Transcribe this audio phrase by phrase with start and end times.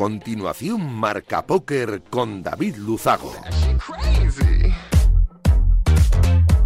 [0.00, 3.34] continuación, Marca Póker con David Luzago.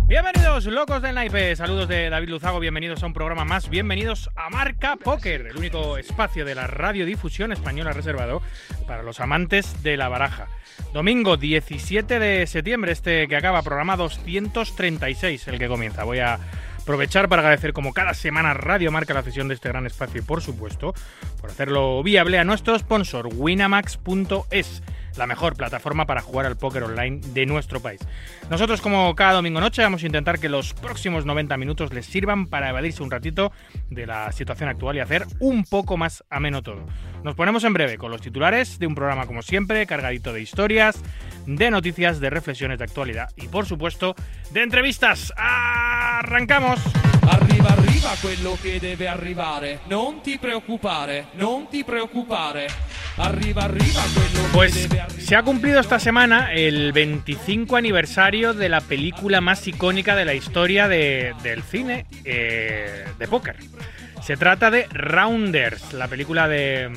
[0.07, 1.57] Bienvenidos, locos del naipe.
[1.57, 2.61] Saludos de David Luzago.
[2.61, 3.69] Bienvenidos a un programa más.
[3.69, 8.41] Bienvenidos a Marca Póker, el único espacio de la radiodifusión española reservado
[8.87, 10.47] para los amantes de la baraja.
[10.93, 16.05] Domingo 17 de septiembre, este que acaba, programa 236, el que comienza.
[16.05, 16.39] Voy a
[16.85, 20.23] aprovechar para agradecer como cada semana Radio Marca la cesión de este gran espacio y
[20.23, 20.93] por supuesto
[21.41, 24.83] por hacerlo viable a nuestro sponsor winamax.es
[25.17, 28.01] la mejor plataforma para jugar al póker online de nuestro país.
[28.51, 32.47] Nosotros, como cada domingo noche, vamos a intentar que los próximos 90 minutos les sirvan
[32.47, 33.53] para evadirse un ratito
[33.91, 36.85] de la situación actual y hacer un poco más ameno todo.
[37.23, 41.01] Nos ponemos en breve con los titulares de un programa, como siempre, cargadito de historias,
[41.47, 44.15] de noticias, de reflexiones de actualidad y, por supuesto,
[44.51, 45.33] de entrevistas.
[45.37, 46.81] ¡Arrancamos!
[47.29, 49.81] Arriva, arriva quello che deve arrivare.
[49.89, 52.67] Non ti preoccupare, non ti preoccupare.
[53.17, 55.23] Arriva, arriva quello Pues che deve arrivare.
[55.23, 60.35] se ha cumplido esta semana el 25 aniversario de la película más icónica de la
[60.35, 63.57] historia de- del cine eh, de póker.
[64.23, 66.91] Se trata de Rounders, la película de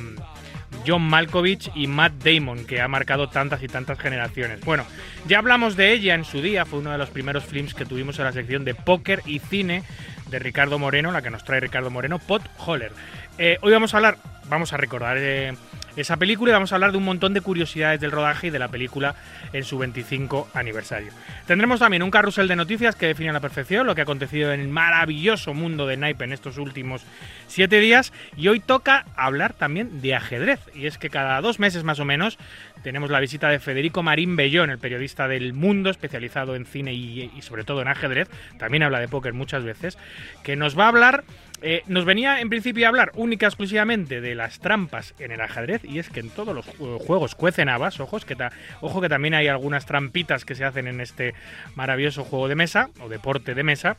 [0.86, 4.60] John Malkovich y Matt Damon, que ha marcado tantas y tantas generaciones.
[4.60, 4.84] Bueno,
[5.26, 8.18] ya hablamos de ella en su día, fue uno de los primeros films que tuvimos
[8.18, 9.82] en la sección de póker y cine
[10.30, 12.92] de Ricardo Moreno, la que nos trae Ricardo Moreno, Pot Holler.
[13.38, 15.54] Eh, hoy vamos a hablar, vamos a recordar eh,
[15.96, 18.58] esa película y vamos a hablar de un montón de curiosidades del rodaje y de
[18.58, 19.14] la película
[19.52, 21.12] en su 25 aniversario.
[21.46, 24.52] Tendremos también un carrusel de noticias que define a la perfección lo que ha acontecido
[24.52, 27.02] en el maravilloso mundo de Naipe en estos últimos
[27.46, 28.12] siete días.
[28.36, 30.60] Y hoy toca hablar también de ajedrez.
[30.74, 32.38] Y es que cada dos meses más o menos
[32.82, 37.30] tenemos la visita de Federico Marín Bellón, el periodista del mundo especializado en cine y,
[37.36, 38.28] y sobre todo en ajedrez,
[38.58, 39.98] también habla de póker muchas veces,
[40.42, 41.24] que nos va a hablar
[41.62, 45.84] eh, nos venía en principio a hablar única exclusivamente de las trampas en el ajedrez
[45.84, 49.08] y es que en todos los ju- juegos cuecen habas, ojos que ta- ojo que
[49.08, 51.34] también hay algunas trampitas que se hacen en este
[51.74, 53.96] maravilloso juego de mesa o deporte de mesa.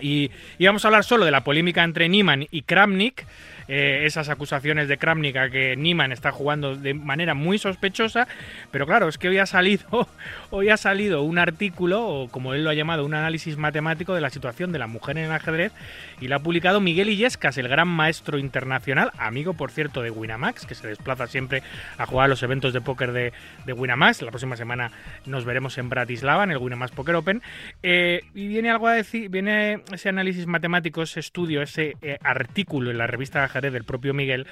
[0.00, 3.24] Y, y vamos a hablar solo de la polémica entre Niemann y Kramnik,
[3.68, 8.26] eh, esas acusaciones de Kramnik a que Niemann está jugando de manera muy sospechosa,
[8.70, 10.08] pero claro, es que hoy ha salido,
[10.50, 14.20] hoy ha salido un artículo, o como él lo ha llamado, un análisis matemático de
[14.20, 15.72] la situación de la mujer en el ajedrez,
[16.20, 20.66] y lo ha publicado Miguel Illescas, el gran maestro internacional, amigo por cierto de Winamax,
[20.66, 21.62] que se desplaza siempre
[21.98, 23.32] a jugar a los eventos de póker de,
[23.66, 24.22] de Winamax.
[24.22, 24.90] La próxima semana
[25.26, 27.42] nos veremos en Bratislava, en el Winamax Poker Open.
[27.82, 32.90] Eh, y viene algo a decir, viene ese análisis matemático, ese estudio, ese eh, artículo
[32.90, 34.46] en la revista del propio Miguel,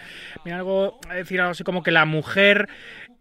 [0.44, 2.68] viene algo a decir algo así como que la mujer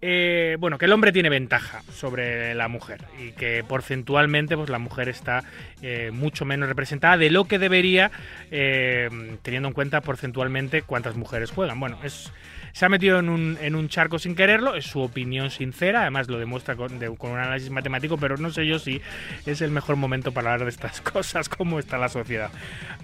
[0.04, 4.80] eh, bueno, que el hombre tiene ventaja sobre la mujer y que porcentualmente pues la
[4.80, 5.44] mujer está
[5.84, 8.10] eh, mucho menos representada de lo que debería,
[8.50, 9.10] eh,
[9.44, 11.80] teniendo en cuenta porcentualmente cuántas mujeres juegan.
[11.80, 12.32] Bueno, es,
[12.74, 16.28] se ha metido en un, en un charco sin quererlo, es su opinión sincera, además
[16.30, 19.02] lo demuestra con, de- con un análisis matemático, pero no sé yo si
[19.46, 22.52] es el mejor momento para hablar de estas cosas, cómo está la sociedad.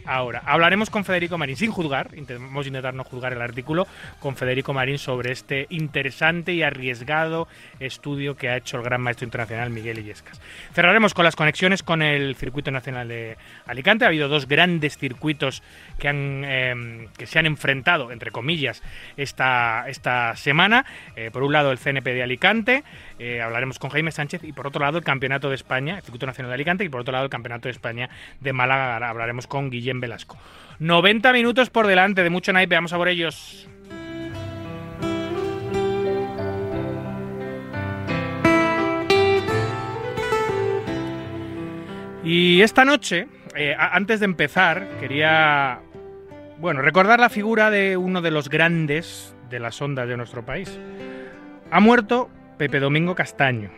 [0.05, 3.87] Ahora, hablaremos con Federico Marín, sin juzgar, vamos intentar no juzgar el artículo,
[4.19, 7.47] con Federico Marín sobre este interesante y arriesgado
[7.79, 10.39] estudio que ha hecho el gran maestro internacional Miguel Illescas.
[10.73, 14.05] Cerraremos con las conexiones con el circuito nacional de Alicante.
[14.05, 15.63] Ha habido dos grandes circuitos
[15.99, 18.81] que, han, eh, que se han enfrentado, entre comillas,
[19.17, 19.56] esta,
[19.87, 20.85] esta semana.
[21.15, 22.83] Eh, por un lado, el CNP de Alicante,
[23.19, 26.25] eh, hablaremos con Jaime Sánchez, y por otro lado, el Campeonato de España, el Circuito
[26.25, 28.09] Nacional de Alicante, y por otro lado, el Campeonato de España
[28.39, 29.07] de Málaga.
[29.07, 30.37] Hablaremos con Guillem Velasco.
[30.79, 33.67] 90 minutos por delante de mucho naipe, vamos a por ellos.
[42.23, 45.79] Y esta noche, eh, antes de empezar, quería
[46.59, 50.79] bueno, recordar la figura de uno de los grandes de las ondas de nuestro país.
[51.71, 53.69] Ha muerto Pepe Domingo Castaño.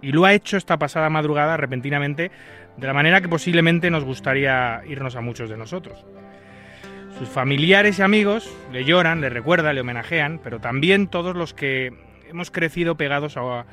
[0.00, 2.30] Y lo ha hecho esta pasada madrugada repentinamente
[2.76, 6.04] de la manera que posiblemente nos gustaría irnos a muchos de nosotros.
[7.18, 11.92] Sus familiares y amigos le lloran, le recuerdan, le homenajean, pero también todos los que
[12.28, 13.66] hemos crecido pegados a,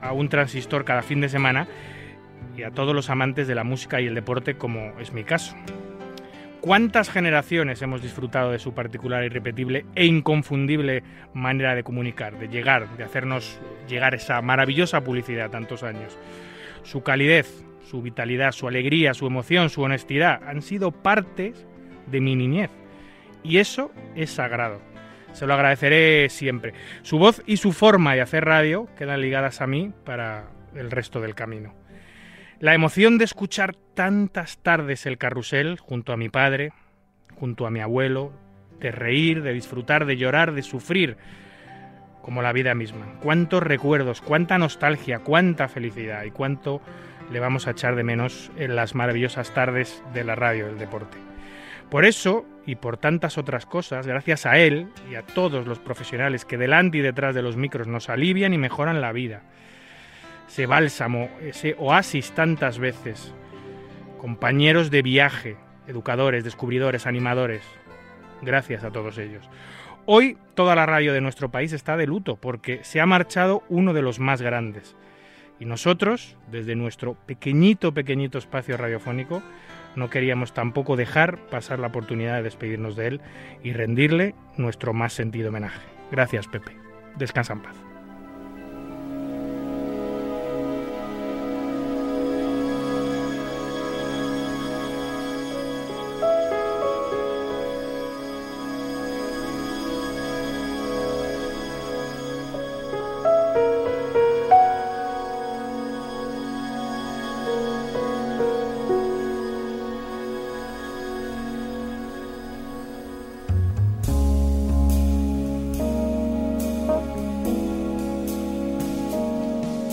[0.00, 1.68] a un transistor cada fin de semana
[2.56, 5.54] y a todos los amantes de la música y el deporte como es mi caso.
[6.60, 11.02] ¿Cuántas generaciones hemos disfrutado de su particular, irrepetible e inconfundible
[11.32, 13.58] manera de comunicar, de llegar, de hacernos
[13.88, 16.18] llegar esa maravillosa publicidad tantos años?
[16.82, 21.66] Su calidez, su vitalidad, su alegría, su emoción, su honestidad han sido partes
[22.08, 22.70] de mi niñez.
[23.42, 24.82] Y eso es sagrado.
[25.32, 26.74] Se lo agradeceré siempre.
[27.00, 31.22] Su voz y su forma de hacer radio quedan ligadas a mí para el resto
[31.22, 31.72] del camino.
[32.60, 36.74] La emoción de escuchar tantas tardes el carrusel junto a mi padre,
[37.36, 38.34] junto a mi abuelo,
[38.78, 41.16] de reír, de disfrutar, de llorar, de sufrir,
[42.20, 43.14] como la vida misma.
[43.22, 46.82] Cuántos recuerdos, cuánta nostalgia, cuánta felicidad y cuánto
[47.32, 51.16] le vamos a echar de menos en las maravillosas tardes de la radio del deporte.
[51.88, 56.44] Por eso, y por tantas otras cosas, gracias a él y a todos los profesionales
[56.44, 59.44] que delante y detrás de los micros nos alivian y mejoran la vida,
[60.50, 63.32] ese bálsamo, ese oasis tantas veces.
[64.18, 65.56] Compañeros de viaje,
[65.86, 67.62] educadores, descubridores, animadores.
[68.42, 69.48] Gracias a todos ellos.
[70.06, 73.92] Hoy toda la radio de nuestro país está de luto porque se ha marchado uno
[73.92, 74.96] de los más grandes.
[75.60, 79.44] Y nosotros, desde nuestro pequeñito, pequeñito espacio radiofónico,
[79.94, 83.20] no queríamos tampoco dejar pasar la oportunidad de despedirnos de él
[83.62, 85.80] y rendirle nuestro más sentido homenaje.
[86.10, 86.72] Gracias, Pepe.
[87.16, 87.89] Descansa en paz.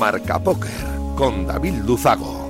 [0.10, 0.72] Marca Póker
[1.18, 2.48] con David Luzago.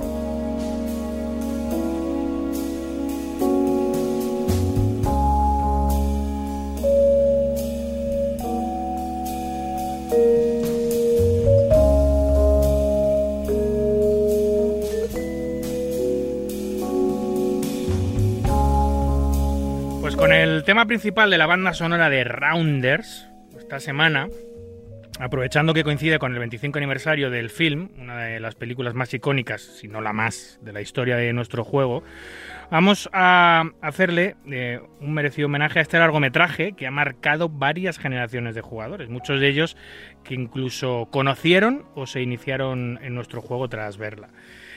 [20.00, 23.28] Pues con el tema principal de la banda sonora de Rounders,
[23.58, 24.28] esta semana,
[25.18, 29.62] aprovechando que coincide con el 25 aniversario del film, una de las películas más icónicas,
[29.62, 32.02] si no la más, de la historia de nuestro juego,
[32.70, 38.54] vamos a hacerle eh, un merecido homenaje a este largometraje que ha marcado varias generaciones
[38.54, 39.76] de jugadores, muchos de ellos
[40.24, 44.28] que incluso conocieron o se iniciaron en nuestro juego tras verla.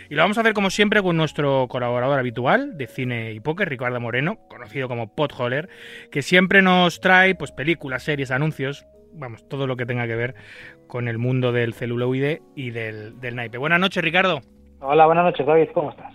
[0.10, 3.70] Y lo vamos a hacer como siempre con nuestro colaborador habitual de cine y póker,
[3.70, 5.70] Ricardo Moreno, conocido como Potholler,
[6.12, 10.36] que siempre nos trae pues películas, series, anuncios, vamos, todo lo que tenga que ver
[10.88, 13.58] con el mundo del celuloide y del, del naipe.
[13.58, 14.42] Buenas noches, Ricardo.
[14.80, 16.14] Hola, buenas noches, David, ¿cómo estás?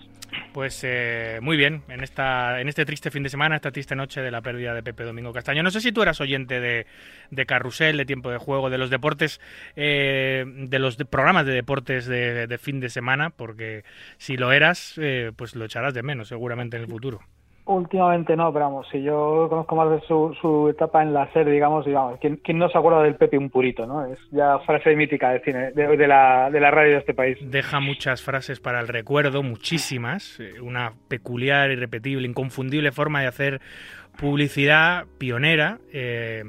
[0.53, 4.21] Pues eh, muy bien, en esta en este triste fin de semana, esta triste noche
[4.21, 5.63] de la pérdida de Pepe Domingo Castaño.
[5.63, 6.85] No sé si tú eras oyente de,
[7.31, 9.39] de Carrusel, de Tiempo de Juego, de los deportes,
[9.75, 13.83] eh, de los de- programas de deportes de, de fin de semana, porque
[14.17, 17.19] si lo eras, eh, pues lo echarás de menos seguramente en el futuro.
[17.67, 21.53] Últimamente no, pero vamos, si yo conozco más de su, su etapa en la serie,
[21.53, 24.05] digamos, digamos, ¿quién, no se acuerda del Pepe un purito, no?
[24.05, 27.37] Es ya frase mítica del cine, de, de la, de la radio de este país.
[27.41, 30.39] Deja muchas frases para el recuerdo, muchísimas.
[30.61, 33.61] Una peculiar, irrepetible, inconfundible forma de hacer
[34.17, 35.77] publicidad pionera.
[35.91, 36.43] eh,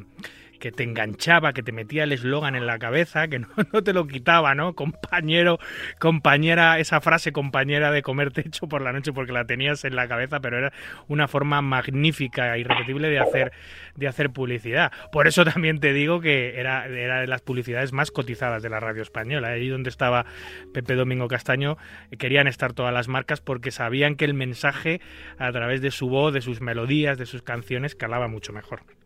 [0.59, 3.93] que te enganchaba, que te metía el eslogan en la cabeza, que no, no te
[3.93, 4.75] lo quitaba, ¿no?
[4.75, 5.59] Compañero,
[5.99, 10.09] compañera, esa frase compañera de comer techo por la noche porque la tenías en la
[10.09, 10.73] cabeza, pero era
[11.07, 13.53] una forma magnífica e irrepetible de hacer,
[13.95, 14.93] de hacer publicidad.
[15.13, 18.81] Por eso también te digo que era, era de las publicidades más cotizadas de la
[18.81, 19.49] radio española.
[19.49, 20.27] Ahí donde estaba
[20.73, 21.77] Pepe Domingo Castaño,
[22.11, 25.01] eh, querían estar todas las marcas porque sabían que el mensaje
[25.39, 28.98] a través de su voz, de sus melodías, de sus canciones, calaba mucho mejor.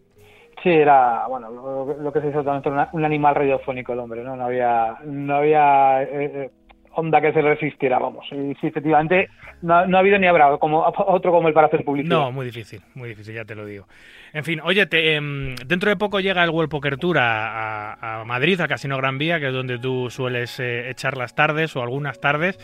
[0.62, 2.28] Sí, era, bueno, lo, que se
[2.70, 4.36] una- un animal radiofónico el hombre, ¿no?
[4.36, 6.50] No había, no había eh, eh,
[6.92, 8.24] onda que se resistiera, vamos.
[8.30, 9.28] Y sí, efectivamente,
[9.62, 12.16] no, no ha habido ni habrá como, otro como él para hacer publicidad.
[12.16, 13.86] No, muy difícil, muy difícil, ya te lo digo.
[14.32, 18.20] En fin, oye, te, em, dentro de poco llega el World Poker Tour a, a-
[18.20, 21.74] a Madrid, al Casino Gran Vía, que es donde tú sueles eh, echar las tardes
[21.74, 22.56] o algunas tardes.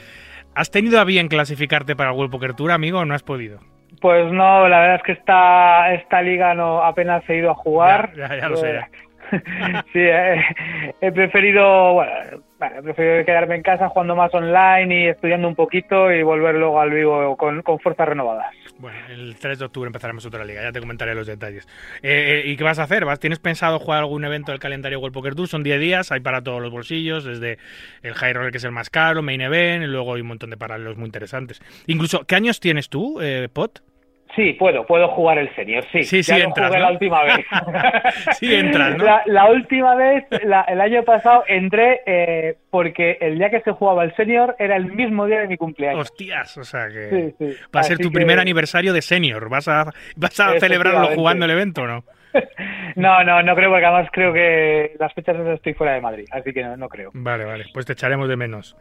[0.55, 3.59] ¿Has tenido a bien clasificarte para el World Poker Tour, amigo, o no has podido?
[4.00, 8.12] Pues no, la verdad es que esta, esta liga no apenas he ido a jugar.
[8.14, 8.88] Ya, ya, ya lo sé, ya.
[9.92, 10.42] sí, eh,
[11.00, 15.55] he preferido, bueno, bueno, he preferido quedarme en casa jugando más online y estudiando un
[15.55, 18.53] poquito y volver luego al vivo con, con fuerzas renovadas.
[18.79, 21.67] Bueno, el 3 de octubre empezaremos otra liga, ya te comentaré los detalles.
[22.03, 23.05] Eh, eh, ¿Y qué vas a hacer?
[23.05, 25.49] ¿Vas, ¿Tienes pensado jugar algún evento del calendario World Poker Tour?
[25.49, 27.59] Son 10 días, hay para todos los bolsillos, desde
[28.03, 30.50] el High Roller, que es el más caro, Main Event, y luego hay un montón
[30.50, 31.61] de paralelos muy interesantes.
[31.87, 33.83] Incluso, ¿qué años tienes tú, eh, Pot?
[34.37, 36.03] Sí, puedo, puedo jugar el senior, sí.
[36.05, 36.85] Sí, sí ya entras, jugué ¿no?
[36.87, 37.47] la última vez.
[38.39, 39.05] Sí entras, ¿no?
[39.05, 43.73] La, la última vez, la- el año pasado, entré eh, porque el día que se
[43.73, 46.01] jugaba el senior era el mismo día de mi cumpleaños.
[46.03, 47.57] Hostias, o sea que Sí, sí.
[47.75, 49.49] va a ser tu que- primer aniversario de senior.
[49.49, 52.05] ¿Vas a, vas a celebrarlo jugando el evento o no?
[52.97, 56.53] No, no, no creo porque además creo que las fechas estoy fuera de Madrid, así
[56.53, 57.11] que no, no creo.
[57.15, 58.77] Vale, vale, pues te echaremos de menos.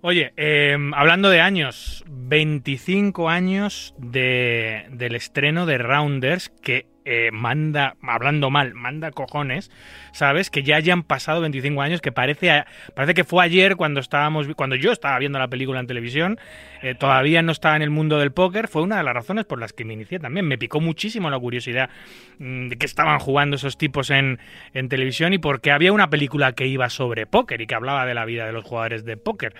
[0.00, 7.96] Oye, eh, hablando de años, 25 años de, del estreno de Rounders, que eh, manda,
[8.02, 9.72] hablando mal, manda cojones,
[10.12, 10.50] ¿sabes?
[10.50, 12.64] Que ya hayan pasado 25 años, que parece,
[12.94, 16.38] parece que fue ayer cuando estábamos, cuando yo estaba viendo la película en televisión,
[16.82, 19.60] eh, todavía no estaba en el mundo del póker, fue una de las razones por
[19.60, 20.46] las que me inicié también.
[20.46, 21.90] Me picó muchísimo la curiosidad
[22.38, 24.38] mm, de que estaban jugando esos tipos en,
[24.74, 28.14] en televisión y porque había una película que iba sobre póker y que hablaba de
[28.14, 29.54] la vida de los jugadores de póker.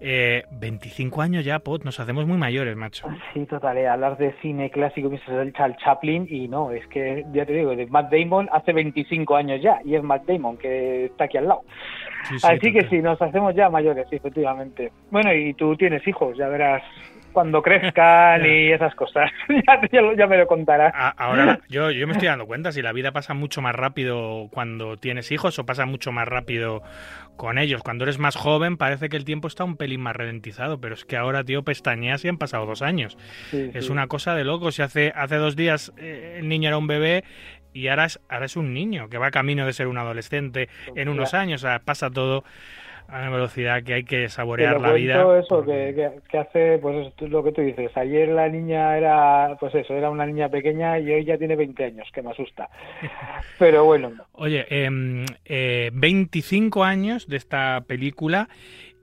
[0.00, 3.06] Eh, 25 años ya, Pot, nos hacemos muy mayores, macho.
[3.32, 7.46] Sí, total, eh, hablar de cine clásico el Charles Chaplin y no, es que ya
[7.46, 11.24] te digo, de Matt Damon hace 25 años ya y es Matt Damon que está
[11.24, 11.62] aquí al lado.
[12.28, 14.90] Sí, sí, Así que sí, nos hacemos ya mayores, sí, efectivamente.
[15.10, 16.63] Bueno, y tú tienes hijos, ya verás
[17.32, 19.28] cuando crezcan y esas cosas.
[19.48, 20.94] ya, ya ya me lo contarás.
[21.16, 24.96] Ahora yo, yo me estoy dando cuenta si la vida pasa mucho más rápido cuando
[24.96, 26.82] tienes hijos o pasa mucho más rápido
[27.36, 27.82] con ellos.
[27.82, 31.04] Cuando eres más joven parece que el tiempo está un pelín más ralentizado, pero es
[31.04, 33.18] que ahora, tío, pestañeas y han pasado dos años.
[33.50, 33.92] Sí, Es sí.
[33.92, 34.70] una cosa de loco.
[34.70, 37.24] Si hace, hace dos días eh, el niño era un bebé
[37.72, 41.08] y ahora es, ahora es un niño que va camino de ser un adolescente en
[41.08, 41.64] unos años.
[41.64, 42.44] O sea, pasa todo
[43.08, 45.38] a una velocidad que hay que saborear la vida.
[45.38, 47.96] eso, que, que, que hace, pues es lo que tú dices.
[47.96, 51.84] Ayer la niña era, pues eso, era una niña pequeña y hoy ya tiene 20
[51.84, 52.68] años, que me asusta.
[53.58, 58.48] Pero bueno, Oye, em, eh, 25 años de esta película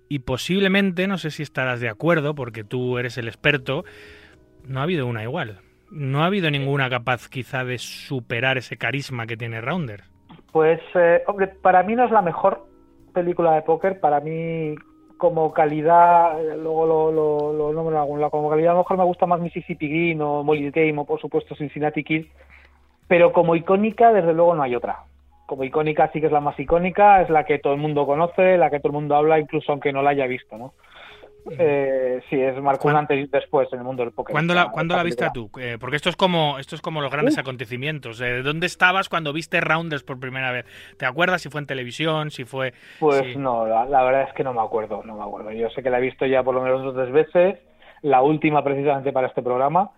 [0.09, 3.85] y posiblemente, no sé si estarás de acuerdo, porque tú eres el experto,
[4.67, 5.59] no ha habido una igual.
[5.89, 10.03] No ha habido ninguna capaz quizá de superar ese carisma que tiene Rounder.
[10.51, 12.65] Pues, eh, hombre, para mí no es la mejor
[13.11, 13.99] película de póker.
[13.99, 14.75] Para mí,
[15.17, 19.25] como calidad, eh, luego lo, lo, lo nombro como calidad a lo mejor me gusta
[19.25, 22.25] más Mississippi Green o Molly's Game o, por supuesto, Cincinnati Kid.
[23.07, 25.03] Pero como icónica, desde luego, no hay otra.
[25.45, 28.57] Como icónica sí que es la más icónica, es la que todo el mundo conoce,
[28.57, 30.73] la que todo el mundo habla, incluso aunque no la haya visto, ¿no?
[31.57, 34.13] Eh, sí, es marcó un ¿Cuán- antes y después en el mundo del.
[34.13, 35.49] ¿Cuándo la, esta- ¿cuándo esta la viste tú?
[35.59, 37.39] Eh, porque esto es como esto es como los grandes Uf.
[37.39, 38.21] acontecimientos.
[38.21, 40.65] Eh, ¿Dónde estabas cuando viste Rounders por primera vez?
[40.97, 43.37] ¿Te acuerdas si fue en televisión, si fue Pues sí.
[43.37, 45.51] no, la, la verdad es que no me acuerdo, no me acuerdo.
[45.51, 47.59] Yo sé que la he visto ya por lo menos dos o tres veces,
[48.03, 49.89] la última precisamente para este programa,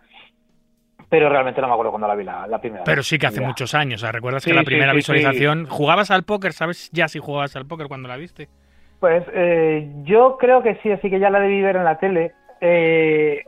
[1.09, 3.07] pero realmente no me acuerdo cuando la vi la, la primera Pero vez.
[3.07, 4.01] sí que hace muchos años.
[4.01, 6.53] O sea, ¿Recuerdas que Sí, la sí, primera visualización jugabas al póker?
[6.53, 8.47] ¿Sabes ya si jugabas al póker cuando la viste?
[9.03, 12.31] Pues eh, yo creo que sí, así que ya la debí ver en la tele.
[12.61, 13.43] Eh,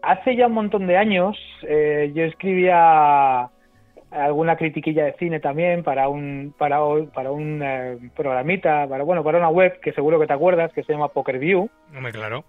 [0.00, 1.36] hace ya un montón de años
[1.66, 3.50] eh, yo escribía
[4.12, 6.78] alguna critiquilla de cine también para un para,
[7.12, 10.84] para un eh, programita, para bueno, para una web que seguro que te acuerdas, que
[10.84, 11.68] se llama Poker View.
[11.92, 12.44] Hombre, claro.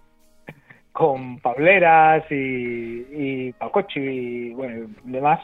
[0.92, 5.40] con Pableras y, y Pacochi y bueno, y demás.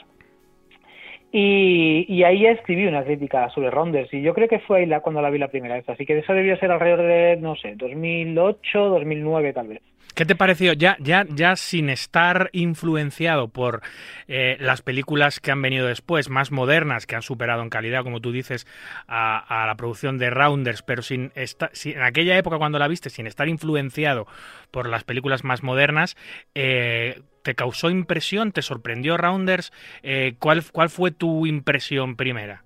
[1.31, 5.01] Y, y ahí escribí una crítica sobre Rounders y yo creo que fue ahí la,
[5.01, 7.75] cuando la vi la primera vez, así que eso debió ser alrededor de, no sé,
[7.75, 9.81] 2008, 2009 tal vez.
[10.17, 10.73] ¿Qué te pareció?
[10.73, 13.81] Ya, ya, ya sin estar influenciado por
[14.27, 18.19] eh, las películas que han venido después, más modernas, que han superado en calidad, como
[18.19, 18.65] tú dices,
[19.07, 23.47] a, la producción de Rounders, pero sin en aquella época cuando la viste, sin estar
[23.47, 24.25] influenciado
[24.71, 26.17] por las películas más modernas,
[26.55, 28.53] eh, ¿te causó impresión?
[28.53, 29.71] ¿Te sorprendió Rounders?
[30.01, 32.63] Eh, ¿cuál, ¿Cuál fue tu impresión primera?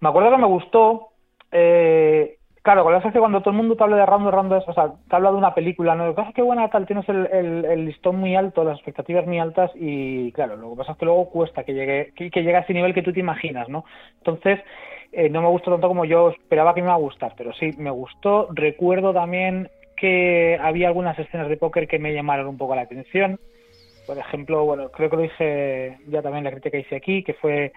[0.00, 1.10] Me acuerdo que me gustó.
[2.66, 4.92] Claro, con la que cuando todo el mundo te habla de Rounders, Rounders, o sea,
[5.08, 6.04] te habla de una película, ¿no?
[6.06, 8.74] Lo que pasa es que, bueno, tal, tienes el, el- el listón muy alto, las
[8.74, 12.28] expectativas muy altas y, claro, lo que pasa es que luego cuesta que llegue, que,
[12.28, 13.84] que llegue a ese nivel que tú te imaginas, ¿no?
[14.18, 14.58] Entonces,
[15.12, 17.70] eh, no me gustó tanto como yo esperaba que me iba a gustar, pero sí,
[17.78, 18.48] me gustó.
[18.52, 23.38] Recuerdo también que había algunas escenas de póker que me llamaron un poco la atención.
[24.08, 27.34] Por ejemplo, bueno, creo que lo dije ya también la crítica que hice aquí, que
[27.34, 27.72] fue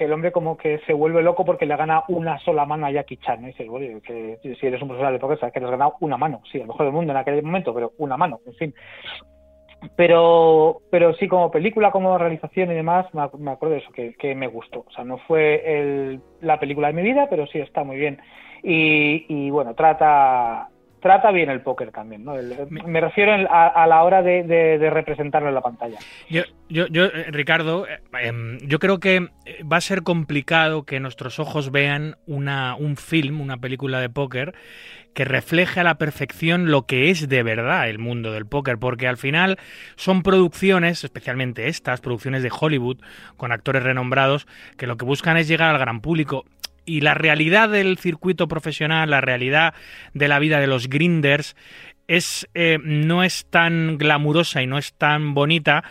[0.00, 2.90] que el hombre como que se vuelve loco porque le gana una sola mano a
[2.90, 3.48] Jackie Chan, ¿no?
[3.48, 5.96] Y dices, bueno, que si eres un profesional de póker, sabes que le has ganado
[6.00, 8.74] una mano, sí, el mejor del mundo en aquel momento, pero una mano, en fin.
[9.96, 13.92] Pero, pero sí, como película, como realización y demás, me, ac- me acuerdo de eso,
[13.92, 14.86] que, me gustó.
[14.88, 18.18] O sea, no fue el- la película de mi vida, pero sí está muy bien.
[18.62, 20.69] Y bueno, trata,
[21.00, 22.36] trata bien el póker también, ¿no?
[22.36, 25.98] El- me refiero en- a, a la hora de, de- de representarlo en la pantalla.
[26.28, 30.84] Yo, yo, yo, eh, Ricardo, eh, em, yo creo que eh, va a ser complicado
[30.84, 34.54] que nuestros ojos vean una, un film, una película de póker,
[35.14, 39.08] que refleje a la perfección lo que es de verdad el mundo del póker, porque
[39.08, 39.58] al final
[39.96, 42.98] son producciones, especialmente estas, producciones de Hollywood,
[43.36, 46.44] con actores renombrados, que lo que buscan es llegar al gran público.
[46.90, 49.74] Y la realidad del circuito profesional, la realidad
[50.12, 51.54] de la vida de los grinders,
[52.08, 55.84] es, eh, no es tan glamurosa y no es tan bonita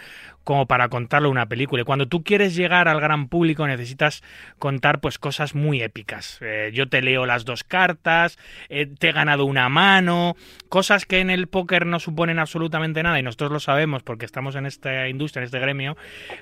[0.43, 1.83] como para contarlo una película.
[1.83, 4.23] Y cuando tú quieres llegar al gran público necesitas
[4.57, 6.39] contar pues cosas muy épicas.
[6.41, 8.37] Eh, yo te leo las dos cartas,
[8.67, 10.35] eh, te he ganado una mano,
[10.67, 14.55] cosas que en el póker no suponen absolutamente nada y nosotros lo sabemos porque estamos
[14.55, 15.95] en esta industria, en este gremio,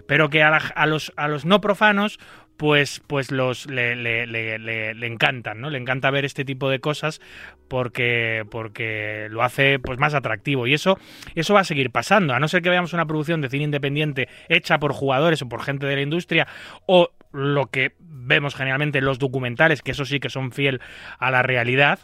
[0.07, 2.17] pero que a los, a los no profanos
[2.57, 5.69] pues, pues los le, le- le- le- le encantan, ¿no?
[5.69, 7.21] Le encanta ver este tipo de cosas
[7.67, 10.67] porque, porque lo hace pues más atractivo.
[10.67, 10.97] Y eso,
[11.35, 12.33] eso va a seguir pasando.
[12.33, 15.61] A no ser que veamos una producción de cine independiente hecha por jugadores o por
[15.61, 16.47] gente de la industria,
[16.85, 20.81] o lo que vemos generalmente en los documentales, que eso sí que son fiel
[21.19, 21.99] a la realidad.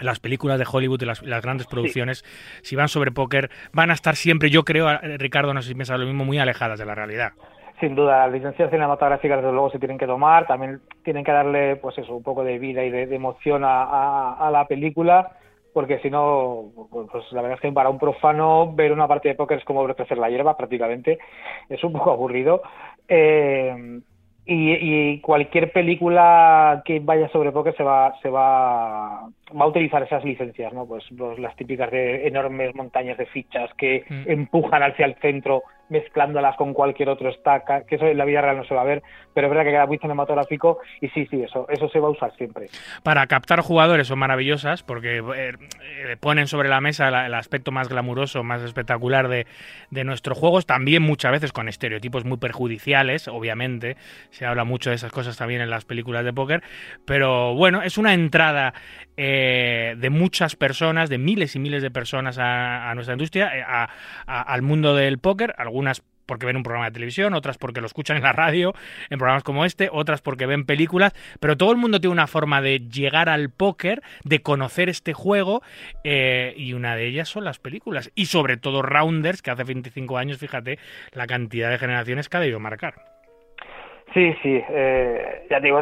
[0.00, 2.24] Las películas de Hollywood y las, las grandes producciones,
[2.62, 4.88] si van sobre póker, van a estar siempre, yo creo,
[5.18, 7.32] Ricardo, no sé si piensas lo mismo, muy alejadas de la realidad.
[7.80, 11.76] Sin duda, las licencias cinematográficas desde luego se tienen que tomar, también tienen que darle,
[11.76, 15.32] pues eso, un poco de vida y de, emoción a, la película,
[15.72, 19.36] porque si no, pues la verdad es que para un profano ver una partida de
[19.36, 21.18] póker es como ver crecer la hierba prácticamente,
[21.68, 22.62] es un poco aburrido.
[23.08, 24.00] Eh,
[24.46, 30.02] y, y cualquier película que vaya sobre póker se va, se va, va a utilizar
[30.02, 30.86] esas licencias, ¿no?
[30.86, 34.30] Pues, pues las típicas de enormes montañas de fichas que Mm.
[34.30, 38.56] empujan hacia el centro mezclándolas con cualquier otro stack, que eso en la vida real
[38.56, 39.02] no se va a ver,
[39.34, 42.10] pero es verdad que queda muy cinematográfico y sí, sí, eso, eso se va a
[42.12, 42.68] usar siempre.
[43.02, 45.22] para captar jugadores son maravillosas porque eh,
[46.06, 49.46] eh, ponen sobre la mesa la- el aspecto más glamuroso, más espectacular de,
[49.90, 53.96] de nuestros juegos, también muchas veces con estereotipos muy perjudiciales, obviamente,
[54.30, 56.62] se habla mucho de esas cosas también en las películas de póker,
[57.04, 58.72] pero bueno, es una entrada
[59.18, 63.88] eh, de muchas personas, de miles y miles de personas a, nuestra industria, eh,
[64.26, 68.16] al mundo del póker, algunas porque ven un programa de televisión, otras porque lo escuchan
[68.16, 68.74] en la radio,
[69.10, 72.60] en programas como este, otras porque ven películas, pero todo el mundo tiene una forma
[72.62, 75.62] de llegar al póker, de conocer este juego,
[76.02, 78.10] eh, y una de ellas son las películas.
[78.14, 80.78] Y sobre todo Rounders, que hace 25 años, fíjate,
[81.12, 83.13] la cantidad de generaciones que ha debido marcar.
[84.14, 85.80] Sí, sí, eh, ya digo,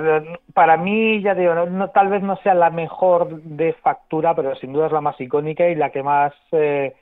[0.55, 4.35] para mí, ya te digo, no, no- tal vez no sea la mejor de factura,
[4.35, 6.95] pero sin duda es la más icónica y la que más eh,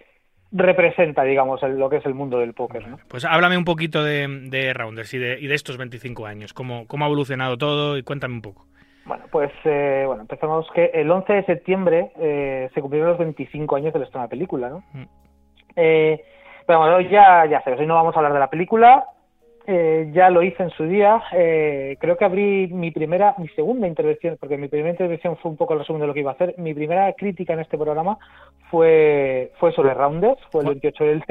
[0.50, 2.98] representa, digamos, el- lo que es el mundo del póker, ¿no?
[3.08, 6.86] Pues háblame un poquito de, de Rounders y de, y de estos 25 años, cómo,
[6.88, 8.66] cómo ha evolucionado todo y cuéntame un poco.
[9.04, 13.76] Bueno, pues eh, bueno, empezamos que el 11 de septiembre eh, se cumplieron los 25
[13.76, 14.82] años del estreno de la película, ¿no?
[14.92, 15.04] Mm.
[15.76, 16.24] Eh,
[16.66, 19.04] pero bueno, hoy ya, ya sé, hoy no vamos a hablar de la película,
[19.72, 23.86] eh, ya lo hice en su día, eh, creo que abrí mi primera, mi segunda
[23.86, 26.34] intervención, porque mi primera intervención fue un poco el resumen de lo que iba a
[26.34, 28.18] hacer, mi primera crítica en este programa
[28.68, 31.24] fue, fue sobre Rounders, fue el 28 del,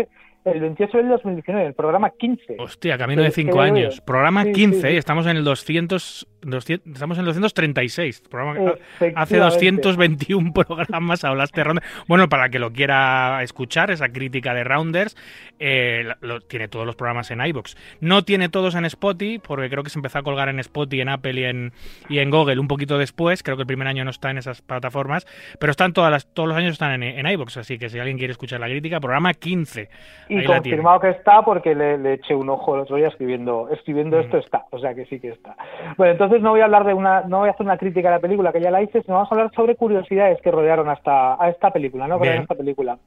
[0.46, 2.56] el 28 del 2019, el programa 15.
[2.60, 4.02] Hostia, camino de Sí, 5 sí, años.
[4.02, 4.94] Programa sí, 15 sí.
[4.94, 8.24] y estamos en el 200, 200 estamos en el 236.
[8.30, 9.82] Programa hace Efectivamente.
[9.82, 11.88] 221 programas hablaste de Rounders.
[12.08, 15.16] Bueno, para que lo quiera escuchar, esa crítica de Rounders,
[15.60, 17.76] eh, lo- tiene todos los programas en iBox.
[18.02, 21.10] No tiene todos en Spotify, porque creo que se empezó a colgar en Spotify, en
[21.10, 21.74] Apple y en,
[22.10, 23.44] y en Google un poquito después.
[23.44, 25.26] Creo que el primer año no está en esas plataformas,
[25.60, 27.58] pero están todas las, todos los años están en, en iBox.
[27.58, 29.90] Así que si alguien quiere escuchar la crítica, programa 15.
[30.30, 34.18] Y confirmado que está porque le, le eché un ojo el otro día escribiendo, escribiendo
[34.18, 34.22] Mm.
[34.22, 35.56] esto está, o sea que sí que está.
[35.98, 38.14] Bueno, entonces no voy a hablar de una, no voy a hacer una crítica a
[38.14, 41.42] la película que ya la hice, sino vamos a hablar sobre curiosidades que rodearon hasta
[41.44, 42.18] a esta película, ¿no?
[42.20, 42.98] Rodearon esta película.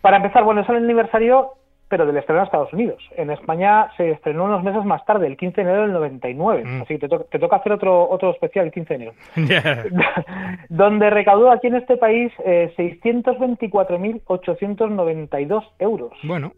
[0.00, 1.50] Para empezar, bueno, es el aniversario,
[1.88, 3.02] pero del estreno en Estados Unidos.
[3.16, 6.62] En España se estrenó unos meses más tarde, el 15 de enero del 99.
[6.64, 6.82] Mm.
[6.82, 9.12] Así que te, to- te toca hacer otro, otro especial el 15 de enero.
[10.68, 16.12] Donde recaudó aquí en este país eh, 624.892 euros.
[16.24, 16.52] bueno.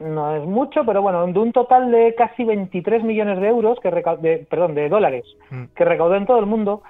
[0.00, 3.90] No es mucho, pero bueno, de un total de casi 23 millones de euros, que
[3.90, 5.64] de, perdón, de dólares, Mm.
[5.76, 6.82] que recaudó en todo el mundo,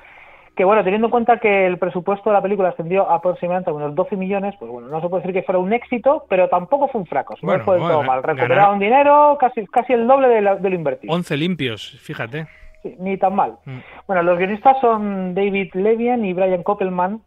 [0.57, 3.95] que bueno, teniendo en cuenta que el presupuesto de la película ascendió aproximadamente a unos
[3.95, 7.01] 12 millones, pues bueno, no se puede decir que fuera un éxito, pero tampoco fue
[7.01, 8.23] un fracaso, Bueno, no fue del todo mal.
[8.23, 11.13] Recuperaron dinero, casi, casi el doble de, la- de lo invertido.
[11.15, 12.47] 11 limpios, fíjate.
[12.83, 13.55] Sí, ni tan mal.
[13.65, 13.79] Mm.
[14.07, 17.21] Bueno, los guionistas son David Levian y Brian Koppelman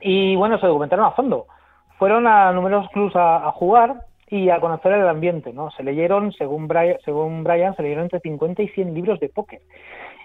[0.00, 1.46] y bueno, se documentaron a fondo.
[1.98, 3.94] Fueron a numerosos clubs a, a jugar
[4.30, 5.70] y a conocer el ambiente, ¿no?
[5.72, 9.60] Se leyeron, según Brian, según Brian, se leyeron entre 50 y 100 libros de póker.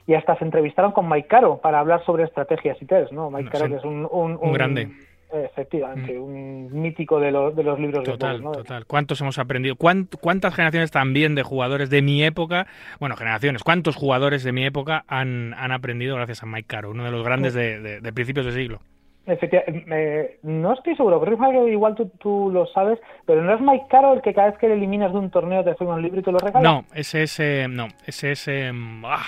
[0.08, 3.32] Y hasta se entrevistaron con Mike Caro para hablar sobre estrategias y test, ¿no?
[3.32, 3.72] Mike No, Caro, sí.
[3.72, 4.90] que es un, un, Un grande.
[5.34, 8.58] Efectivamente, un mítico de, los de los libros Total, de Poe, ¿no?
[8.58, 8.86] total.
[8.86, 9.76] ¿Cuántos hemos aprendido?
[9.76, 12.68] ¿Cuánt- ¿Cuántas generaciones también de jugadores de mi época?
[13.00, 13.64] Bueno, generaciones.
[13.64, 17.24] ¿Cuántos jugadores de mi época han, han aprendido gracias a Mike Caro, uno de los
[17.26, 18.80] grandes de, de- de principios de siglo?
[19.28, 23.86] Efectivamente, no estoy seguro, creo que igual tú, tú lo sabes, pero no es Mike
[23.90, 26.20] Caro el que cada vez que le eliminas de un torneo te firma un libro
[26.20, 26.62] y te lo regala.
[26.62, 27.40] No, ese es.
[27.40, 28.48] eh, no, ese es.
[28.48, 28.72] eh,
[29.04, 29.26] ah.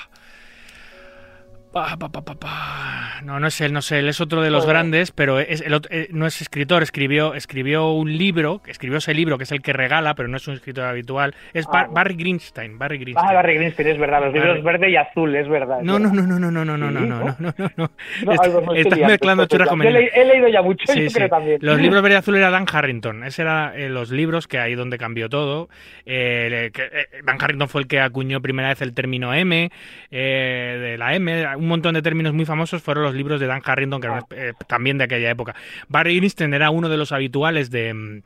[1.98, 3.22] Pa, pa, pa.
[3.24, 4.76] No, no es él, no sé, él es otro de los Joder.
[4.76, 9.38] grandes, pero es el eh, no es escritor, escribió, escribió un libro, escribió ese libro
[9.38, 11.36] que es el que regala, pero no es un escritor habitual.
[11.54, 11.90] Es Ah, Bar-.
[11.92, 13.30] Barry Greenstein, Barry Greenstein.
[13.30, 15.80] Ah, Barry Greenstein, es verdad, los libros Barry- verde y azul, es verdad.
[15.80, 16.24] es No, no, verdad.
[16.28, 17.54] no, no, no, no, no, no, no, no, ¿no?
[17.58, 17.90] no,
[18.26, 19.92] no, Est- Estás mezclando entonces, churras con he,
[20.26, 21.16] leído ya mucho, Sí, yo sí.
[21.16, 21.58] creo también.
[21.62, 23.24] Los libros verde y azul era Dan Harrington.
[23.24, 25.70] Ese era eh, los libros que ahí donde cambió todo.
[26.06, 29.72] Eh, que, eh, Dan Harrington fue el que acuñó primera vez el término M,
[30.12, 31.56] eh, de la M.
[31.56, 34.54] Un montón de términos muy famosos fueron los libros de Dan Harrington, que eran eh,
[34.68, 35.56] también de aquella época.
[35.88, 37.94] Barry Greenstein era uno de los habituales de.
[37.94, 38.22] mm,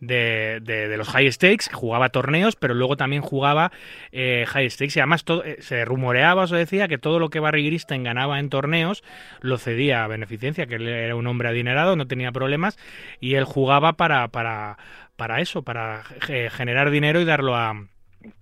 [0.00, 3.72] De, los high stakes, jugaba torneos, pero luego también jugaba
[4.12, 4.96] eh, high stakes.
[4.96, 8.02] Y además todo, eh, se rumoreaba o se decía que todo lo que Barry Greenstein
[8.04, 9.02] ganaba en torneos
[9.40, 12.76] lo cedía a beneficencia, que él era un hombre adinerado, no tenía problemas,
[13.20, 14.76] y él jugaba para, para,
[15.16, 17.86] para eso, para ge- generar dinero y darlo a,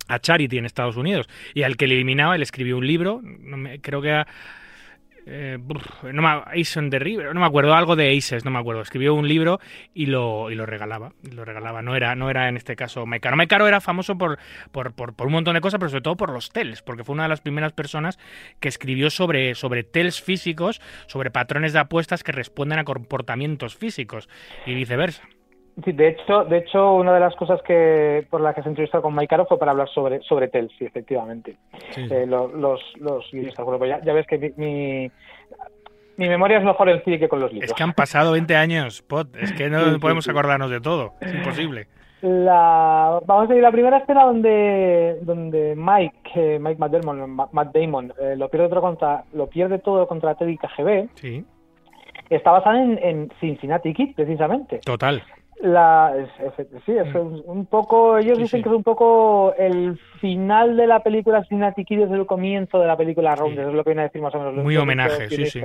[0.08, 1.28] a Charity en Estados Unidos.
[1.54, 4.26] Y al que le eliminaba, él escribió un libro, no me- creo que era...
[5.24, 5.56] eh,
[6.12, 8.82] no me, Ace on the River, no me acuerdo, algo de Aces, no me acuerdo.
[8.82, 9.60] Escribió un libro
[9.94, 11.12] y lo, y lo regalaba.
[11.32, 11.80] lo regalaba.
[11.80, 13.36] No era, no era en este caso Maicaro.
[13.36, 14.38] Maicaro era famoso por,
[14.72, 17.22] por, por, un montón de cosas, pero sobre todo por los tells, porque fue una
[17.24, 18.18] de las primeras personas
[18.58, 24.28] que escribió sobre, sobre tells físicos, sobre patrones de apuestas que responden a comportamientos físicos
[24.66, 25.22] y viceversa.
[25.84, 29.00] Sí, de hecho, de hecho, una de las cosas que por las que se entrevistó
[29.00, 31.56] con Mike Caro fue para hablar sobre sobre Tel, sí, efectivamente.
[31.96, 35.10] Eh, lo- los los guionistas, bueno, pues ya, ya ves que mi, mi,
[36.18, 37.70] mi memoria es mejor en sí que con los libros.
[37.70, 39.34] Es que han pasado 20 años, Pot.
[39.36, 40.30] Es que no Sí, sí, podemos sí.
[40.30, 41.14] acordarnos de todo.
[41.22, 41.86] Es imposible.
[42.20, 47.30] La, vamos a ir a la primera escena donde, donde Mike, eh, Mike Matt Damon,
[47.30, 51.44] Ma- Matt Damon eh, lo, pierde otro contra, lo pierde todo contra Teddy KGB, Sí,
[52.30, 54.78] está basada en, en Cincinnati Kid, precisamente.
[54.84, 55.22] total.
[55.60, 56.12] La,
[56.84, 58.62] sí, es un, un poco, ellos Sí, dicen sí.
[58.64, 61.44] que es un poco el final de la película
[61.84, 64.34] Kid desde el comienzo de la película Rounders, es lo que viene a decir más
[64.34, 64.64] o menos.
[64.64, 65.62] Muy homenaje, sí, sí.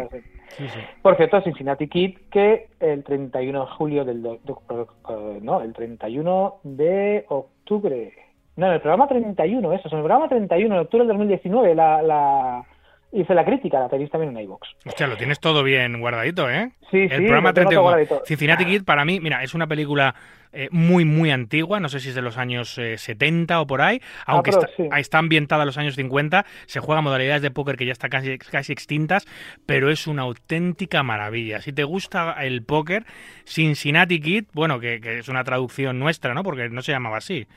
[1.02, 4.22] Por cierto, Cincinnati Kid que el 31 de julio del...
[4.22, 8.14] do- do- eh, no, el 31 de octubre.
[8.56, 12.02] No, en el programa 31, eso, en el programa 31 de octubre del 2019 la,
[12.02, 12.64] la
[13.12, 14.68] hice la crítica, la tenéis también en iVoox.
[14.86, 16.72] Hostia, lo tienes todo bien guardadito, ¿eh?
[16.92, 17.72] Sí, el sí, programa lo tengo 31.
[17.72, 18.22] todo guardadito.
[18.26, 20.16] Cincinnati Kid, para mí, mira, es una película
[20.54, 21.80] eh, muy, muy antigua.
[21.80, 24.02] No sé si es de los años eh, 70 o por ahí.
[24.26, 24.90] Aunque pero está, sí.
[24.98, 26.46] está ambientada a los años 50.
[26.66, 29.26] Se juega modalidades de póker que ya están casi, casi extintas.
[29.66, 31.62] Pero es una auténtica maravilla.
[31.62, 33.06] Si te gusta el póker,
[33.46, 36.44] Cincinnati Kid, bueno, que, que es una traducción nuestra, ¿no?
[36.44, 37.48] Porque no se llamaba así.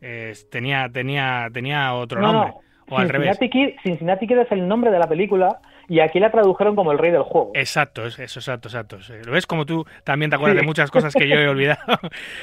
[0.00, 2.50] Eh, tenía, tenía, tenía otro No, nombre.
[2.54, 2.69] no.
[2.90, 3.38] O al revés.
[3.38, 6.92] Cincinnati Kid, Cincinnati Kid es el nombre de la película y aquí la tradujeron como
[6.92, 7.50] el rey del juego.
[7.54, 8.98] Exacto, es- eso, exacto, exacto.
[9.24, 9.46] ¿Lo ves?
[9.46, 10.60] Como tú también te acuerdas Sí.
[10.60, 11.80] de muchas cosas que yo he olvidado.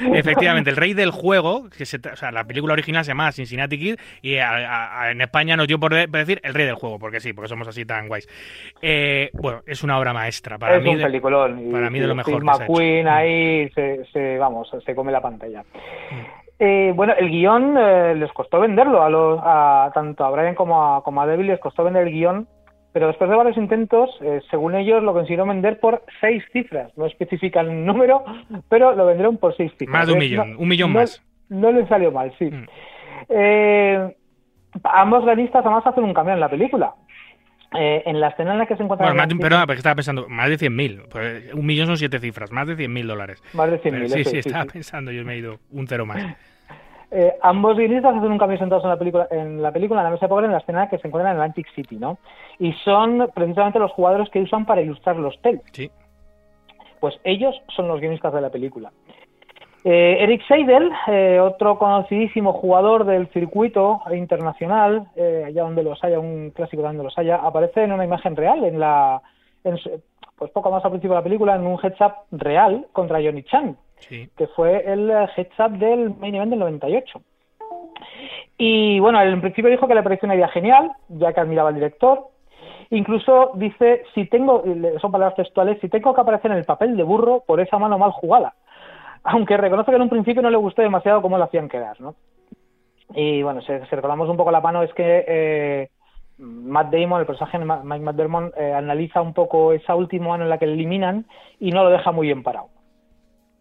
[0.12, 3.78] Efectivamente, el rey del juego, que se, o sea, la película original se llamaba Cincinnati
[3.78, 6.74] Kid y a- a- en España nos dio por, de- por decir el rey del
[6.74, 8.28] juego, porque sí, porque somos así tan guays.
[8.82, 10.90] Eh, bueno, es una obra maestra para es mí.
[10.90, 11.68] un de- peliculón.
[11.68, 12.72] y- para mí de lo mejor Steve que se ha hecho.
[12.72, 13.08] McQueen Mm.
[13.08, 15.64] ahí se, se- vamos, se come la pantalla.
[16.58, 20.96] Eh, bueno, el guion eh, les costó venderlo a los a, tanto a Brian como
[20.96, 22.48] a, como a Devil les costó vender el guion,
[22.92, 26.90] pero después de varios intentos, eh, según ellos, lo consiguieron vender por seis cifras.
[26.98, 28.24] No especifican el número,
[28.68, 29.88] pero lo vendieron por seis cifras.
[30.00, 31.22] Más de un Eh, millón, no- un millón no- más.
[31.48, 32.46] No les salió mal, sí.
[32.50, 32.66] Mm.
[33.28, 34.16] Eh,
[34.84, 36.94] ambos guionistas además hacen un cambio en la película.
[37.74, 39.14] Eh, en la escena en la que se encuentran...
[39.14, 41.08] Bueno, en perdona, porque estaba pensando, más de 100.000.
[41.10, 43.42] Pues, un millón son siete cifras, más de 100.000 dólares.
[43.52, 44.70] Más de 100.000, Pero sí, sí, sí, estaba sí.
[44.72, 46.18] pensando, yo me he ido un cero más.
[47.10, 50.10] Eh, ambos guionistas hacen un cambio sentados en la película, en la película, en la
[50.10, 52.18] mesa de póker, en la escena que se encuentran en Atlantic City, ¿no?
[52.58, 55.62] Y son precisamente los jugadores que usan para ilustrar los TEL.
[55.72, 55.90] Sí.
[57.00, 58.92] Pues ellos son los guionistas de la película.
[59.90, 66.20] Eh, Eric Seidel, eh, otro conocidísimo jugador del circuito internacional, eh, allá donde los haya,
[66.20, 69.22] un clásico donde los haya, aparece en una imagen real, en la,
[69.64, 69.78] en
[70.36, 73.42] pues poco más al principio de la película, en un heads up real contra Johnny
[73.44, 74.28] Chan Sí.
[74.36, 77.22] que fue el eh, heads up del main event del 98.
[78.58, 81.76] Y bueno, en principio dijo que le pareció una idea genial, ya que admiraba al
[81.76, 82.26] director.
[82.90, 84.62] Incluso dice, si tengo,
[85.00, 87.96] son palabras textuales, si tengo que aparecer en el papel de burro por esa mano
[87.96, 88.52] mal jugada.
[89.24, 92.14] Aunque reconoce que en un principio no le gustó demasiado cómo lo hacían quedar, ¿no?
[93.14, 95.90] Y bueno, si, si recordamos un poco la mano, es que eh,
[96.38, 100.44] Matt Damon, el personaje de Mike Matt Damon, eh, analiza un poco esa última mano
[100.44, 101.26] en la que le eliminan
[101.58, 102.68] y no lo deja muy bien parado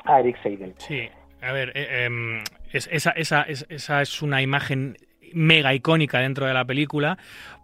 [0.03, 0.73] a Eric Seidel.
[0.77, 1.09] Sí,
[1.41, 4.95] a ver, eh, em, esa, esa, esa es una imagen
[5.33, 7.17] mega icónica dentro de la película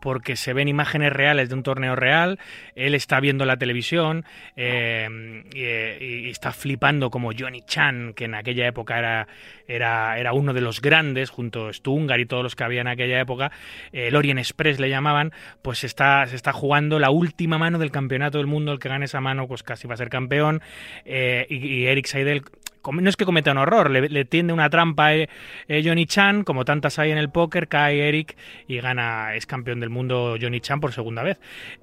[0.03, 2.37] porque se ven imágenes reales de un torneo real,
[2.75, 4.25] él está viendo la televisión
[4.57, 5.07] eh,
[5.53, 9.29] y, está flipando como Johnny Chan, que en aquella época era,
[9.65, 12.87] era, era uno de los grandes, junto a Stungar y todos los que había en
[12.87, 13.53] aquella época,
[13.93, 17.91] el eh, Orient Express le llamaban, pues está, se está jugando la última mano del
[17.91, 20.61] campeonato del mundo, el que gane esa mano pues casi va a ser campeón,
[21.05, 22.43] eh, y, y Eric Seidel
[22.91, 25.29] no es que cometa un horror, le, tiende una trampa eh,
[25.67, 28.35] eh, Johnny Chan, como tantas hay en el póker, cae Eric
[28.67, 31.39] y gana, es campeón del mundo Johnny Chan por segunda vez.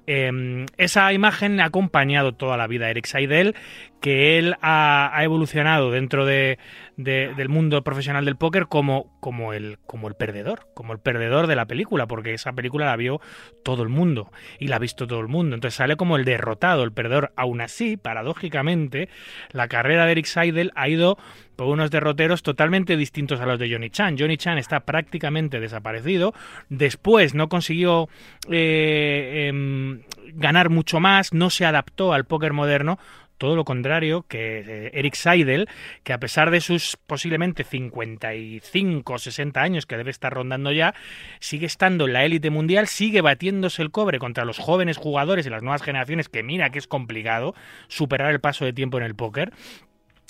[0.07, 3.55] Em, esa imagen ha acompañado toda la vida a Eric Seidel,
[4.01, 6.57] que él ha, evolucionado dentro de,
[7.03, 11.55] del mundo profesional del póker como, como, el, como el perdedor, como el perdedor de
[11.55, 13.21] la película, porque esa película la vio
[13.63, 15.55] todo el mundo y la ha visto todo el mundo.
[15.55, 17.31] Entonces sale como el derrotado, el perdedor.
[17.35, 19.09] Aún así, paradójicamente,
[19.51, 21.17] la carrera de Eric Seidel ha ido
[21.55, 24.17] por unos derroteros totalmente distintos a los de Johnny Chan.
[24.17, 26.33] Johnny Chan está prácticamente desaparecido.
[26.69, 28.09] Después no consiguió
[28.49, 30.01] eh, em,
[30.33, 32.97] ganar mucho más, no se adaptó al póker moderno
[33.41, 35.67] todo lo contrario que eh, Eric Seidel,
[36.03, 40.93] que a pesar de sus posiblemente 55 o 60 años que debe estar rondando ya,
[41.39, 45.49] sigue estando en la élite mundial, sigue batiéndose el cobre contra los jóvenes jugadores y
[45.49, 47.55] las nuevas generaciones, que mira que es complicado
[47.87, 49.51] superar el paso de tiempo en el póker.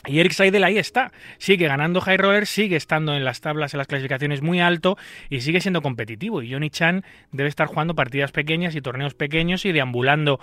[0.07, 3.77] Y Eric Seidel ahí está, sigue ganando high roller, sigue estando en las tablas, en
[3.77, 4.97] las clasificaciones muy alto
[5.29, 6.41] y sigue siendo competitivo.
[6.41, 10.39] Y Johnny Chan debe estar jugando partidas pequeñas y torneos pequeños y deambulando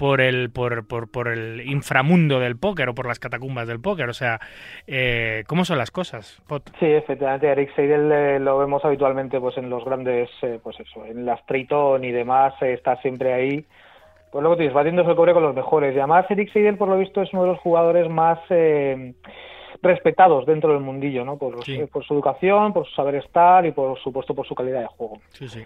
[0.00, 4.08] por el, por, por, por el inframundo del póker o por las catacumbas del póker.
[4.08, 4.40] O sea,
[4.86, 6.70] eh, ¿cómo son las cosas, Pot?
[6.78, 11.04] Sí, efectivamente, Eric Seidel eh, lo vemos habitualmente pues en los grandes, eh, pues eso,
[11.04, 13.66] en las Triton y demás, está siempre ahí
[14.32, 15.94] pues luego tienes, batiéndose el cobre con los mejores.
[15.94, 19.12] Y además Eric Seidel, por lo visto, es uno de los jugadores más eh,
[19.82, 21.36] respetados dentro del mundillo, ¿no?
[21.36, 21.56] Por,
[21.90, 25.18] por su educación, por su saber estar y, por supuesto, por su calidad de juego.
[25.32, 25.64] Sí, sí.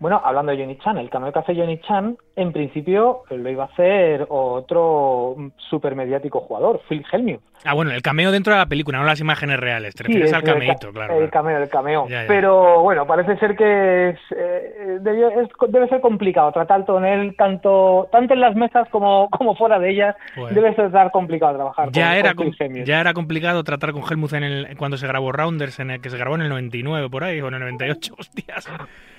[0.00, 3.64] Bueno, hablando de Johnny Chan, el cameo que hace Johnny Chan, en principio lo iba
[3.64, 5.36] a hacer otro
[5.70, 7.40] super mediático jugador, Phil Hellmuth.
[7.64, 9.94] Ah, bueno, el cameo dentro de la película, no las imágenes reales.
[9.94, 11.20] Te refieres al cameito, claro.
[11.20, 12.06] El cameo, el cameo.
[12.28, 18.40] Pero bueno, parece ser que eh, debe, ser complicado tratar con él tanto tanto en
[18.40, 20.16] las mesas como, como fuera de ellas.
[20.50, 24.76] Debe ser complicado trabajar ya con, era Ya era complicado tratar con Hellmuth en el,
[24.76, 27.48] cuando se grabó Rounders, en el, que se grabó en el 99 por ahí, o
[27.48, 28.68] en el 98, hostias.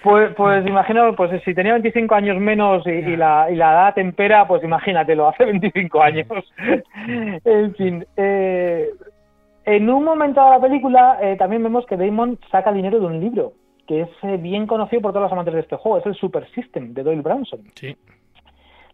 [0.03, 4.47] Pues, pues imagino, pues si tenía 25 años menos y, la, y la edad tempera,
[4.47, 6.27] pues imagínatelo, hace 25 años.
[7.43, 8.34] en fin, eh,
[9.65, 13.19] en un momento de la película eh, también vemos que Damon saca dinero de un
[13.19, 13.53] libro
[13.87, 16.49] que es eh, bien conocido por todos los amantes de este juego, es el Super
[16.51, 17.61] System de Doyle Branson.
[17.75, 17.95] Sí.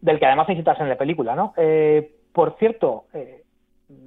[0.01, 1.53] Del que además citas en la película, ¿no?
[2.33, 3.05] por cierto,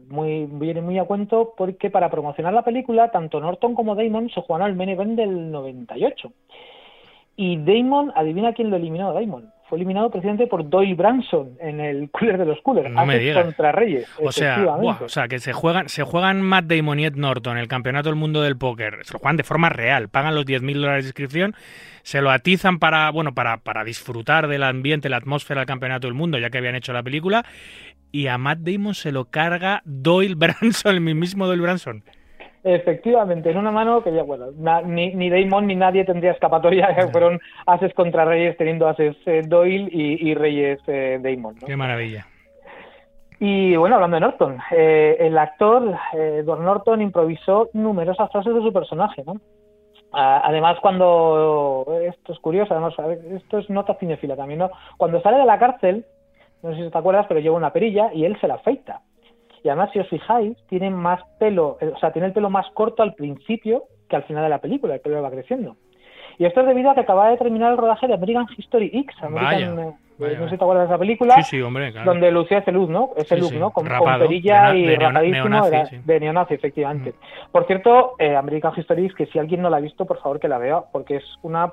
[0.08, 4.40] muy viene muy a cuento porque para promocionar la película, tanto Norton como Damon se
[4.40, 6.32] jugaron al main event del 98.
[7.36, 9.53] Y Damon, adivina quién lo eliminó Damon.
[9.68, 12.90] Fue eliminado precisamente por Doyle Branson en el cooler de los coolers.
[12.90, 13.44] No me digas.
[13.44, 14.06] contra Reyes.
[14.22, 17.68] O sea, o sea, que se juegan, se juegan Matt Damon y Ed Norton el
[17.68, 18.98] campeonato del mundo del póker.
[19.02, 20.08] Se lo juegan de forma real.
[20.08, 21.54] Pagan los 10.000 dólares de inscripción,
[22.02, 26.14] se lo atizan para, bueno, para, para disfrutar del ambiente, la atmósfera del campeonato del
[26.14, 27.44] mundo, ya que habían hecho la película.
[28.12, 32.04] Y a Matt Damon se lo carga Doyle Branson, el mismo Doyle Branson.
[32.66, 34.46] Efectivamente, en una mano que ya, bueno,
[34.86, 39.86] ni, ni Damon ni nadie tendría escapatoria, fueron ases contra Reyes teniendo ases eh, Doyle
[39.92, 41.56] y, Reyes eh, Damon.
[41.56, 42.26] Qué maravilla.
[43.38, 48.72] Y bueno, hablando de Norton, eh, el actor Edward Norton improvisó numerosas frases de su
[48.72, 49.38] personaje, ¿no?
[50.12, 51.84] además, cuando.
[52.02, 52.94] Esto es curioso, además,
[53.32, 54.70] esto es nota cinefila también, ¿no?
[54.96, 56.06] Cuando sale de la cárcel,
[56.62, 59.00] no sé si te acuerdas, pero lleva una perilla y él se la afeita.
[59.64, 62.66] Y además, si os fijáis, tiene más pelo, eh, o sea, tiene el pelo más
[62.74, 65.76] corto al principio que al final de la película, el pelo va creciendo.
[66.38, 69.16] Y esto es debido a que acaba de terminar el rodaje de American History X,
[69.22, 69.78] American,
[70.20, 72.72] eh, no sé si te acuerdas de esa película, sí, sí, hombre, donde lucía ese
[72.72, 73.10] look, ¿no?
[73.16, 73.70] Ese look, ¿no?
[73.70, 75.66] Con, perilla y rapadísimo
[76.04, 77.10] de neonazi, efectivamente.
[77.10, 77.50] Mm.
[77.50, 80.38] Por cierto, eh, American History X, que si alguien no la ha visto, por favor
[80.38, 81.72] que la vea, porque es una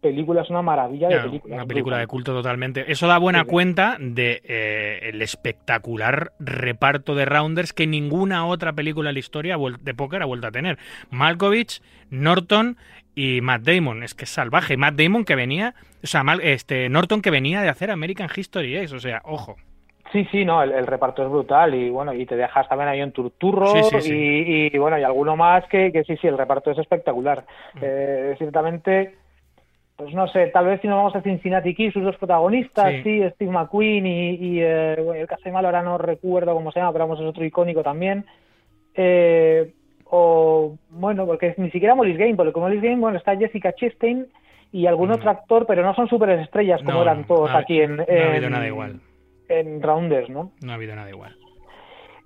[0.00, 1.56] película es una maravilla de película.
[1.56, 2.90] Una película de culto totalmente.
[2.90, 9.10] Eso da buena cuenta de eh, el espectacular reparto de Rounders que ninguna otra película
[9.10, 10.78] en la historia de póker ha vuelto a tener.
[11.10, 12.76] Malkovich, Norton
[13.14, 14.02] y Matt Damon.
[14.02, 14.76] Es que es salvaje.
[14.76, 18.92] Matt Damon que venía, o sea, este Norton que venía de hacer American History X,
[18.92, 19.56] o sea, ojo.
[20.12, 23.12] Sí, sí, no, el, reparto es brutal y bueno, y te dejas también ahí un
[23.12, 23.72] turturro
[24.04, 27.46] Y, y, bueno, y alguno más que, que sí, sí, el reparto es espectacular.
[27.74, 27.78] Mm.
[27.80, 29.14] Eh, ciertamente
[29.96, 33.02] pues no sé, tal vez si nos vamos a Cincinnati Kids, sus dos protagonistas, Sí.
[33.02, 36.72] sí, Steve McQueen y, y, eh, bueno, el que hace malo ahora no recuerdo cómo
[36.72, 38.24] se llama, pero vamos, es otro icónico también.
[38.94, 39.72] Eh,
[40.06, 44.26] o, bueno, porque ni siquiera Molly's Game, porque como Molly's Game, bueno, está Jessica Chastain
[44.72, 45.12] y algún Mm.
[45.12, 48.28] otro actor, pero no son superestrellas como No, eran todos no aquí en, no ha
[48.30, 49.00] habido en- nada igual.
[49.48, 50.52] en Rounders, ¿no?
[50.62, 51.34] No ha habido nada igual.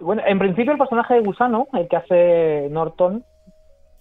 [0.00, 3.24] Bueno, en principio el personaje de Gusano, el que hace Norton,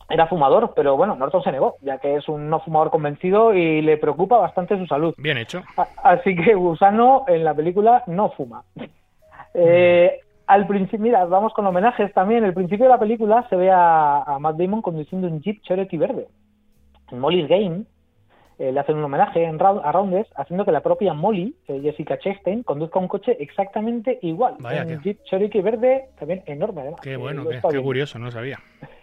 [0.09, 3.81] era fumador, pero bueno, Norton se negó, ya que es un no fumador convencido y
[3.81, 5.13] le preocupa bastante su salud.
[5.17, 5.63] Bien hecho.
[6.03, 8.63] Así que Gusano en la película no fuma.
[9.53, 12.43] Eh, al principio, mira, vamos con homenajes también.
[12.43, 15.97] El principio de la película se ve a, a Matt Damon conduciendo un Jeep Cherokee
[15.97, 16.27] verde.
[17.11, 17.83] En Molly's Game
[18.59, 21.79] eh, le hacen un homenaje en Rou- a Rounders, haciendo que la propia Molly, eh,
[21.81, 24.55] Jessica Chastain, conduzca un coche exactamente igual.
[24.59, 27.01] Vaya, un qué- Jeep Cherokee verde también enorme, además.
[27.01, 28.59] Qué bueno, qué, curioso, no lo sabía.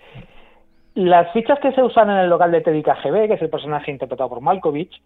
[0.94, 3.90] Las fichas que se usan en el local de Teddy KGB, que es el personaje
[3.90, 5.00] interpretado por Malkovich,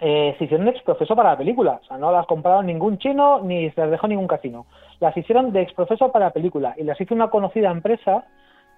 [0.00, 1.80] eh, se hicieron de exprofeso para la película.
[1.82, 4.66] O sea, no las compraron ningún chino ni se las dejó ningún casino.
[5.00, 8.24] Las hicieron de exprofeso para la película y las hizo una conocida empresa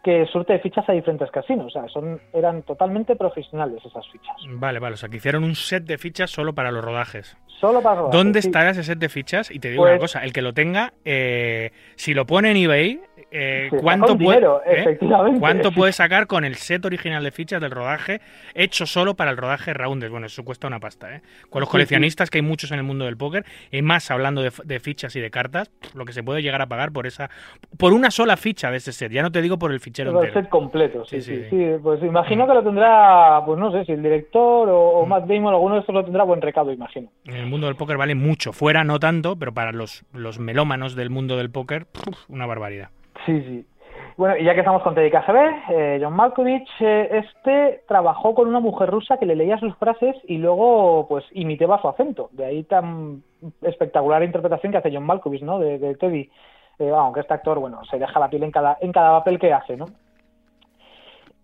[0.04, 1.66] que surte de fichas a diferentes casinos.
[1.66, 4.36] O sea, son, eran totalmente profesionales esas fichas.
[4.50, 7.36] Vale, vale, o sea, que hicieron un set de fichas solo para los rodajes.
[7.60, 8.48] Solo para rodajes, ¿Dónde sí.
[8.48, 9.50] estará ese set de fichas?
[9.50, 12.58] Y te digo Pues- una cosa, el que lo tenga, eh, si lo pone en
[12.58, 14.98] eBay, eh, Se saca ¿cuánto, un puede, dinero, eh?
[15.38, 18.20] ¿cuánto puede sacar con el set original de fichas del rodaje
[18.54, 20.10] hecho solo para el rodaje Rounders?
[20.10, 21.22] Bueno, eso cuesta una pasta, ¿eh?
[21.50, 24.50] Con los coleccionistas, que hay muchos en el mundo del póker, y más hablando de,
[24.64, 27.30] de fichas y de cartas, lo que se puede llegar a pagar por esa
[27.76, 29.12] por una sola ficha de ese set.
[29.12, 30.42] Ya no te digo por el fichero Todo el entero.
[30.44, 33.84] set completo, sí, Sí, sí, sí, sí, Pues imagino que lo tendrá, pues no sé,
[33.84, 35.08] si el director o, o Mm.
[35.08, 37.10] Matt Damon, alguno de estos lo tendrá buen recado, imagino.
[37.24, 40.94] En el mundo del póker vale mucho, fuera no tanto, pero para los, los melómanos
[40.94, 41.86] del mundo del póker,
[42.28, 42.90] una barbaridad.
[43.28, 43.66] Sí, sí.
[44.16, 48.48] Bueno, y ya que estamos con Teddy KGB, eh, John Malkovich, eh, este trabajó con
[48.48, 52.30] una mujer rusa que le leía sus frases y luego pues imitaba su acento.
[52.32, 53.22] De ahí tan
[53.62, 55.58] espectacular interpretación que hace John Malkovich, ¿no?
[55.58, 56.30] De, Teddy.
[56.78, 59.52] Eh, aunque este actor, bueno, se deja la piel en cada, en cada papel que
[59.52, 59.86] hace, ¿no?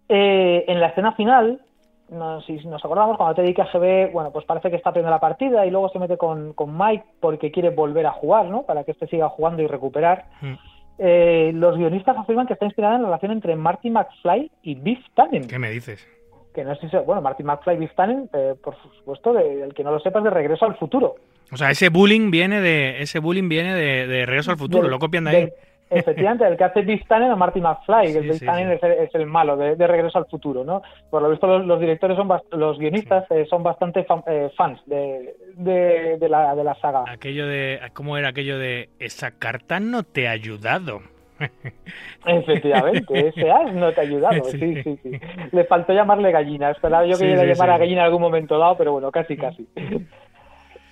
[0.08, 1.60] Eh, en la escena final,
[2.08, 5.66] no, si nos acordamos, cuando Teddy KGB, bueno, pues parece que está perdiendo la partida
[5.66, 8.62] y luego se mete con, con Mike porque quiere volver a jugar, ¿no?
[8.62, 10.24] Para que este siga jugando y recuperar.
[10.40, 10.54] Mm.
[10.98, 15.00] Eh, los guionistas afirman que está inspirada en la relación entre Marty McFly y Biff
[15.14, 15.46] Tannen.
[15.48, 16.06] ¿Qué me dices?
[16.54, 19.74] Que no sé si bueno, Marty McFly y Biff Tannen, eh, por supuesto, de- el
[19.74, 21.16] que no lo sepa es de Regreso al Futuro.
[21.52, 24.98] O sea, ese bullying viene de ese bullying viene de, de Regreso al Futuro, lo
[25.00, 25.48] copian de ahí.
[26.00, 28.74] efectivamente, el que hace Biff Tannen o Marty McFly, sí, Tannen sí.
[28.74, 30.82] Es, el, es el malo de, de Regreso al Futuro, ¿no?
[31.10, 34.80] Por lo visto los, los directores son los guionistas eh, son bastante fan- eh, fans
[34.86, 37.04] de, de, de la, de la saga.
[37.06, 41.02] Aquello de ¿cómo era aquello de esa carta no te ha ayudado?
[42.26, 44.44] Efectivamente, ese as no te ha ayudado.
[44.50, 44.58] Sí.
[44.58, 45.18] Sí, sí, sí.
[45.52, 46.70] Le faltó llamarle gallina.
[46.70, 49.36] Esperaba yo que Sí, le sí, llamara gallina en algún momento dado, pero bueno, casi,
[49.36, 49.66] casi.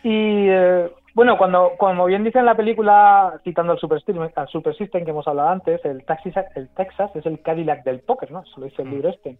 [0.02, 4.02] Y eh, bueno, cuando, como bien dice en la película, citando al Super,
[4.34, 8.00] al Super System que hemos hablado antes, el, Taxis, el Texas es el Cadillac del
[8.00, 8.40] póker, ¿no?
[8.40, 9.36] Eso lo dice el libro este.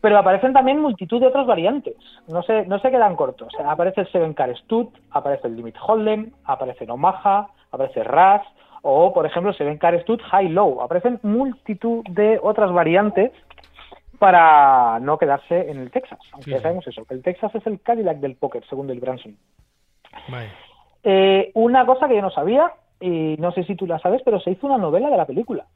[0.00, 1.96] Pero aparecen también multitud de otras variantes.
[2.28, 3.52] No se, no se quedan cortos.
[3.64, 8.42] Aparece el Seven Car Stud, aparece el Limit Hold'em, aparece el Omaha, aparece Ras,
[8.82, 10.80] o por ejemplo el Seven Car Stud High Low.
[10.80, 13.30] Aparecen multitud de otras variantes
[14.18, 16.18] para no quedarse en el Texas.
[16.32, 19.36] Aunque Sí, ya sabemos eso, el Texas es el Cadillac del póker, según el Branson.
[21.02, 24.40] Eh, una cosa que yo no sabía, y no sé si tú la sabes, pero
[24.40, 25.66] se hizo una novela de la película.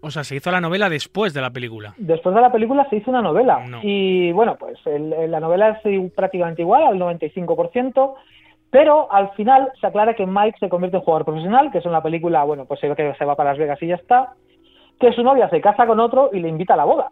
[0.00, 1.94] O sea, se hizo la novela después de la película.
[1.98, 3.64] Después de la película se hizo una novela.
[3.66, 3.80] No.
[3.82, 8.14] Y bueno, pues el- el- la novela es prácticamente igual, al 95%,
[8.70, 12.02] pero al final se aclara que Mike se convierte en jugador profesional, que es una
[12.02, 14.34] película, bueno, pues se que se va para Las Vegas y ya está,
[15.00, 17.10] que su novia se casa con otro y le invita a la boda.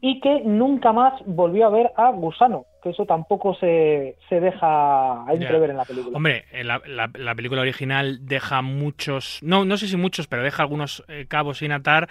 [0.00, 5.24] Y que nunca más volvió a ver a Gusano, que eso tampoco se, se deja
[5.32, 6.16] entrever en la película.
[6.16, 10.62] Hombre, la, la- la película original deja muchos, no, no sé si muchos, pero deja
[10.62, 12.08] algunos eh, cabos sin atar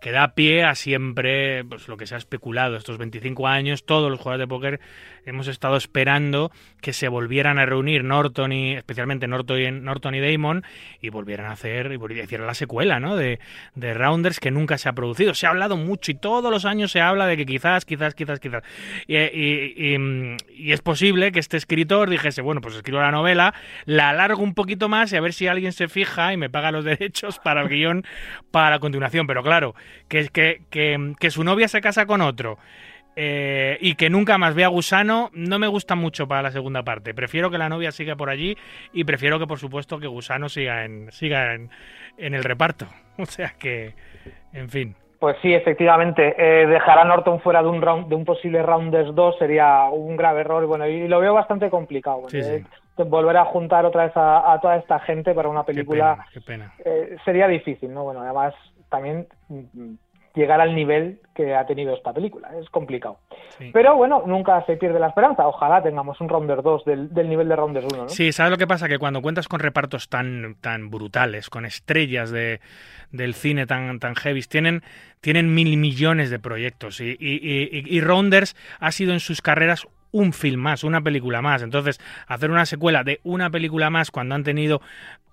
[0.00, 2.76] que da pie a siempre pues, lo que se ha especulado.
[2.76, 4.80] Estos 25 años, todos los jugadores de póker
[5.24, 6.50] hemos estado esperando
[6.82, 10.62] que se volvieran a reunir Norton y, especialmente Norton y, Norton y Damon,
[11.00, 13.16] y volvieran a hacer, y hacer la secuela, ¿no?
[13.16, 13.40] De,
[13.74, 15.34] de Rounders que nunca se ha producido.
[15.34, 18.38] Se ha hablado mucho y todos los años se habla de que quizás, quizás, quizás,
[18.40, 18.62] quizás.
[19.06, 19.98] Y, y- y-
[20.48, 24.54] y es posible que este escritor dijese, bueno, pues escribo la novela, la alargo un
[24.54, 27.62] poquito más y a ver si alguien se fija y me paga los derechos para
[27.62, 28.04] el guion
[28.50, 29.26] para la continuación.
[29.26, 29.74] Pero claro,
[30.08, 32.58] que, que, que, que su novia se casa con otro.
[33.18, 37.14] eh, y que nunca más vea Gusano no me gusta mucho para la segunda parte.
[37.14, 38.56] Prefiero que la novia siga por allí
[38.92, 41.70] y prefiero que, por supuesto, que Gusano siga en, siga en,
[42.18, 42.86] en el reparto.
[43.18, 43.94] O sea que,
[44.52, 44.96] en fin.
[45.18, 46.34] Pues sí, efectivamente.
[46.38, 50.16] Eh, dejar a Norton fuera de un round, de un posible Rounders 2 sería un
[50.16, 50.62] grave error.
[50.62, 52.28] y Bueno, y lo veo bastante complicado.
[52.28, 52.62] Sí, Eh,
[52.96, 53.02] sí.
[53.04, 56.26] Volver a juntar otra vez a, a toda esta gente para una Qué película pena,
[56.32, 56.72] qué pena.
[56.84, 58.04] eh, sería difícil, ¿no?
[58.04, 58.54] Bueno, además
[58.88, 59.94] también mm,
[60.36, 63.18] llegar al nivel que ha tenido esta película es complicado.
[63.58, 63.70] Sí.
[63.72, 65.46] Pero bueno, nunca se pierde la esperanza.
[65.48, 68.08] Ojalá tengamos un Rounder 2 del, del nivel de Rounders 1, ¿no?
[68.08, 68.88] Sí, ¿sabes lo que pasa?
[68.88, 72.60] Que cuando cuentas con repartos tan, tan brutales, con estrellas de,
[73.10, 74.82] del cine tan, tan heavy, tienen,
[75.20, 77.00] tienen mil millones de proyectos.
[77.00, 81.42] Y, y, y, y Rounders ha sido en sus carreras un film más, una película
[81.42, 81.62] más.
[81.62, 84.80] Entonces, hacer una secuela de una película más cuando han tenido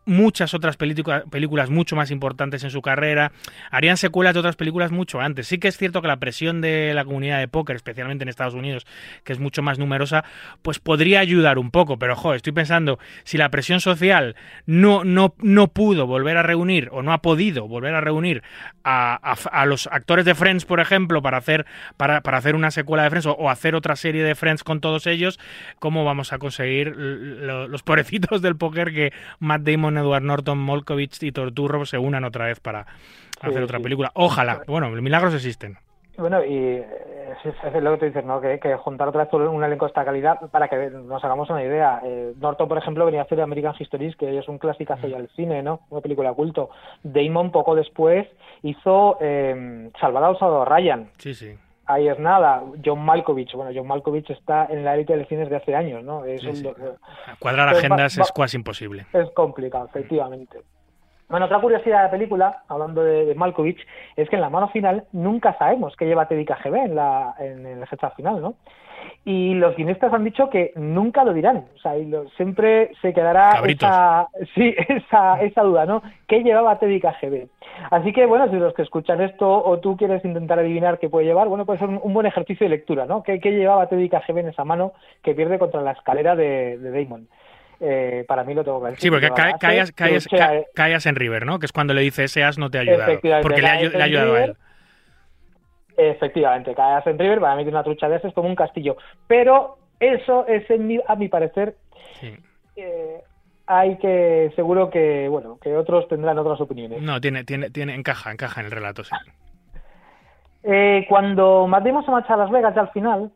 [0.06, 3.32] muchas otras película- películas mucho más importantes en su carrera,
[3.72, 5.47] harían secuelas de otras películas mucho antes.
[5.47, 8.54] Sí que es cierto que la presión de la comunidad de póker, especialmente en Estados
[8.54, 8.86] Unidos,
[9.24, 10.24] que es mucho más numerosa,
[10.62, 14.36] pues podría ayudar un poco, pero jo, estoy pensando, si la presión social
[14.66, 18.43] no, no, no pudo volver a reunir o no ha podido volver a reunir
[18.84, 19.16] a,
[19.51, 21.66] a- los actores de Friends, por ejemplo, para hacer,
[21.97, 25.08] para, para hacer una secuela de Friends o, hacer otra serie de Friends con todos
[25.08, 25.39] ellos,
[25.80, 31.32] ¿cómo vamos a conseguir los pobrecitos del póker que Matt Damon, Edward Norton, Molkovich y
[31.32, 32.82] Torturro se unan otra vez para
[33.41, 33.84] hacer Sí, otra sí.
[33.84, 34.12] película?
[34.16, 34.62] Ojalá.
[34.68, 35.78] Bueno, milagros existen.
[36.16, 36.86] Bueno, y eh,
[37.44, 38.39] es, es lo que tú dices, ¿no?
[38.39, 41.64] Que, que juntar otra vez un elenco de esta calidad para que nos hagamos una
[41.64, 42.02] idea.
[42.06, 45.30] Eh, Norton, por ejemplo, venía a hacer American Histories, que es un clásico ya del
[45.36, 45.80] cine, ¿no?
[45.89, 46.70] Una película de culto.
[47.02, 48.28] Damon, poco después,
[48.62, 51.10] hizo eh, Salvador Salvador Ryan.
[51.18, 51.56] Sí, sí.
[51.86, 52.63] Ahí es nada.
[52.84, 53.53] John Malkovich.
[53.53, 56.23] Bueno, John Malkovich está en la élite del cine desde hace años, ¿no?
[56.25, 56.69] Es, Sí, un- sí.
[57.39, 59.05] Cuadrar Pues agendas va- es casi imposible.
[59.11, 60.59] es complicado, efectivamente.
[61.29, 63.79] Bueno, otra curiosidad de la película, hablando de, de Malkovich,
[64.15, 67.65] es que en la mano final nunca sabemos qué lleva Teddy KGB en, la, en
[67.65, 68.55] el final, ¿no?
[69.26, 73.13] Y los guionistas han dicho que nunca lo dirán, o sea, y lo- siempre se
[73.13, 76.03] quedará esa, sí, esa, esa duda, ¿no?
[76.28, 77.47] ¿Qué llevaba Teddy KGB?
[77.89, 81.26] Así que, bueno, si los que escuchan esto o tú quieres intentar adivinar qué puede
[81.26, 83.24] llevar, bueno, puede ser un, un buen ejercicio de lectura, ¿no?
[83.24, 84.91] ¿Qué, qué llevaba Teddy KGB en esa mano
[85.24, 87.28] que pierde contra la escalera de, de Damon?
[87.80, 89.01] Eh, para mí lo tengo que decir.
[89.03, 89.93] Sí, porque cae- caes,
[90.74, 91.59] caes, en River, ¿no?
[91.59, 93.11] Que es cuando le dice ese as no te ha ayudado.
[93.11, 94.55] Efectivamente, Porque le ha, le ha ayudado a él.
[95.98, 98.98] Efectivamente, cae en River, para mí tiene una trucha de ases como un castillo.
[99.28, 101.76] Pero eso es, en mi- a mi parecer,
[102.20, 102.34] Sí.
[102.76, 103.22] eh,
[103.68, 107.02] hay que, seguro que, bueno, que otros tendrán otras opiniones.
[107.02, 109.16] No, tiene, tiene, tiene, encaja, encaja en el relato, sí.
[110.64, 113.32] Eh, cuando Matt Damon se marcha a Las Vegas ya al final,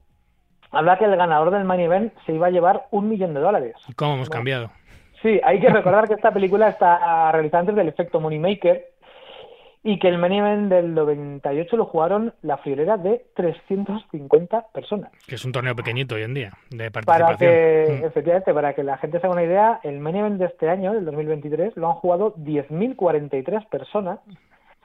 [0.71, 3.75] habla que el ganador del main event se iba a llevar un millón de dólares.
[3.95, 4.69] ¿Cómo hemos cambiado?
[5.21, 8.85] Sí, hay que recordar que esta película está realizada antes del efecto Moneymaker
[9.83, 15.11] y que el main event del 98 lo jugaron la friolera de 350 personas.
[15.27, 17.37] Que es un torneo pequeñito hoy en día, de Para participación.
[17.51, 18.05] que, Mm.
[18.05, 20.93] efectivamente, para que la gente se haga una idea, el main event de este año,
[20.93, 24.19] del 2023, lo han jugado 10.043 personas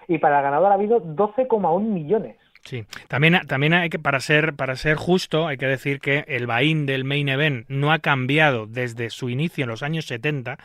[0.09, 2.36] y para el ganador ha habido 12,1 millones.
[2.64, 6.46] Sí, también, también hay que, para ser, para ser justo, hay que decir que el
[6.46, 10.52] Bahín del Main Event no ha cambiado desde su inicio en los años 70.
[10.52, 10.58] En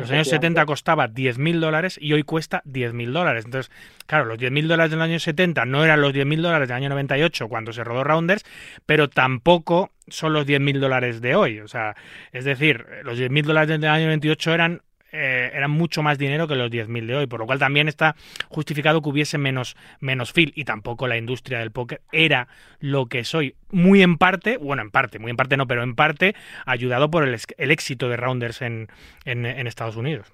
[0.00, 0.60] los años Efectivamente.
[0.60, 3.46] 70 costaba 10.000 dólares y hoy cuesta 10.000 dólares.
[3.46, 3.72] Entonces,
[4.06, 7.48] claro, los 10.000 dólares del año 70 no eran los 10.000 dólares del año 98
[7.48, 8.44] cuando se rodó Rounders,
[8.84, 11.60] pero tampoco son los 10.000 dólares de hoy.
[11.60, 11.96] O sea,
[12.32, 14.82] es decir, los 10.000 dólares del año 98 eran
[15.12, 18.14] eh, eran mucho más dinero que los 10.000 de hoy, por lo cual también está
[18.48, 22.48] justificado que hubiese menos, menos feel y tampoco la industria del póker era
[22.80, 23.54] lo que soy.
[23.70, 26.34] Muy en parte, bueno, en parte, muy en parte no, pero en parte
[26.66, 28.88] ayudado por el, el éxito de Rounders en,
[29.24, 30.32] en, Estados Unidos.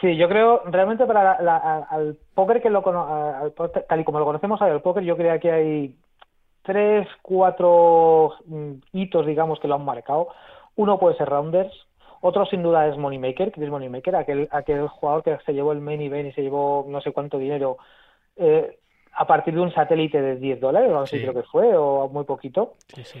[0.00, 2.82] Sí, yo creo realmente para la- la- al póker que lo
[3.42, 3.52] al
[3.88, 5.96] tal y como lo conocemos el póker, yo creo que hay
[6.62, 10.28] tres, cuatro mm, hitos, digamos, que lo han marcado.
[10.76, 11.72] Uno puede ser Rounders,
[12.26, 16.00] otro sin duda es Moneymaker, es Moneymaker, aquel, aquel jugador que se llevó el main
[16.00, 17.76] event y se llevó no sé cuánto dinero
[18.36, 18.78] eh,
[19.12, 21.22] a partir de un satélite de 10 dólares, o así Sí.
[21.22, 22.72] creo que fue, o muy poquito.
[22.94, 23.20] Sí, sí.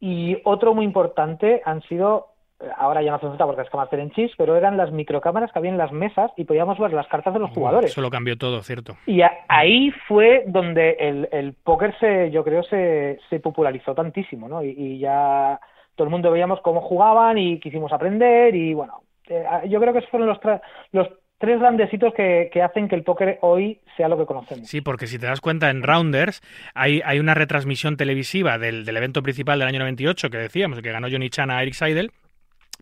[0.00, 2.28] Y otro muy importante han sido,
[2.60, 5.50] eh, ahora ya no hace falta porque es Master en Chis, pero eran las microcámaras
[5.52, 7.90] que había en las mesas y podíamos ver las cartas de los jugadores.
[7.90, 8.94] Eso lo cambió todo, ¿cierto?
[9.06, 14.48] Y a- ahí fue donde el, el póker se, yo creo, se, se popularizó tantísimo,
[14.48, 14.62] ¿no?
[14.62, 15.58] Y, y ya
[15.96, 19.98] todo el mundo veíamos cómo jugaban y quisimos aprender y bueno, eh, yo creo que
[19.98, 20.60] esos fueron los, tra-
[20.92, 24.68] los tres grandes hitos que, que hacen que el póker hoy sea lo que conocemos.
[24.68, 26.40] Sí, porque si te das cuenta, en Rounders
[26.74, 30.92] hay, hay una retransmisión televisiva del, del evento principal del año 98 que decíamos, que
[30.92, 32.10] ganó Johnny Chan a Eric Seidel.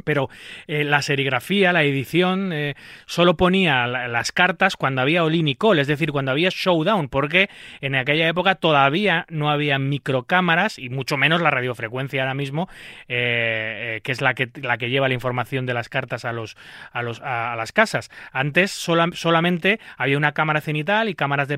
[0.03, 0.29] Pero
[0.67, 2.75] eh, la serigrafía, la edición, eh,
[3.07, 7.49] solo ponía las cartas cuando había Olin y Call, es decir, cuando había Showdown, porque
[7.81, 12.69] en aquella época todavía no había microcámaras y mucho menos la radiofrecuencia ahora mismo,
[13.09, 16.57] eh, que es la que, la que lleva la información de las cartas a, los,
[16.93, 18.11] a, los, a, las casas.
[18.33, 21.49] Antes solamente había una cámara cenital y cámaras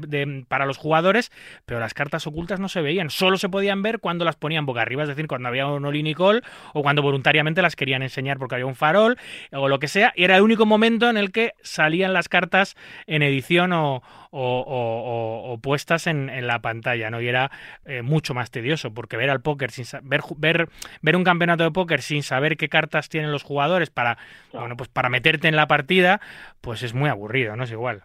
[0.48, 1.32] para los jugadores,
[1.64, 4.82] pero las cartas ocultas no se veían, solo se podían ver cuando las ponían boca
[4.82, 6.42] arriba, es decir, cuando había un Olin y Call
[6.74, 9.16] o cuando voluntariamente las querían enseñar porque había un farol
[9.52, 12.76] o lo que sea, y era el único momento en el que salían las cartas
[13.06, 14.02] en edición o,
[15.62, 17.20] puestas en, la pantalla, ¿no?
[17.20, 17.50] Y era
[17.84, 20.68] eh, mucho más tedioso, porque ver al póker sin ver, ver,
[21.00, 24.18] ver un campeonato de póker sin saber qué cartas tienen los jugadores para,
[24.52, 26.20] bueno, pues para meterte en la partida,
[26.60, 27.64] pues es muy aburrido, ¿no?
[27.64, 28.02] Es igual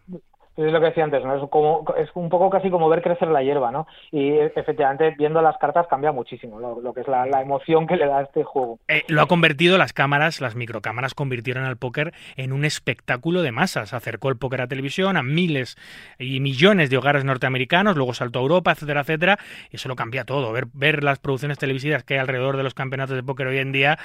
[0.57, 1.35] es lo que decía antes, ¿no?
[1.35, 3.87] Es, como, es un poco casi como ver crecer la hierba, ¿no?
[4.11, 8.19] Y efectivamente, viendo las cartas cambia muchísimo lo, que es la, emoción que le da
[8.19, 8.79] a este juego.
[8.87, 13.51] Eh, lo ha convertido las cámaras, las microcámaras convirtieron al póker en un espectáculo de
[13.51, 13.93] masas.
[13.93, 15.77] Acercó el póker a televisión a miles
[16.19, 19.39] y millones de hogares norteamericanos, luego saltó a Europa, etcétera, etcétera,
[19.71, 20.51] y eso lo cambia todo.
[20.51, 23.71] Ver, ver las producciones televisivas que hay alrededor de los campeonatos de póker hoy en
[23.71, 23.97] día,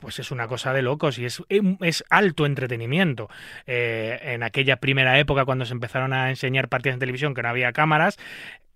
[0.00, 1.42] pues es una cosa de locos y es,
[1.80, 3.28] es alto entretenimiento.
[3.66, 7.72] Eh, en aquella primera época, cuando empezaron a enseñar partidas en televisión que no había
[7.72, 8.18] cámaras,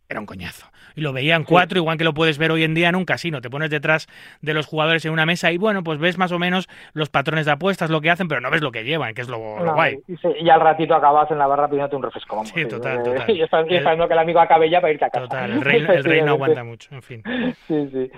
[0.09, 0.67] era un coñazo.
[0.97, 3.41] Y lo veían cuatro, igual que lo puedes ver hoy en día en un casino.
[3.41, 4.07] Te pones detrás
[4.43, 7.47] de los jugadores en una mesa y bueno, pues ves más o menos los patrones
[7.47, 9.99] de apuestas, lo que hacen, pero no ves lo que llevan, que es lo, guay.
[10.07, 12.45] Y, al ratito acabas en la barra pidiéndote un refresco.
[12.45, 13.25] sí, total, total.
[13.35, 15.27] Y esperando que el amigo acabe ya para irte a casa.
[15.27, 17.23] Total, el rey, el rey no aguanta mucho, en fin.
[17.67, 18.11] Sí, sí.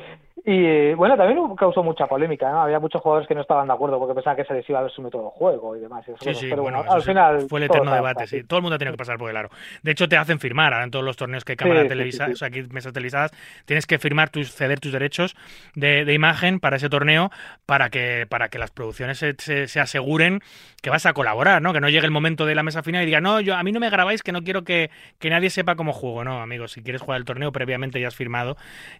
[0.48, 2.62] Y bueno, también causó mucha polémica, ¿no?
[2.62, 4.82] Había muchos jugadores que no estaban de acuerdo porque pensaban que se les iba a
[4.82, 6.04] ver su método de juego y demás.
[6.20, 7.48] sí, sí, pero bueno, al final.
[7.48, 8.44] Fue el eterno debate, sí.
[8.44, 9.50] Todo el mundo ha tenido que pasar por el aro.
[9.82, 12.36] De hecho, te hacen firmar ahora en todos los torneos que hay cámara televisada, o
[12.36, 13.32] sea, aquí mesas televisadas,
[13.64, 15.34] tienes que firmar, tus, ceder tus derechos
[15.74, 17.32] de, imagen para ese torneo
[17.66, 19.34] para que, para que las producciones se,
[19.66, 20.42] se, aseguren
[20.80, 21.72] que vas a colaborar, ¿no?
[21.72, 23.72] Que no llegue el momento de la mesa final y diga, no, yo a mí
[23.72, 26.22] no me grabáis que no quiero que, que nadie sepa cómo juego.
[26.22, 28.56] No, amigos, si quieres jugar el torneo, previamente ya has firmado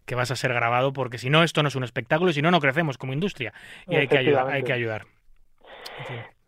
[0.07, 2.43] que vas a ser grabado porque si no, esto no es un espectáculo y si
[2.43, 3.53] no, no crecemos como industria.
[3.87, 4.49] Y hay que ayudar.
[4.49, 5.03] Hay que ayudar.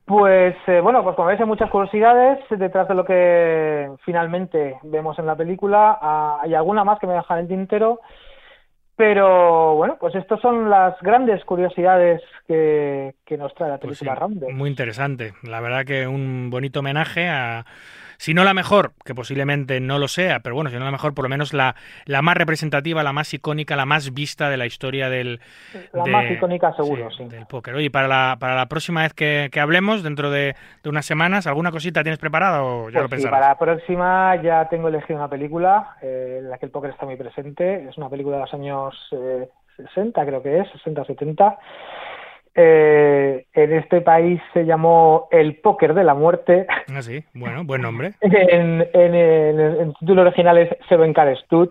[0.05, 5.19] Pues eh, bueno, pues como veis hay muchas curiosidades detrás de lo que finalmente vemos
[5.19, 5.99] en la película.
[6.01, 8.01] Ah, hay alguna más que me dejan el tintero.
[8.97, 14.53] Pero bueno, pues estas son las grandes curiosidades que, nos trae la pues película pues
[14.53, 15.35] Muy interesante.
[15.45, 17.65] La verdad que un bonito homenaje a,
[18.19, 21.15] si no la mejor, que posiblemente no lo sea, pero bueno, si no la mejor,
[21.15, 24.67] por lo menos la, la más representativa, la más icónica, la más vista de la
[24.67, 25.41] historia del...
[25.93, 27.77] La más icónica seguro, sí, Del póker.
[27.77, 32.03] Oye, para la, para la próxima vez que, hablemos, dentro de, unas semanas, ¿alguna cosita
[32.03, 36.39] tienes preparada o ya lo pues para la próxima ya tengo elegido una película eh,
[36.41, 37.89] en la que el póker está muy presente.
[37.89, 38.97] Es una película de los años
[39.77, 41.59] 60, eh, creo que es, 60 70
[42.61, 46.67] eh, en este país se llamó El Póker de la Muerte.
[46.93, 48.15] Ah, sí, bueno, buen nombre.
[48.21, 51.69] en, en, el título original es Seven Car Stud.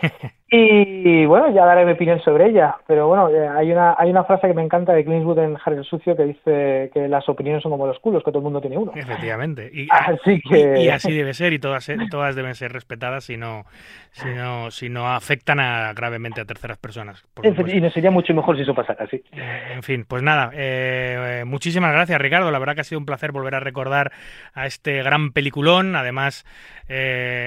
[0.54, 4.24] Y bueno, ya daré mi opinión sobre ella, pero bueno, eh, hay una hay una
[4.24, 7.26] frase que me encanta de Clint Eastwood en Harry el Sucio que dice que las
[7.26, 8.92] opiniones son como los culos, que todo el mundo tiene uno.
[8.94, 9.70] Efectivamente.
[9.72, 10.82] Y así, que...
[10.82, 13.64] y, así debe ser y todas, todas deben ser respetadas si no,
[14.10, 17.24] si no, si no afectan a, gravemente a terceras personas.
[17.42, 19.24] y nos sería mucho mejor si eso pasara así.
[19.32, 23.06] Eh, en fin, pues nada, eh, muchísimas gracias Ricardo, la verdad que ha sido un
[23.06, 24.12] placer volver a recordar
[24.52, 26.44] a este gran peliculón, además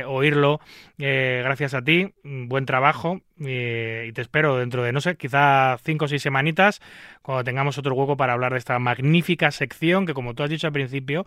[0.07, 0.59] oírlo
[0.97, 2.94] gracias a ti, buen trabajo
[3.37, 6.81] y, te espero dentro de, no sé, quizá cinco o seis semanitas,
[7.21, 10.67] cuando tengamos otro hueco para hablar de esta magnífica sección que, como tú has dicho
[10.67, 11.25] al principio,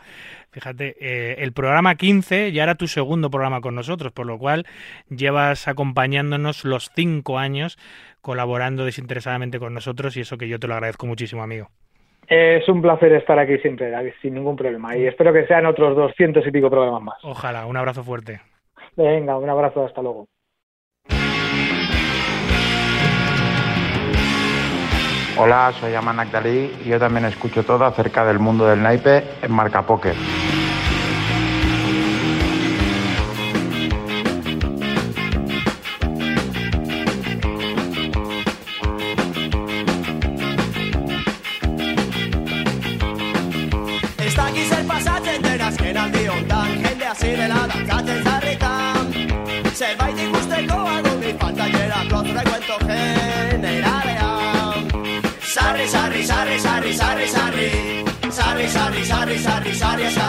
[0.51, 4.66] fíjate, eh, el programa 15 ya era tu segundo programa con nosotros, por lo cual
[5.09, 7.79] llevas acompañándonos los cinco años
[8.21, 11.69] colaborando desinteresadamente con nosotros y eso que yo te lo agradezco muchísimo, amigo.
[12.29, 14.95] Es un placer estar aquí siempre, David, sin ningún problema.
[14.97, 17.25] Y espero que sean otros doscientos y pico programas más.
[17.25, 18.41] Ojalá, un abrazo fuerte.
[18.97, 20.27] Venga, un abrazo, hasta luego.
[25.41, 29.53] Hola, soy Aman Akdali y yo también escucho todo acerca del mundo del naipe en
[29.53, 30.16] Marca Poker.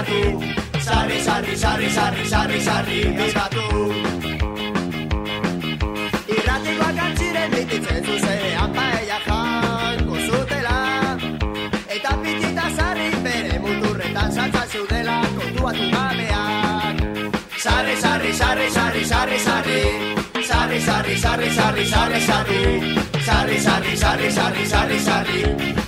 [0.04, 3.66] bizkatu Sarri, sarri, sarri, sarri, sarri, sarri, bizkatu
[6.28, 10.78] Irratikoak antziren ditutzen zuzean paella janko zutela
[11.88, 17.04] Eta pitita sarri bere muturretan saltza zeudela kontuatu mameak
[17.58, 19.82] sarri, sarri, sarri, sarri, sarri, sarri,
[20.47, 22.70] sarri, sarri, sarri, sarri, sarri, sarri, sarri,
[23.28, 25.79] sarri, sarri, sarri, sarri, sarri,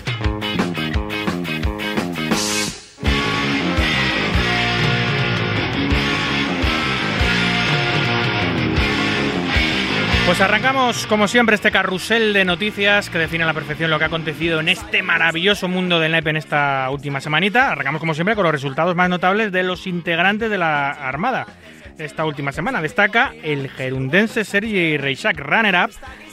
[10.32, 14.06] Pues arrancamos, como siempre, este carrusel de noticias que define a la perfección lo que
[14.06, 17.70] ha acontecido en este maravilloso mundo del naipe en esta última semanita.
[17.70, 21.48] Arrancamos, como siempre, con los resultados más notables de los integrantes de la Armada.
[22.02, 25.92] Esta última semana destaca el gerundense Sergi Reixac, runner-up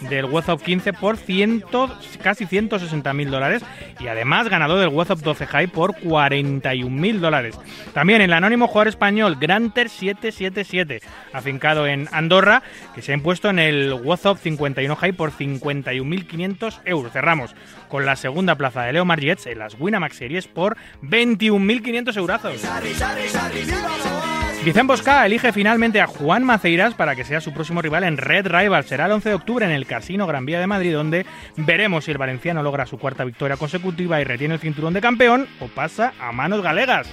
[0.08, 3.62] del WhatsApp 15 por ciento, casi 160 mil dólares
[4.00, 7.54] y además ganador del WhatsApp 12 High por 41 mil dólares.
[7.92, 11.02] También el anónimo jugador español Granter 777,
[11.34, 12.62] afincado en Andorra,
[12.94, 17.12] que se ha impuesto en el WhatsApp 51 High por 51.500 euros.
[17.12, 17.54] Cerramos
[17.88, 22.62] con la segunda plaza de Leo Margets en las Winamax Series por 21.500 eurazos.
[24.68, 28.48] Vicente Bosca elige finalmente a Juan Maceiras para que sea su próximo rival en Red
[28.48, 28.84] Rival.
[28.84, 31.24] Será el 11 de octubre en el Casino Gran Vía de Madrid, donde
[31.56, 35.48] veremos si el valenciano logra su cuarta victoria consecutiva y retiene el cinturón de campeón
[35.60, 37.10] o pasa a manos galegas.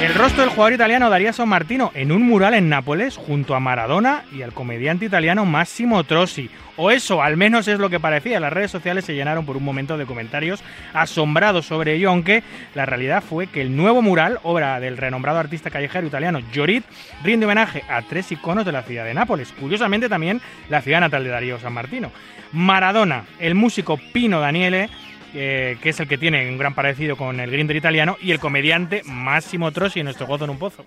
[0.00, 3.60] El rostro del jugador italiano Darío San Martino en un mural en Nápoles junto a
[3.60, 6.48] Maradona y al comediante italiano Massimo Trossi.
[6.76, 8.40] O eso, al menos es lo que parecía.
[8.40, 12.42] Las redes sociales se llenaron por un momento de comentarios asombrados sobre ello, aunque
[12.74, 16.86] la realidad fue que el nuevo mural, obra del renombrado artista callejero italiano Jorit,
[17.22, 19.52] rinde homenaje a tres iconos de la ciudad de Nápoles.
[19.52, 20.40] Curiosamente también
[20.70, 22.10] la ciudad natal de Darío San Martino.
[22.52, 24.88] Maradona, el músico Pino Daniele,
[25.32, 29.02] que es el que tiene un gran parecido con el grinder italiano, y el comediante
[29.04, 30.84] Massimo Trossi, nuestro gozo en un pozo.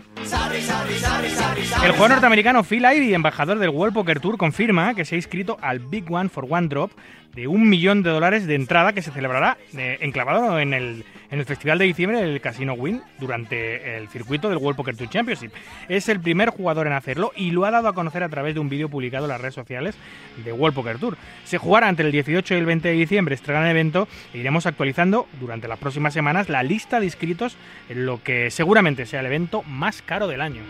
[1.83, 5.57] El jugador norteamericano Phil Ivey, embajador del World Poker Tour, confirma que se ha inscrito
[5.61, 6.91] al Big One for One Drop
[7.33, 11.39] de un millón de dólares de entrada que se celebrará eh, enclavado en el, en
[11.39, 15.51] el Festival de diciembre del Casino Win durante el circuito del World Poker Tour Championship.
[15.89, 18.59] Es el primer jugador en hacerlo y lo ha dado a conocer a través de
[18.59, 19.95] un vídeo publicado en las redes sociales
[20.43, 21.17] de World Poker Tour.
[21.43, 24.65] Se jugará entre el 18 y el 20 de diciembre este gran evento e iremos
[24.65, 27.57] actualizando durante las próximas semanas la lista de inscritos
[27.89, 30.61] en lo que seguramente sea el evento más caro del año.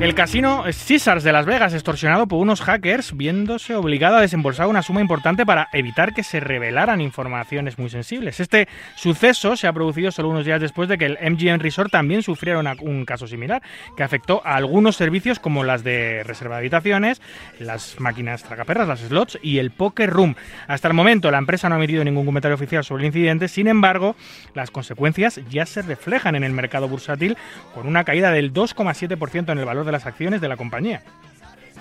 [0.00, 4.80] El casino Caesars de Las Vegas, extorsionado por unos hackers, viéndose obligado a desembolsar una
[4.82, 8.38] suma importante para evitar que se revelaran informaciones muy sensibles.
[8.38, 12.22] Este suceso se ha producido solo unos días después de que el MGM Resort también
[12.22, 13.60] sufriera una- un caso similar,
[13.96, 17.20] que afectó a algunos servicios como las de reserva de habitaciones,
[17.58, 20.36] las máquinas tragaperras, las slots y el Poker Room.
[20.68, 23.66] Hasta el momento la empresa no ha emitido ningún comentario oficial sobre el incidente, sin
[23.66, 24.14] embargo,
[24.54, 27.36] las consecuencias ya se reflejan en el mercado bursátil
[27.74, 31.02] con una caída del 2,7% en el valor de las acciones de la compañía.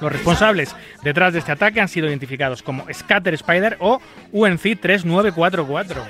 [0.01, 3.99] Los responsables detrás de este ataque han sido identificados como Scatter Spider o
[4.31, 6.05] UNC 3944.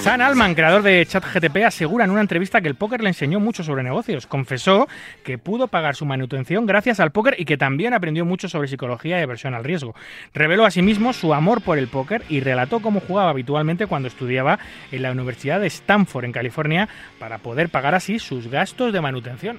[0.00, 3.62] Sam Altman, creador de ChatGTP, asegura en una entrevista que el póker le enseñó mucho
[3.62, 4.26] sobre negocios.
[4.26, 4.88] Confesó
[5.22, 9.18] que pudo pagar su manutención gracias al póker y que también aprendió mucho sobre psicología
[9.18, 9.94] y aversión al riesgo.
[10.34, 14.58] Reveló asimismo su amor por el póker y relató cómo jugaba habitualmente cuando estudiaba
[14.92, 16.88] en la Universidad de Stanford, en California,
[17.18, 19.58] para poder pagar así sus gastos de manutención.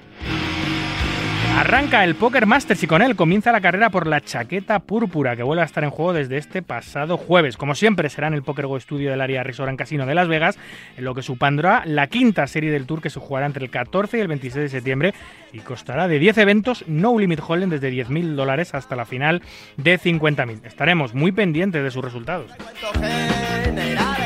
[1.56, 5.42] Arranca el Poker Masters y con él comienza la carrera por la chaqueta púrpura que
[5.42, 7.56] vuelve a estar en juego desde este pasado jueves.
[7.56, 10.58] Como siempre será en el Poker Go Studio del área Restaurant Casino de Las Vegas,
[10.98, 14.18] en lo que supondrá la quinta serie del tour que se jugará entre el 14
[14.18, 15.14] y el 26 de septiembre
[15.54, 19.42] y costará de 10 eventos no limit holding desde 10.000 dólares hasta la final
[19.78, 20.60] de 50.000.
[20.66, 22.50] Estaremos muy pendientes de sus resultados.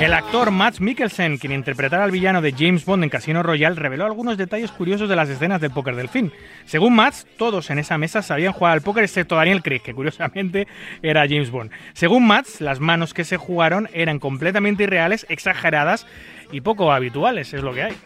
[0.01, 4.07] El actor Matt Mikkelsen, quien interpretara al villano de James Bond en Casino Royale, reveló
[4.07, 6.33] algunos detalles curiosos de las escenas del póker del fin.
[6.65, 10.67] Según Matt, todos en esa mesa sabían jugar al póker excepto Daniel Craig, que curiosamente
[11.03, 11.71] era James Bond.
[11.93, 16.07] Según Matt, las manos que se jugaron eran completamente irreales, exageradas
[16.53, 17.97] y poco habituales, es lo que hay.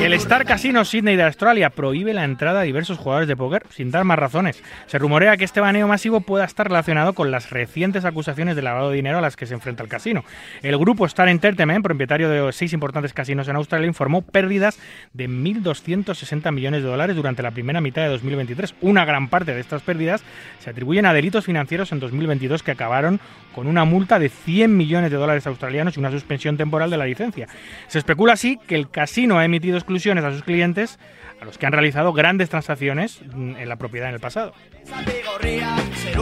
[0.00, 3.90] El Star Casino Sydney de Australia prohíbe la entrada a diversos jugadores de póker sin
[3.90, 4.62] dar más razones.
[4.86, 8.90] Se rumorea que este baneo masivo pueda estar relacionado con las recientes acusaciones de lavado
[8.90, 10.24] de dinero a las que se enfrenta el casino.
[10.62, 14.78] El grupo Star Entertainment, propietario de seis importantes casinos en Australia, informó pérdidas
[15.12, 18.74] de 1.260 millones de dólares durante la primera mitad de 2023.
[18.82, 20.22] Una gran parte de estas pérdidas
[20.58, 23.20] se atribuyen a delitos financieros en 2022 que acabaron
[23.54, 27.06] con una multa de 100 millones de dólares australianos y una suspensión temporal de la
[27.06, 27.48] licencia.
[27.88, 30.98] Se especula así que el casino ha emitido exclusiones a sus clientes
[31.44, 34.52] los que han realizado grandes transacciones mm, en la propiedad en el pasado.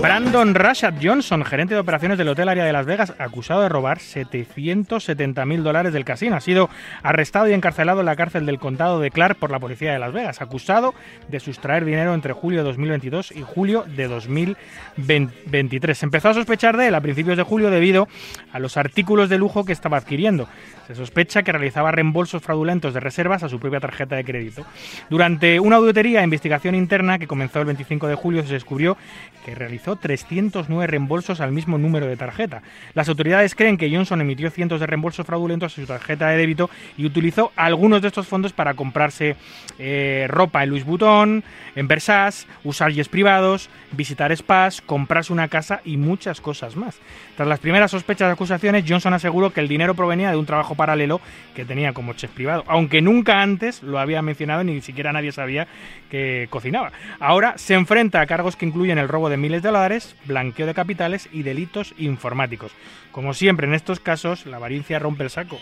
[0.01, 3.99] Brandon Rashad Johnson, gerente de operaciones del Hotel Área de Las Vegas, acusado de robar
[3.99, 6.37] 770 mil dólares del casino.
[6.37, 6.71] Ha sido
[7.03, 10.13] arrestado y encarcelado en la cárcel del condado de Clark por la policía de Las
[10.13, 10.95] Vegas, acusado
[11.29, 15.99] de sustraer dinero entre julio de 2022 y julio de 2023.
[15.99, 18.09] Se empezó a sospechar de él a principios de julio debido
[18.53, 20.49] a los artículos de lujo que estaba adquiriendo.
[20.87, 24.65] Se sospecha que realizaba reembolsos fraudulentos de reservas a su propia tarjeta de crédito.
[25.13, 28.97] Durante una auditoría e investigación interna que comenzó el 25 de julio se descubrió
[29.45, 32.63] que realizó 309 reembolsos al mismo número de tarjeta.
[32.95, 36.71] Las autoridades creen que Johnson emitió cientos de reembolsos fraudulentos a su tarjeta de débito
[36.97, 39.37] y utilizó algunos de estos fondos para comprarse
[39.79, 41.45] eh, ropa en Louis Vuitton,
[41.77, 46.99] en Versace, usar jets privados, visitar spas, comprarse una casa y muchas cosas más.
[47.37, 50.75] Tras las primeras sospechas de acusaciones, Johnson aseguró que el dinero provenía de un trabajo
[50.75, 51.21] paralelo
[51.55, 55.67] que tenía como chef privado, aunque nunca antes lo había mencionado ni siquiera nadie sabía
[56.11, 56.93] que cocinaba.
[57.19, 60.75] Ahora se enfrenta a cargos que incluyen el robo de miles de dólares, blanqueo de
[60.75, 62.73] capitales y delitos informáticos.
[63.11, 65.59] Como siempre en estos casos, la avaricia rompe el saco.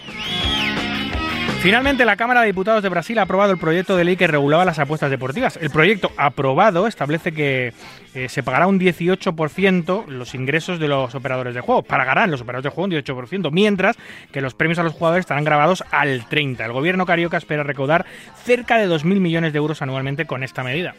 [1.62, 4.64] Finalmente, la Cámara de Diputados de Brasil ha aprobado el proyecto de ley que regulaba
[4.64, 5.58] las apuestas deportivas.
[5.60, 7.74] El proyecto aprobado establece que
[8.14, 11.82] eh, se pagará un 18% los ingresos de los operadores de juego.
[11.82, 13.98] Pagarán los operadores de juego un 18%, mientras
[14.32, 16.64] que los premios a los jugadores estarán grabados al 30%.
[16.64, 18.06] El gobierno carioca espera recaudar
[18.42, 20.94] cerca de 2.000 millones de euros anualmente con esta medida.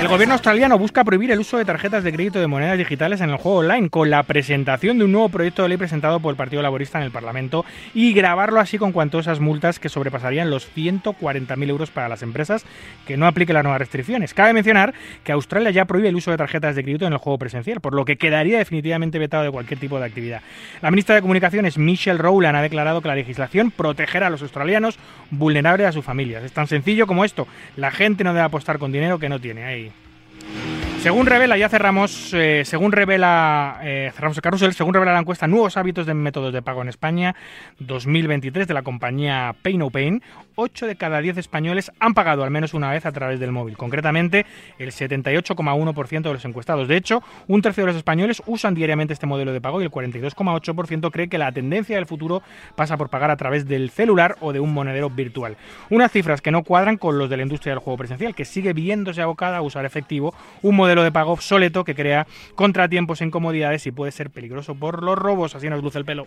[0.00, 3.30] El gobierno australiano busca prohibir el uso de tarjetas de crédito de monedas digitales en
[3.30, 6.36] el juego online con la presentación de un nuevo proyecto de ley presentado por el
[6.36, 7.64] Partido Laborista en el Parlamento
[7.94, 12.64] y grabarlo así con cuantosas multas que sobrepasarían los 140.000 euros para las empresas
[13.06, 14.34] que no apliquen las nuevas restricciones.
[14.34, 14.94] Cabe mencionar
[15.24, 17.94] que Australia ya prohíbe el uso de tarjetas de crédito en el juego presencial, por
[17.94, 20.42] lo que quedaría definitivamente vetado de cualquier tipo de actividad.
[20.80, 24.98] La ministra de Comunicaciones, Michelle Rowland, ha declarado que la legislación protegerá a los australianos
[25.30, 26.44] vulnerables a sus familias.
[26.44, 27.48] Es tan sencillo como esto.
[27.76, 29.92] La gente no debe apostar con dinero que no tiene ahí.
[31.00, 35.46] Según revela, ya cerramos, eh, según revela, eh, cerramos el carrusel, según revela la encuesta
[35.46, 37.36] Nuevos hábitos de métodos de pago en España
[37.78, 40.20] 2023 de la compañía Pay No Pain,
[40.56, 43.76] 8 de cada 10 españoles han pagado al menos una vez a través del móvil.
[43.76, 44.44] Concretamente,
[44.80, 46.88] el 78,1% de los encuestados.
[46.88, 49.92] De hecho, un tercio de los españoles usan diariamente este modelo de pago y el
[49.92, 52.42] 42,8% cree que la tendencia del futuro
[52.74, 55.56] pasa por pagar a través del celular o de un monedero virtual.
[55.90, 58.72] Unas cifras que no cuadran con los de la industria del juego presencial, que sigue
[58.72, 63.86] viéndose abocada a usar efectivo, un modelo de pago obsoleto que crea contratiempos e incomodidades
[63.86, 65.54] y puede ser peligroso por los robos.
[65.54, 66.26] Así nos luce el pelo.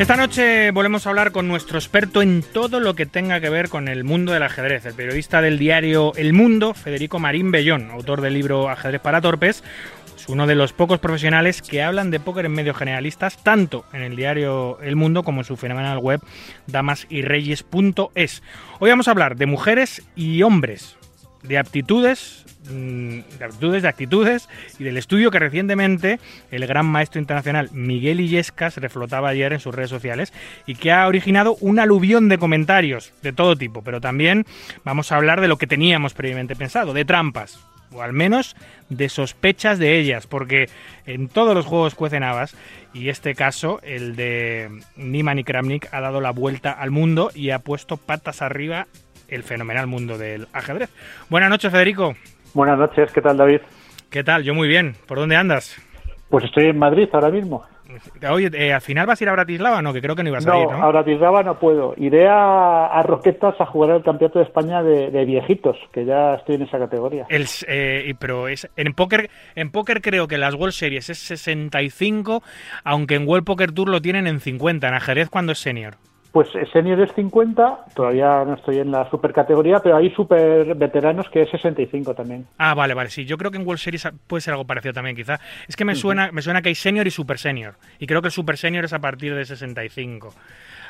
[0.00, 3.68] Esta noche volvemos a hablar con nuestro experto en todo lo que tenga que ver
[3.68, 8.22] con el mundo del ajedrez, el periodista del diario El Mundo, Federico Marín Bellón, autor
[8.22, 9.62] del libro Ajedrez para Torpes.
[10.16, 14.00] Es uno de los pocos profesionales que hablan de póker en medios generalistas, tanto en
[14.00, 16.22] el diario El Mundo como en su fenomenal web
[16.66, 18.42] damasyreyes.es.
[18.78, 20.96] Hoy vamos a hablar de mujeres y hombres,
[21.42, 26.20] de aptitudes, mm, de aptitudes, de actitudes y del estudio que recientemente
[26.50, 30.32] el gran maestro internacional Miguel Illescas reflotaba ayer en sus redes sociales
[30.66, 34.46] y que ha originado un aluvión de comentarios de todo tipo, pero también
[34.84, 37.58] vamos a hablar de lo que teníamos previamente pensado, de trampas,
[37.92, 38.56] o al menos
[38.88, 40.68] de sospechas de ellas, porque
[41.06, 42.54] en todos los juegos cuecen habas
[42.92, 47.50] y este caso, el de Niman y Kramnik, ha dado la vuelta al mundo y
[47.50, 48.86] ha puesto patas arriba
[49.30, 50.90] el fenomenal mundo del ajedrez.
[51.28, 52.14] Buenas noches, Federico.
[52.54, 53.60] Buenas noches, ¿qué tal David?
[54.10, 54.42] ¿Qué tal?
[54.42, 54.94] Yo muy bien.
[55.06, 55.76] ¿Por dónde andas?
[56.28, 57.64] Pues estoy en Madrid ahora mismo.
[58.30, 59.82] Oye, eh, ¿al final vas a ir a Bratislava?
[59.82, 60.82] No, que creo que no ibas a ir, ¿no?
[60.82, 61.94] a Bratislava no puedo.
[61.96, 66.34] Iré a, a Roquetas a jugar el Campeonato de España de, de viejitos, que ya
[66.34, 67.26] estoy en esa categoría.
[67.28, 72.42] El, eh, pero es, en póker en póker creo que las World Series es 65,
[72.84, 75.94] aunque en World Poker Tour lo tienen en 50, en ajedrez cuando es senior.
[76.32, 80.74] Pues eh, senior es 50, todavía no estoy en la super categoría, pero hay super
[80.76, 82.46] veteranos que es 65 también.
[82.56, 83.24] Ah, vale, vale, sí.
[83.24, 85.40] Yo creo que en World Series puede ser algo parecido también, quizá.
[85.66, 87.74] Es que me suena, me suena que hay senior y super senior.
[87.98, 90.32] Y creo que el super senior es a partir de 65.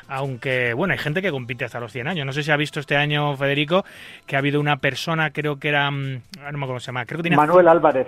[0.07, 2.25] Aunque, bueno, hay gente que compite hasta los 100 años.
[2.25, 3.85] No sé si ha visto este año, Federico,
[4.25, 5.89] que ha habido una persona, creo que era.
[5.89, 7.05] mm, No me acuerdo cómo se llama.
[7.05, 8.07] Creo que tenía Manuel Álvarez.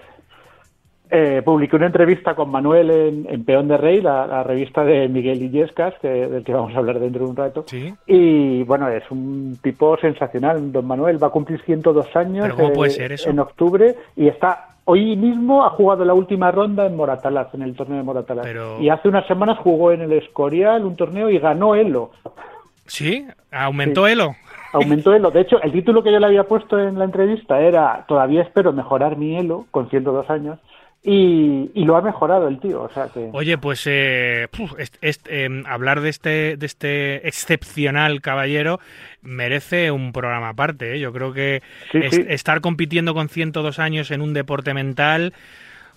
[1.13, 5.07] Eh, publiqué una entrevista con Manuel en, en Peón de Rey, la, la revista de
[5.07, 7.63] Miguel Illescas, que, del que vamos a hablar dentro de un rato.
[7.67, 7.93] Sí.
[8.07, 10.71] Y bueno, es un tipo sensacional.
[10.71, 13.29] Don Manuel va a cumplir 102 años ¿Pero cómo eh, puede ser eso?
[13.29, 14.69] en octubre y está.
[14.85, 18.45] Hoy mismo ha jugado la última ronda en Moratalaz, en el torneo de Moratalaz.
[18.45, 22.11] Pero- Y hace unas semanas jugó en el Escorial un torneo y ganó Elo.
[22.85, 23.25] ¿Sí?
[23.51, 24.35] ¿Aumentó Elo?
[24.73, 25.31] Aumentó Elo.
[25.31, 28.73] De hecho, el título que yo le había puesto en la entrevista era Todavía espero
[28.73, 30.59] mejorar mi Elo con 102 años.
[31.05, 32.83] Y, y lo ha mejorado el tío.
[32.83, 33.29] O sea que.
[33.33, 38.79] Oye, pues eh, puf, est- est- em, hablar de este, de este excepcional caballero
[39.21, 40.95] merece un programa aparte.
[40.95, 40.99] ¿eh?
[40.99, 42.25] Yo creo que Sí, es- sí.
[42.29, 45.33] estar compitiendo con 102 años en un deporte mental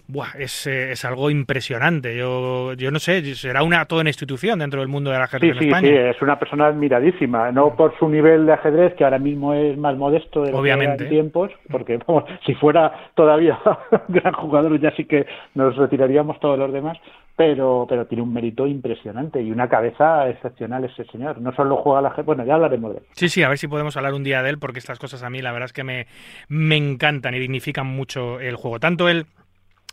[0.08, 2.16] buah, es, eh, es algo impresionante.
[2.16, 5.52] Yo, yo no sé, será una toda una institución dentro del mundo del Sí, ajedrez
[5.52, 5.88] en sí, España.
[5.88, 9.76] sí, es una persona admiradísima, no por su nivel de ajedrez, que ahora mismo es
[9.76, 10.96] más modesto de lo Obviamente.
[10.96, 13.58] que era en tiempos, porque vamos, si fuera todavía
[14.08, 16.98] gran jugador ya sí que nos retiraríamos todos los demás,
[17.36, 21.38] pero, pero tiene un mérito impresionante y una cabeza excepcional ese señor.
[21.40, 23.04] No solo juega ajedrez, bueno, ya hablaremos de él.
[23.12, 25.28] Sí, sí, a ver si podemos hablar un día de él, porque estas cosas a
[25.30, 26.06] mí la verdad es que me,
[26.48, 28.80] me encantan y dignifican mucho el juego.
[28.80, 29.26] Tanto el,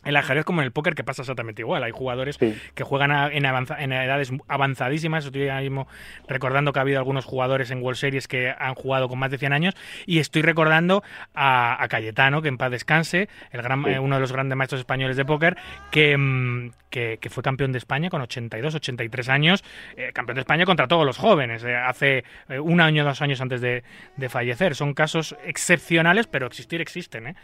[0.06, 1.84] el ajedrez como en el póker, que pasa exactamente igual.
[1.84, 2.56] Hay jugadores Sí.
[2.76, 5.26] que juegan a- en, avanza- en edades avanzadísimas.
[5.26, 5.88] Estoy ahora mismo
[6.28, 9.38] recordando que ha habido algunos jugadores en World Series que han jugado con más de
[9.38, 9.74] 100 años.
[10.06, 13.92] Y estoy recordando a, a Cayetano, que en paz descanse, el gran, Sí.
[13.92, 15.58] eh, uno de los grandes maestros españoles de póker,
[15.92, 19.64] que, mm, que, que fue campeón de España con 82, 83 años.
[19.98, 22.24] eh, campeón de España contra todos los jóvenes, eh, hace
[22.62, 23.84] un año, dos años antes de,
[24.18, 24.76] de fallecer.
[24.76, 27.28] Son casos excepcionales, pero existir existen.
[27.28, 27.36] ¿eh?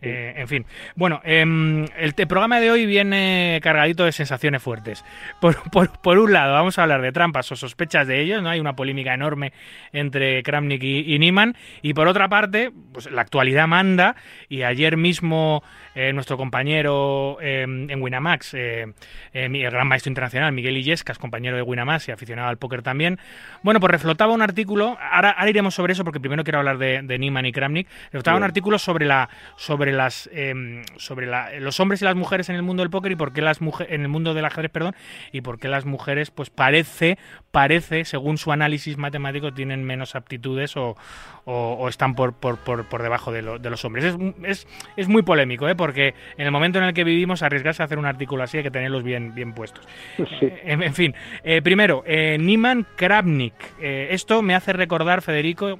[0.00, 5.04] Eh, en fin, bueno, em, el, programa de hoy viene cargadito de sensaciones fuertes.
[5.40, 8.48] Por, por- por un lado, vamos a hablar de trampas o sospechas de ellos, ¿no?
[8.50, 9.52] Hay una polémica enorme
[9.92, 11.56] entre Kramnik y, y Niemann.
[11.82, 14.14] Y por otra parte, pues la actualidad manda.
[14.48, 15.62] Y ayer mismo
[15.94, 18.86] eh, nuestro compañero em, en Winamax, eh,
[19.32, 23.18] el gran maestro internacional, Miguel Illescas, compañero de Winamax y aficionado al póker también,
[23.62, 27.02] bueno, pues reflotaba un artículo, ahora, ahora iremos sobre eso porque primero quiero hablar de,
[27.02, 31.80] de Niemann y Kramnik, reflotaba un artículo sobre la sobre las em, sobre la- los
[31.80, 34.02] hombres y las mujeres en el mundo del póker y por qué las mujeres en
[34.02, 34.94] el mundo del ajedrez, perdón,
[35.32, 37.18] y por qué las mujeres pues parece
[37.50, 40.96] parece según su análisis matemático tienen menos aptitudes o,
[41.44, 44.04] o- o están por, por, por, por debajo de, lo- de los hombres.
[44.04, 44.66] Es, es,
[44.96, 45.74] es muy polémico, ¿eh?
[45.74, 48.62] porque en el momento en el que vivimos arriesgarse a hacer un artículo así hay
[48.62, 49.86] que tenerlos bien, bien puestos.
[50.16, 50.24] Sí.
[50.46, 51.14] Eh, en, en fin,
[51.44, 53.54] eh, primero, eh, Niemann Kravnik.
[53.80, 55.78] Eh, esto me hace recordar, Federico,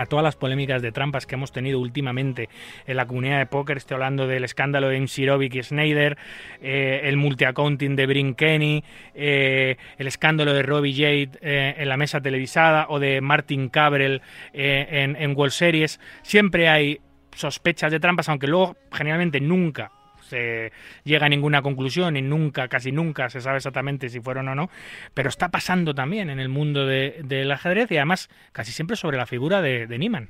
[0.00, 2.48] a todas las polémicas de trampas que hemos tenido últimamente
[2.86, 3.76] en la comunidad de póker.
[3.76, 6.16] Estoy hablando del escándalo de Imsirovic y Snyder,
[6.62, 8.82] eh, el multi-accounting de Brin Kenny,
[9.14, 14.22] eh, el escándalo de Robbie Jade eh, en la mesa televisada o de Martin Cabrel
[14.54, 16.00] eh, en, en World Series.
[16.22, 16.98] Siempre hay
[17.34, 19.92] sospechas de trampas, aunque luego generalmente nunca
[20.30, 20.72] se
[21.04, 24.68] llega a ninguna conclusión y nunca, casi nunca se sabe exactamente si fueron o no,
[25.14, 29.16] pero está pasando también en el mundo de- del ajedrez y además casi siempre sobre
[29.18, 30.28] la figura de, de Niemann.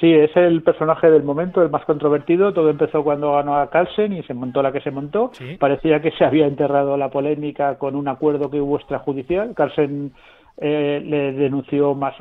[0.00, 2.52] Sí, es el personaje del momento, el más controvertido.
[2.52, 5.30] Todo empezó cuando ganó a Carlsen y se montó la que se montó.
[5.32, 5.56] Sí.
[5.58, 9.54] Parecía que se había enterrado la polémica con un acuerdo que hubo extrajudicial.
[9.54, 10.10] Carlsen
[10.58, 12.14] eh, le denunció más,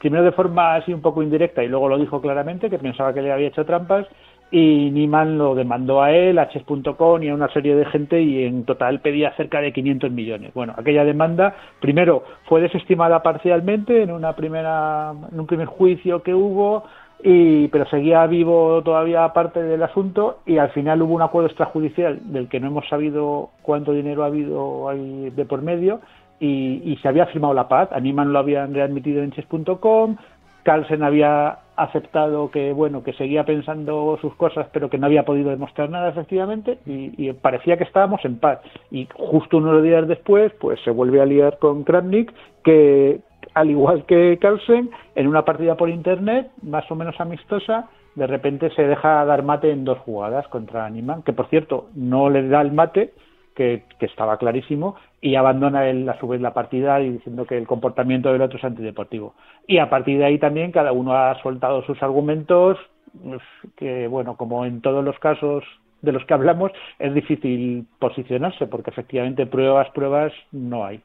[0.00, 3.22] primero de forma así un poco indirecta y luego lo dijo claramente, que pensaba que
[3.22, 4.06] le había hecho trampas.
[4.54, 8.44] Y Niemann lo demandó a él, a Chess.com y a una serie de gente y
[8.44, 10.52] en total pedía cerca de 500 millones.
[10.52, 16.34] Bueno, aquella demanda primero fue desestimada parcialmente en una primera en un primer juicio que
[16.34, 16.84] hubo
[17.22, 22.20] y pero seguía vivo todavía parte del asunto y al final hubo un acuerdo extrajudicial
[22.32, 26.00] del que no hemos sabido cuánto dinero ha habido ahí de por medio
[26.40, 27.88] y, y se había firmado la paz.
[27.92, 30.16] A Niemann lo habían readmitido en chess.com,
[30.62, 35.50] Carlsen había aceptado que bueno que seguía pensando sus cosas pero que no había podido
[35.50, 38.60] demostrar nada efectivamente y, parecía que estábamos en paz.
[38.90, 42.32] Y justo unos días después pues se vuelve a liar con Kramnik
[42.62, 43.20] que
[43.54, 48.70] al igual que Carlsen en una partida por internet más o menos amistosa de repente
[48.70, 52.60] se deja dar mate en dos jugadas contra Niemann que por cierto no le da
[52.60, 53.12] el mate
[53.54, 57.66] que estaba clarísimo y abandona él a su vez la partida y diciendo que el
[57.66, 59.34] comportamiento del otro es antideportivo.
[59.68, 62.76] Y a partir de ahí también cada uno ha soltado sus argumentos,
[63.22, 63.40] pues,
[63.76, 65.62] que bueno, como en todos los casos
[66.02, 71.00] de los que hablamos, es difícil posicionarse porque efectivamente pruebas, pruebas no hay.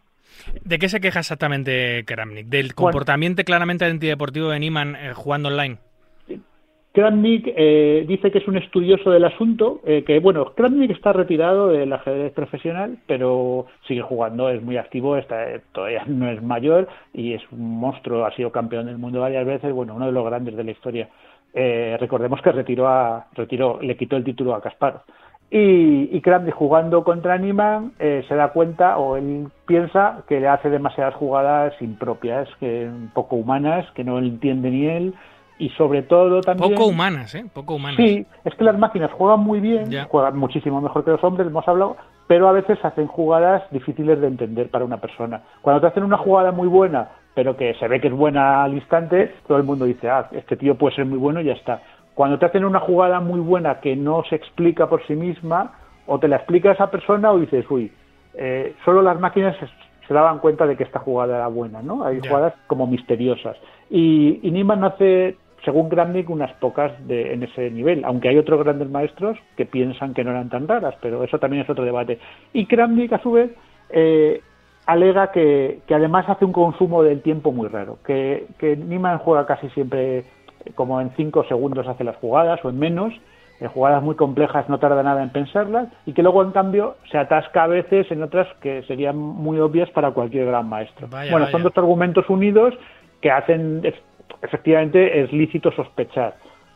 [0.66, 2.48] ¿De qué se queja exactamente Kramnik?
[2.48, 2.76] ¿Del Bueno.
[2.76, 5.78] comportamiento claramente antideportivo de Niemann eh, jugando online?
[6.98, 11.68] Kramnik eh, dice que es un estudioso del asunto, eh, que bueno, Kramnik está retirado
[11.68, 16.88] del ajedrez profesional, pero sigue jugando, es muy activo, está, eh, todavía no es mayor
[17.14, 20.26] y es un monstruo, ha sido campeón del mundo varias veces, bueno, uno de los
[20.26, 21.08] grandes de la historia.
[21.54, 25.02] Eh, recordemos que retiró a, retiró, le quitó el título a Kasparov.
[25.52, 30.48] Y, y Kramnik jugando contra Niman eh, se da cuenta o él piensa que le
[30.48, 35.14] hace demasiadas jugadas impropias, que poco humanas, que no entiende ni él
[35.60, 36.76] y sobre todo también...
[36.76, 37.46] Poco humanas, ¿eh?
[37.54, 37.98] Poco humanas.
[37.98, 40.06] Sí, es que las máquinas juegan muy bien, Ya.
[40.06, 41.98] juegan muchísimo mejor que los hombres, hemos hablado,
[42.28, 45.42] pero a veces hacen jugadas difíciles de entender para una persona.
[45.62, 48.74] Cuando te hacen una jugada muy buena, pero que se ve que es buena al
[48.74, 51.82] instante, todo el mundo dice, ah, este tío puede ser muy bueno y ya está.
[52.14, 55.74] Cuando te hacen una jugada muy buena que no se explica por sí misma,
[56.08, 57.92] o te la explica esa persona o dices, uy,
[58.34, 59.56] eh, solo las máquinas
[60.08, 62.04] se, daban cuenta de que esta jugada era buena, ¿no?
[62.04, 63.58] Hay jugadas como misteriosas.
[63.90, 65.38] Y, y Niemann hace,
[65.68, 70.14] según Kramnik, unas pocas de, en ese nivel, aunque hay otros grandes maestros que piensan
[70.14, 72.20] que no eran tan raras, pero eso también es otro debate.
[72.54, 73.52] Y Kramnik, a su vez,
[73.90, 74.42] eh,
[74.86, 79.46] alega que, que además hace un consumo del tiempo muy raro, que, que Niemann juega
[79.46, 80.24] casi siempre
[80.74, 83.14] como en 5 segundos hace las jugadas o en menos,
[83.60, 87.18] en jugadas muy complejas no tarda nada en pensarlas y que luego en cambio se
[87.18, 91.10] atasca a veces en otras que serían muy obvias para cualquier gran maestro.
[91.10, 91.52] Vaya, bueno, vaya.
[91.52, 92.74] son dos argumentos unidos
[93.22, 93.82] que hacen
[94.42, 96.36] efectivamente es lícito sospechar.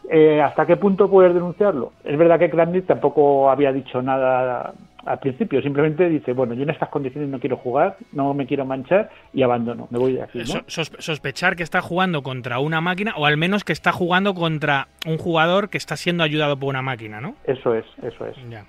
[0.09, 1.93] Eh, ¿Hasta qué punto puedes denunciarlo?
[2.03, 4.73] Es verdad que Kramnik tampoco había dicho nada
[5.05, 8.65] al principio, simplemente dice, bueno, yo en estas condiciones no quiero jugar, no me quiero
[8.65, 10.39] manchar y abandono, me voy de aquí.
[10.39, 10.45] ¿no?
[10.45, 14.33] So- sos- sospechar que está jugando contra una máquina o al menos que está jugando
[14.35, 17.35] contra un jugador que está siendo ayudado por una máquina, ¿no?
[17.45, 18.35] Eso es, eso es.
[18.49, 18.63] Ya.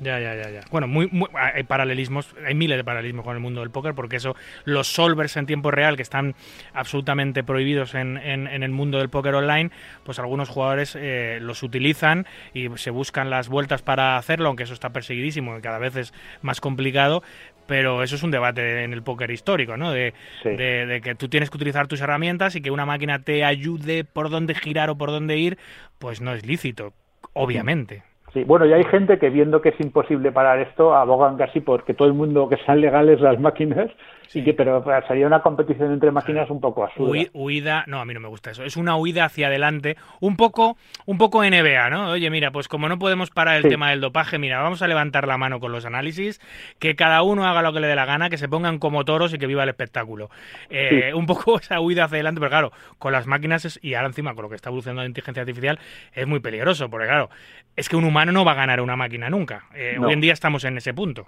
[0.00, 0.60] Ya, ya, ya, ya.
[0.70, 4.16] Bueno, muy, muy- hay paralelismos, hay miles de paralelismos con el mundo del póker, porque
[4.16, 4.34] eso,
[4.64, 6.34] los solvers en tiempo real, que están
[6.72, 9.70] absolutamente prohibidos en, en- en el mundo del póker online,
[10.04, 14.72] pues algunos jugadores eh, los utilizan y se buscan las vueltas para hacerlo, aunque eso
[14.74, 17.22] está perseguidísimo y cada vez es más complicado.
[17.66, 19.92] Pero eso es un debate en el póker histórico, ¿no?
[19.92, 20.48] De, Sí.
[20.48, 24.02] de- de que tú tienes que utilizar tus herramientas y que una máquina te ayude
[24.02, 25.56] por dónde girar o por dónde ir,
[26.00, 26.94] pues no es lícito,
[27.32, 28.02] obviamente.
[28.32, 31.94] Sí, bueno, y hay gente que viendo que es imposible parar esto, abogan casi porque
[31.94, 33.90] todo el mundo que sean legales las máquinas,
[34.32, 37.10] y que, pero sería una competición entre máquinas un poco absurda.
[37.10, 38.62] Hui- huida, no, a mí no me gusta eso.
[38.64, 40.76] Es una huida hacia adelante, un poco,
[41.06, 42.10] un poco NBA, ¿no?
[42.10, 43.68] Oye, mira, pues como no podemos parar el Sí.
[43.70, 46.40] tema del dopaje, mira, vamos a levantar la mano con los análisis,
[46.78, 49.34] que cada uno haga lo que le dé la gana, que se pongan como toros
[49.34, 50.30] y que viva el espectáculo.
[50.68, 54.08] Eh, Un poco esa huida hacia adelante, pero claro, con las máquinas es- y ahora
[54.08, 55.78] encima con lo que está evolucionando la inteligencia artificial
[56.14, 57.30] es muy peligroso, porque claro,
[57.76, 59.64] es que un humano no va a ganar a una máquina nunca.
[59.74, 60.06] Eh, No.
[60.06, 61.26] Hoy en día estamos en ese punto.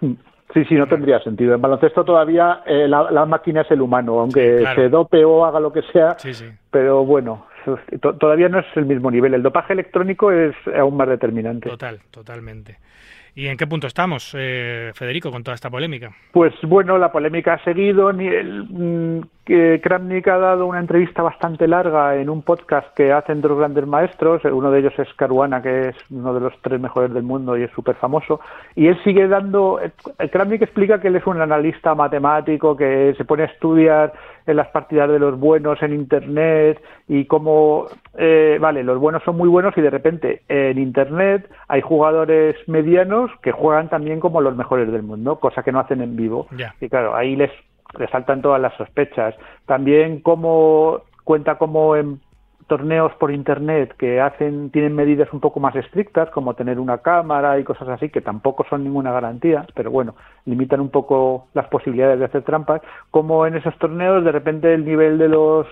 [0.00, 0.16] Sí,
[0.52, 1.54] sí, no tendría sentido.
[1.54, 4.82] En baloncesto todavía eh, la, la máquina es el humano, aunque Sí, claro.
[4.82, 6.46] se dope o haga lo que sea, Sí, sí.
[6.70, 7.46] pero bueno,
[8.00, 9.34] to- todavía no es el mismo nivel.
[9.34, 11.68] El dopaje electrónico es aún más determinante.
[11.70, 12.78] Total, totalmente.
[13.34, 16.10] ¿Y en qué punto estamos, eh, Federico, con toda esta polémica?
[16.32, 18.10] Pues bueno, la polémica ha seguido.
[18.10, 19.20] El, mm,
[19.82, 24.44] Kramnik ha dado una entrevista bastante larga en un podcast que hacen dos grandes maestros.
[24.44, 27.64] Uno de ellos es Caruana, que es uno de los tres mejores del mundo y
[27.64, 28.40] es súper famoso.
[28.76, 29.80] Y él sigue dando.
[30.18, 34.12] El Kramnik explica que él es un analista matemático que se pone a estudiar
[34.46, 37.86] en las partidas de los buenos en Internet y cómo,
[38.16, 43.30] eh, vale, los buenos son muy buenos y de repente en Internet hay jugadores medianos
[43.42, 46.46] que juegan también como los mejores del mundo, cosa que no hacen en vivo.
[46.80, 47.50] Y claro, ahí les,
[47.98, 49.34] les saltan todas las sospechas.
[49.66, 52.20] También cómo cuenta como en
[52.70, 57.58] torneos por internet que hacen tienen medidas un poco más estrictas como tener una cámara
[57.58, 60.14] y cosas así que tampoco son ninguna garantía pero bueno
[60.46, 64.84] limitan un poco las posibilidades de hacer trampas como en esos torneos de repente el
[64.84, 65.66] nivel de los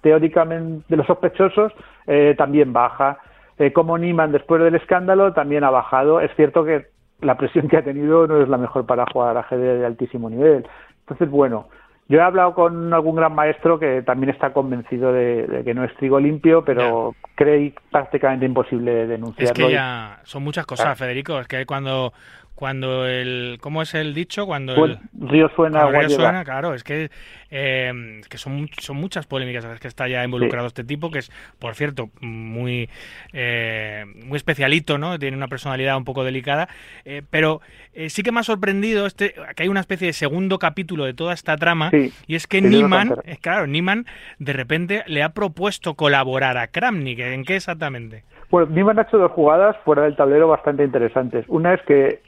[0.00, 1.72] teóricamente de los sospechosos
[2.06, 3.18] eh, también baja.
[3.58, 6.20] Eh, como Niman después del escándalo también ha bajado.
[6.20, 6.86] Es cierto que
[7.20, 10.66] la presión que ha tenido no es la mejor para jugar ajedrez de altísimo nivel.
[11.00, 11.66] Entonces bueno
[12.08, 15.84] yo he hablado con algún gran maestro que también está convencido de, de que no
[15.84, 19.54] es trigo limpio, pero cree prácticamente imposible Es denunciarlo.
[19.54, 20.96] que y- ya son muchas cosas, Claro.
[20.96, 21.40] Federico.
[21.40, 22.12] Es que cuando,
[22.54, 23.58] cuando el.
[23.62, 24.44] ¿Cómo es el dicho?
[24.46, 24.98] Cuando el.
[25.18, 27.10] río suena, cuando el agua río suena, claro, es que,
[27.52, 31.18] eh, que son, son muchas polémicas a las que está ya involucrado este tipo, que
[31.18, 32.88] es, por cierto, muy,
[33.32, 35.18] eh, muy especialito, ¿no?
[35.18, 36.68] Tiene una personalidad un poco delicada,
[37.04, 37.60] eh, pero
[37.92, 41.12] eh, sí que me ha sorprendido este, que hay una especie de segundo capítulo de
[41.12, 44.06] toda esta trama, Sí, y es que eh, claro, Niemann
[44.38, 48.24] de repente le ha propuesto colaborar a Kramnik, ¿en qué exactamente?
[48.50, 51.44] Bueno, Niemann ha hecho dos jugadas fuera del tablero bastante interesantes.
[51.48, 52.20] Una es que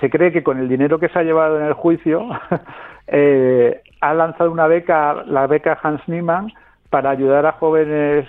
[0.00, 2.28] se cree que con el dinero que se ha llevado en el juicio
[3.06, 6.52] eh, ha lanzado una beca, la beca Hans Niemann,
[6.90, 8.26] para ayudar a jóvenes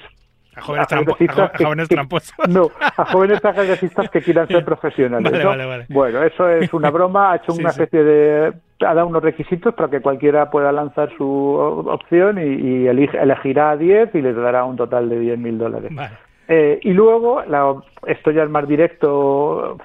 [0.55, 2.33] A jóvenes, a a jóvenes que- tramposos.
[2.49, 5.31] No, a jóvenes ajedrecistas que quieran ser profesionales.
[5.31, 5.49] Vale, ¿no?
[5.49, 5.85] vale, vale.
[5.89, 7.81] Bueno, eso es una broma, ha hecho Sí, una sí.
[7.83, 8.53] especie de...
[8.85, 13.71] ha dado unos requisitos para que cualquiera pueda lanzar su opción y, y elige- elegirá
[13.71, 15.91] a 10 y les dará un total de 10.000 dólares.
[16.47, 17.75] Eh, y luego, la-
[18.07, 19.77] esto ya es más directo,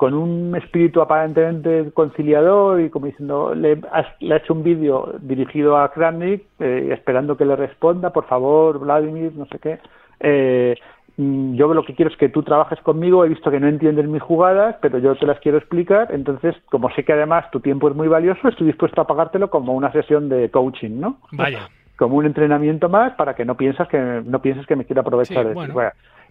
[0.00, 5.12] con un espíritu aparentemente conciliador y como diciendo, le, has- le ha hecho un vídeo
[5.20, 9.78] dirigido a Kramnik eh, esperando que le responda, por favor, Vladimir, no sé qué.
[10.20, 10.74] Eh,
[11.18, 14.08] mm, yo lo que quiero es que tú trabajes conmigo, he visto que no entiendes
[14.08, 17.90] mis jugadas, pero yo te las quiero explicar, entonces, como sé que además tu tiempo
[17.90, 21.18] es muy valioso, estoy dispuesto a pagártelo como una sesión de coaching, ¿no?
[21.32, 21.68] Vaya.
[21.98, 25.42] como un entrenamiento más para que no piensas que no pienses que me quiero aprovechar
[25.42, 25.74] Sí, de bueno.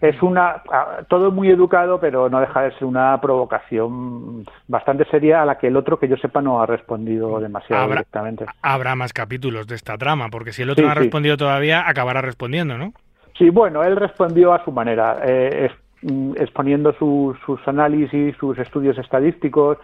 [0.00, 0.62] Es una
[1.08, 5.66] todo muy educado pero no deja de ser una provocación bastante seria a la que
[5.66, 9.74] el otro que yo sepa no ha respondido demasiado Habrá- directamente Habrá más capítulos de
[9.74, 11.00] esta trama, porque si el otro Sí, no ha sí.
[11.00, 12.92] respondido todavía, acabará respondiendo, ¿no?
[13.38, 17.36] sí bueno él respondió a su manera eh, es- mm, exponiendo sus
[17.66, 19.78] análisis sus estudios estadísticos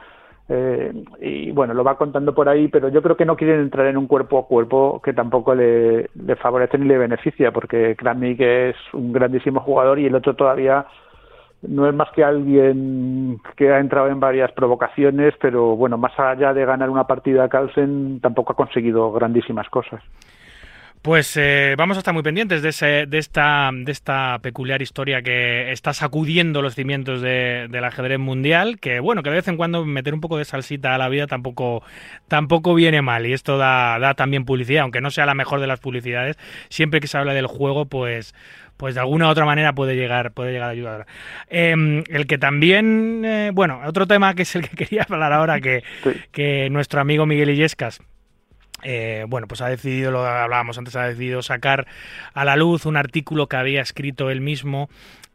[0.48, 3.86] eh, y bueno, lo va contando por ahí, pero yo creo que no quieren entrar
[3.86, 6.08] en un cuerpo a cuerpo que tampoco le,
[6.40, 10.86] favorece ni le beneficia, porque Kramnik es un grandísimo jugador y el otro todavía
[11.62, 16.52] no es más que alguien que ha entrado en varias provocaciones, pero bueno, más allá
[16.52, 20.00] de ganar una partida a Carlsen, tampoco ha conseguido grandísimas cosas.
[21.06, 25.22] Pues eh, vamos a estar muy pendientes de, ese, de, esta, de esta peculiar historia
[25.22, 29.56] que está sacudiendo los cimientos de- del ajedrez mundial, que bueno, que de vez en
[29.56, 31.84] cuando meter un poco de salsita a la vida tampoco,
[32.26, 35.68] tampoco viene mal y esto da, da también publicidad, aunque no sea la mejor de
[35.68, 36.36] las publicidades,
[36.70, 38.34] siempre que se habla del juego, pues
[38.76, 41.06] pues de alguna u otra manera puede llegar, puede llegar a ayudar.
[41.48, 45.60] Eh, el que también, eh, bueno, otro tema que es el que quería hablar ahora,
[45.60, 46.10] que, Sí.
[46.32, 48.00] que nuestro amigo Miguel Illescas
[48.82, 51.86] eh, bueno, pues ha decidido, lo hablábamos antes, ha decidido sacar
[52.34, 54.88] a la luz un artículo que había escrito él mismo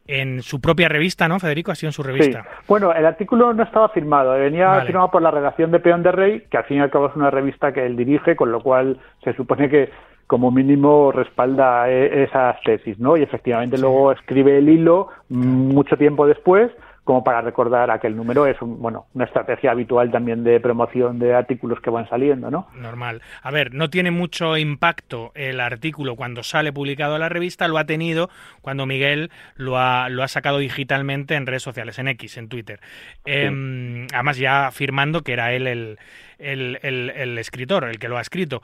[0.06, 1.70] en su propia revista, ¿no, Federico?
[1.70, 2.42] Ha sido en su revista.
[2.42, 2.64] Sí.
[2.66, 4.86] Bueno, el artículo no estaba firmado, venía Vale.
[4.86, 7.16] firmado por la redacción de Peón de Rey, que al fin y al cabo es
[7.16, 9.90] una revista que él dirige, con lo cual se supone que
[10.26, 13.16] como mínimo respalda eh, esas tesis, ¿no?
[13.16, 16.70] Y efectivamente luego escribe el hilo mm, mucho tiempo después,
[17.04, 18.46] como para recordar aquel número.
[18.46, 22.68] Es un, bueno, una estrategia habitual también de promoción de artículos que van saliendo, ¿no?
[22.74, 23.22] Normal.
[23.42, 27.78] A ver, no tiene mucho impacto el artículo cuando sale publicado en la revista, lo
[27.78, 28.30] ha tenido
[28.60, 32.80] cuando Miguel lo ha, lo ha sacado digitalmente en redes sociales, en X, en Twitter.
[33.24, 35.98] Em, además ya afirmando que era él el,
[36.38, 38.62] el- el- el escritor, el que lo ha escrito.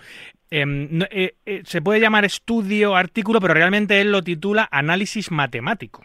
[0.51, 6.05] Em, eh, eh, se puede llamar estudio, artículo, pero realmente él lo titula análisis matemático.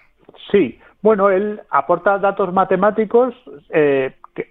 [0.51, 3.36] Sí, bueno, él aporta datos matemáticos.
[3.70, 4.47] eh, que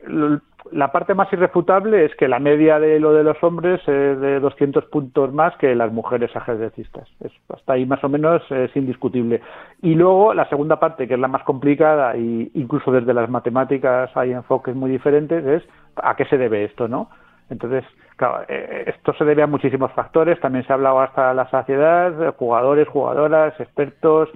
[0.71, 4.39] la parte más irrefutable es que la media de lo de los hombres es de
[4.39, 7.09] 200 puntos más que las mujeres ajedrecistas.
[7.21, 9.41] Es, hasta ahí más o menos es indiscutible.
[9.83, 14.17] Y luego la segunda parte, que es la más complicada, y incluso desde las matemáticas
[14.17, 15.63] hay enfoques muy diferentes, es
[15.97, 17.11] a qué se debe esto, ¿no?
[17.51, 17.85] Entonces,
[18.17, 20.41] claro, eh, esto se debe a muchísimos factores.
[20.41, 24.29] También se ha hablado hasta la saciedad, eh, jugadores, jugadoras, expertos,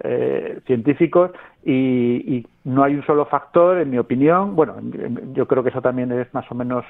[0.00, 1.30] eh, científicos,
[1.64, 4.54] y, y no hay un solo factor, en mi opinión.
[4.54, 6.84] Bueno, en- en- yo creo que eso también es más o menos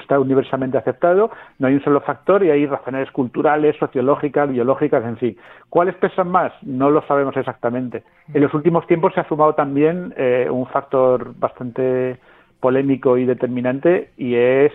[0.00, 1.30] está universalmente aceptado.
[1.58, 5.36] No hay un solo factor y hay razones culturales, sociológicas, biológicas, en fin.
[5.68, 6.52] ¿Cuáles pesan más?
[6.62, 8.02] No lo sabemos exactamente.
[8.34, 12.18] En los últimos tiempos se ha sumado también eh, un factor bastante
[12.60, 14.72] polémico y determinante y es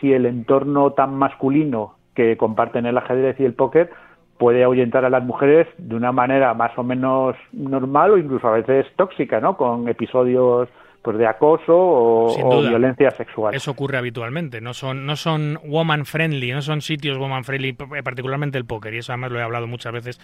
[0.00, 3.90] si el entorno tan masculino que comparten el ajedrez y el póker
[4.38, 8.52] puede ahuyentar a las mujeres de una manera más o menos normal o incluso a
[8.52, 9.56] veces tóxica, ¿no?
[9.56, 10.68] Con episodios
[11.06, 13.54] pues de acoso o, o violencia sexual.
[13.54, 14.60] Eso ocurre habitualmente.
[14.60, 18.92] No son, no son woman friendly, no son sitios woman friendly, particularmente el póker.
[18.92, 20.20] Y eso además lo he hablado muchas veces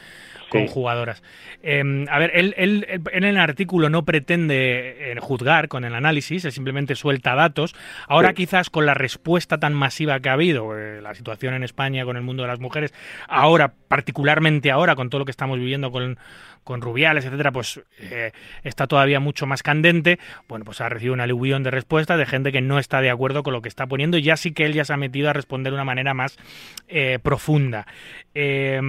[0.51, 1.22] con jugadoras.
[1.62, 5.95] Eh, a ver, él, él- él en el artículo no pretende eh, juzgar con el
[5.95, 7.76] análisis, él simplemente suelta datos.
[8.09, 8.35] Ahora Sí.
[8.35, 12.16] quizás con la respuesta tan masiva que ha habido, eh, la situación en España con
[12.16, 12.93] el mundo de las mujeres,
[13.28, 16.18] ahora, particularmente ahora, con todo lo que estamos viviendo con,
[16.64, 18.32] con Rubiales, etcétera, pues eh,
[18.62, 20.18] está todavía mucho más candente.
[20.48, 23.42] Bueno, pues ha recibido un aluvión de respuestas de gente que no está de acuerdo
[23.42, 25.32] con lo que está poniendo y ya sí que él ya se ha metido a
[25.32, 26.36] responder de una manera más
[26.88, 27.86] eh, profunda.
[28.34, 28.80] Eh,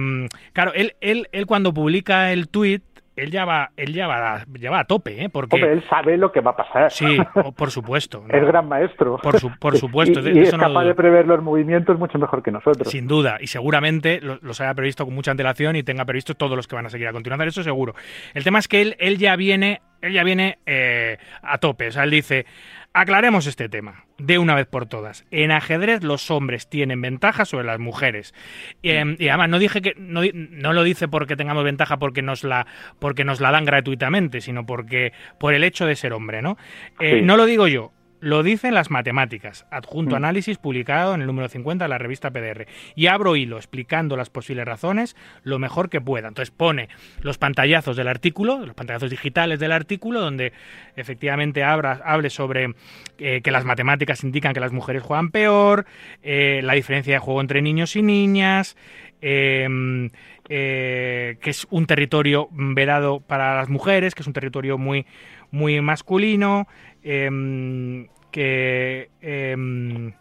[0.52, 2.82] claro, él, él, él cuando publica el tuit,
[3.16, 5.28] él ya va, él ya va, ya va a tope, ¿eh?
[5.28, 6.90] Porque Hombre, él sabe lo que va a pasar.
[6.90, 7.16] sí,
[7.56, 8.24] por supuesto.
[8.28, 8.34] ¿no?
[8.36, 9.18] es gran maestro.
[9.22, 12.42] Por su- por supuesto, y, y es no capaz de prever los movimientos mucho mejor
[12.42, 12.88] que nosotros.
[12.90, 16.56] Sin duda, y seguramente lo- los haya previsto con mucha antelación y tenga previsto todos
[16.56, 17.94] los que van a seguir a continuación, eso seguro.
[18.34, 21.88] El tema es que él, él ya viene, él ya viene eh, a tope.
[21.88, 22.46] O sea, él dice,
[22.92, 25.24] aclaremos este tema de una vez por todas.
[25.30, 28.34] En ajedrez los hombres tienen ventaja sobre las mujeres.
[28.82, 32.44] Eh, y además no dije que no, no lo dice porque tengamos ventaja porque nos
[32.44, 32.66] la
[32.98, 36.56] porque nos la dan gratuitamente, sino porque por el hecho de ser hombre, ¿no?
[37.00, 37.22] Eh, Sí.
[37.22, 37.92] No lo digo yo.
[38.20, 40.16] Lo dicen las matemáticas, adjunto Mm.
[40.16, 42.66] análisis publicado en el número 50 de la revista PDR.
[42.94, 46.28] Y abro hilo explicando las posibles razones lo mejor que pueda.
[46.28, 46.88] Entonces pone
[47.20, 50.52] los pantallazos del artículo, los pantallazos digitales del artículo, donde
[50.96, 52.74] efectivamente abra- hable sobre
[53.18, 55.84] eh, que las matemáticas indican que las mujeres juegan peor,
[56.22, 58.76] eh, la diferencia de juego entre niños y niñas,
[59.26, 60.10] eh,
[60.50, 65.06] eh, que es un territorio vedado para las mujeres, que es un territorio muy,
[65.50, 66.68] muy masculino,
[67.02, 70.12] em, que, em,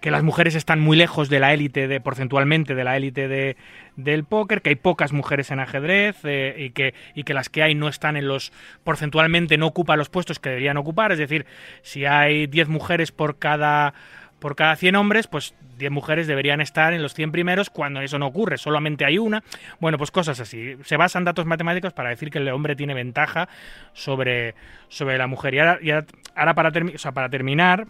[0.00, 3.56] que las mujeres están muy lejos de la élite, de, porcentualmente, de la élite de,
[3.94, 7.62] del póker, que hay pocas mujeres en ajedrez eh, y, que, y que las que
[7.62, 11.46] hay no están en los, porcentualmente no ocupan los puestos que deberían ocupar, es decir,
[11.82, 13.94] si hay 10 mujeres por cada
[14.38, 18.18] por cada 100 hombres, pues 10 mujeres deberían estar en los 100 primeros cuando eso
[18.18, 19.42] no ocurre, solamente hay una.
[19.80, 20.76] Bueno, pues cosas así.
[20.84, 23.48] Se basan datos matemáticos para decir que el hombre tiene ventaja
[23.92, 24.54] sobre,
[24.88, 25.54] sobre la mujer.
[25.54, 27.86] Y ahora, y ahora- ahora para, termi- o sea, para terminar,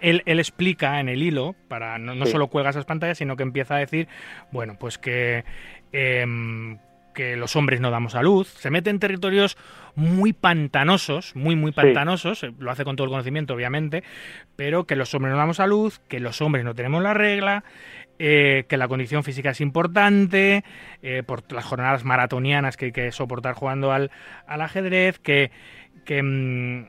[0.00, 2.32] él, él explica en el hilo, para no, no Sí.
[2.32, 4.08] solo cuelga esas pantallas, sino que empieza a decir,
[4.50, 5.44] bueno, pues que,
[5.92, 6.78] em,
[7.14, 9.56] que los hombres no damos a luz, se mete en territorios
[9.94, 14.02] muy pantanosos, muy, muy pantanosos, eh, lo hace con todo el conocimiento, obviamente,
[14.56, 17.64] pero que los hombres no damos a luz, que los hombres no tenemos la regla,
[18.18, 20.64] eh, que la condición física es importante,
[21.02, 24.10] eh, por las jornadas maratonianas que hay que soportar jugando al,
[24.46, 25.50] al ajedrez, que,
[26.04, 26.86] que, mm,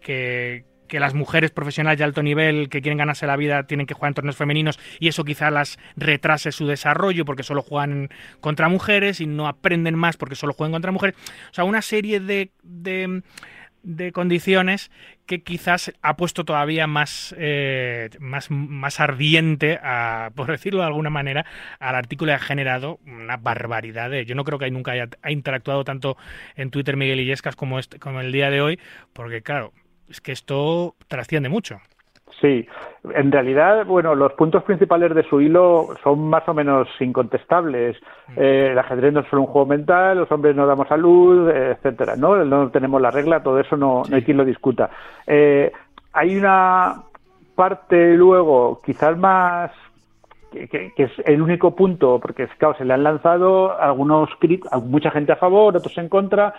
[0.00, 3.94] que, que las mujeres profesionales de alto nivel que quieren ganarse la vida tienen que
[3.94, 8.08] jugar en torneos femeninos y eso quizá las retrase su desarrollo porque solo juegan
[8.40, 11.16] contra mujeres y no aprenden más porque solo juegan contra mujeres.
[11.50, 13.22] O sea, una serie de, de,
[13.82, 14.90] de condiciones
[15.26, 21.10] que quizás ha puesto todavía más, eh, más, más ardiente, a, por decirlo de alguna
[21.10, 21.46] manera,
[21.78, 24.10] al artículo y ha generado una barbaridad.
[24.10, 26.16] De, yo no creo que nunca haya ha interactuado tanto
[26.56, 28.80] en Twitter Miguel Illescas como, este, como el día de hoy,
[29.12, 29.72] porque claro,
[30.08, 31.78] es que esto trasciende mucho.
[32.40, 32.66] Sí,
[33.14, 37.96] en realidad, bueno, los puntos principales de su hilo son más o menos incontestables.
[38.36, 41.70] Eh, el ajedrez no es solo un juego mental, los hombres no damos salud, eh,
[41.78, 42.44] etcétera, ¿no?
[42.44, 44.90] No tenemos la regla, todo eso no, no hay quien lo discuta.
[45.26, 45.72] Eh,
[46.12, 47.02] hay una
[47.54, 49.70] parte luego, quizás más
[50.52, 54.28] que, que- que es el único punto, porque claro, se le han lanzado algunos
[54.70, 56.52] a mucha gente a favor, otros en contra.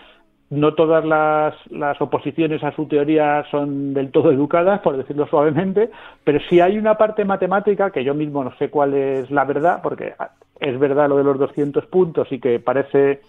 [0.49, 5.90] No todas las, las oposiciones a su teoría son del todo educadas, por decirlo suavemente,
[6.24, 9.82] pero sí hay una parte matemática que yo mismo no sé cuál es la verdad,
[9.84, 10.14] porque
[10.60, 13.19] es verdad lo de los 200 puntos y que parece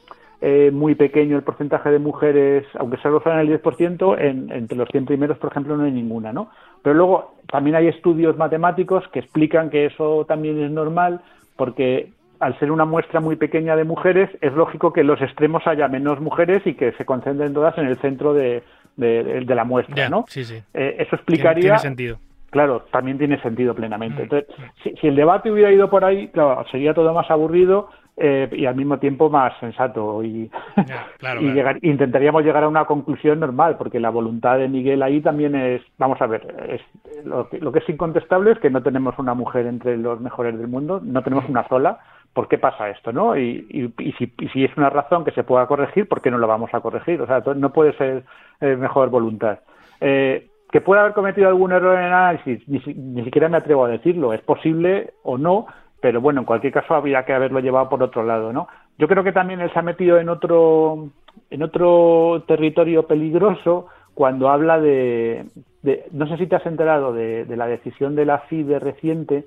[0.41, 4.89] eh, muy pequeño el porcentaje de mujeres, aunque solo sean el 10%, en, entre los
[4.89, 6.51] 100 primeros, por ejemplo, no hay ninguna, ¿no?
[6.83, 11.21] Pero luego también hay estudios matemáticos que explican que eso también es normal,
[11.57, 15.67] porque al ser una muestra muy pequeña de mujeres, es lógico que en los extremos
[15.67, 18.63] haya menos mujeres y que se concentren todas en el centro de,
[18.97, 20.25] de- de- de la muestra, ¿no?
[20.29, 20.63] sí, sí.
[20.75, 21.61] Eh, eso explicaría...
[21.63, 22.19] tiene sentido.
[22.51, 24.21] Claro, también tiene sentido plenamente.
[24.21, 24.23] Mm.
[24.23, 24.49] Entonces,
[24.83, 28.65] si, si el debate hubiera ido por ahí, claro, sería todo más aburrido eh, y
[28.65, 30.51] al mismo tiempo más sensato y,
[30.87, 31.55] Ya, claro, y claro.
[31.55, 35.83] llegar- intentaríamos llegar a una conclusión normal, porque la voluntad de Miguel ahí también es,
[35.99, 36.81] vamos a ver, es,
[37.27, 40.57] lo, que, lo que es incontestable es que no tenemos una mujer entre los mejores
[40.57, 41.99] del mundo, no tenemos una sola.
[42.33, 43.37] ¿Por qué pasa esto, no?
[43.37, 46.31] Y, y, y si, y si es una razón que se pueda corregir, ¿por qué
[46.31, 47.21] no lo vamos a corregir?
[47.21, 48.25] O sea, no puede ser
[48.61, 49.59] eh, mejor voluntad.
[50.01, 53.85] Eh, que pueda haber cometido algún error en el análisis, ni, ni siquiera me atrevo
[53.87, 54.33] a decirlo.
[54.33, 55.67] Es posible o no,
[56.01, 58.69] pero bueno, en cualquier caso habría que haberlo llevado por otro lado, ¿no?
[58.99, 61.09] Yo creo que también él se ha metido en otro,
[61.51, 65.47] en otro territorio peligroso cuando habla de,
[65.83, 69.45] de- no sé si te has enterado de, de la decisión de la FIDE reciente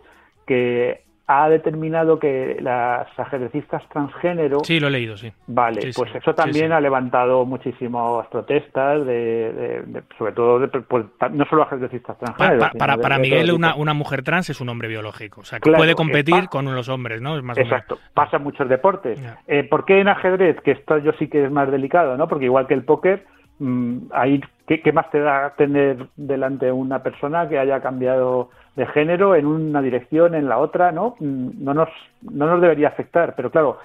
[0.48, 5.32] que ha determinado que las ajedrecistas transgénero Sí, lo he leído, sí.
[5.48, 6.18] Vale, Sí, pues sí.
[6.18, 11.46] eso también Sí, ha levantado muchísimas protestas, de, de- de- sobre todo, de, pues, no
[11.46, 12.70] solo ajedrecistas transgénero.
[12.78, 15.42] para, para Miguel, una, una mujer trans es un hombre biológico.
[15.42, 17.38] O sea, que Claro, puede que competir con los hombres, ¿no?
[17.38, 17.58] Es más.
[17.58, 19.22] Exacto, pasa en muchos deportes.
[19.48, 20.60] Eh, ¿Por qué en ajedrez?
[20.62, 22.28] Que esto yo sí que es más delicado, ¿no?
[22.28, 23.26] Porque igual que el póker,
[23.60, 28.86] mm, ahí, ¿qué, qué más te da tener delante una persona que haya cambiado de
[28.88, 31.16] género en una dirección, en la otra, ¿no?
[31.20, 31.90] Mm, No nos,
[32.22, 33.78] no nos debería afectar, pero claro,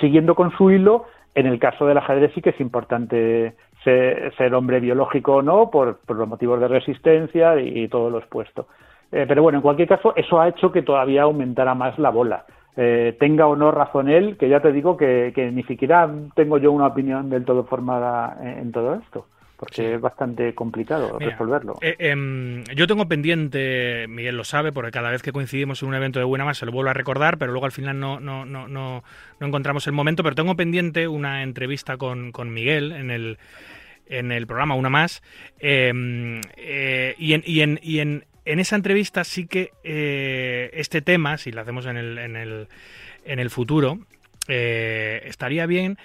[0.00, 3.54] siguiendo con su hilo, en el caso del ajedrez sí que es importante
[3.84, 8.66] ser, hombre biológico o no, por, por los motivos de resistencia y, todo lo expuesto.
[9.12, 12.44] Eh, pero bueno, en cualquier caso, eso ha hecho que todavía aumentara más la bola.
[12.76, 16.72] Eh, tenga o no razón él, que ya te digo que, ni siquiera tengo yo
[16.72, 19.26] una opinión del todo formada en todo esto,
[19.56, 19.82] porque Sí.
[19.84, 21.76] es bastante complicado Mira, resolverlo.
[21.80, 25.94] eh, em, yo tengo pendiente, Miguel lo sabe, porque cada vez que coincidimos en un
[25.94, 28.44] evento de buena más se lo vuelvo a recordar, pero luego al final no, no,
[28.44, 29.02] no, no,
[29.40, 30.22] no encontramos el momento.
[30.22, 33.38] Pero tengo pendiente una entrevista con, con Miguel en el,
[34.06, 35.22] en el programa, una más.
[35.58, 41.02] em, eh, y en, y en, y en, en esa entrevista sí que eh, este
[41.02, 42.68] tema, si lo hacemos en el, en el,
[43.24, 43.98] en el futuro,
[44.48, 45.98] estaría bien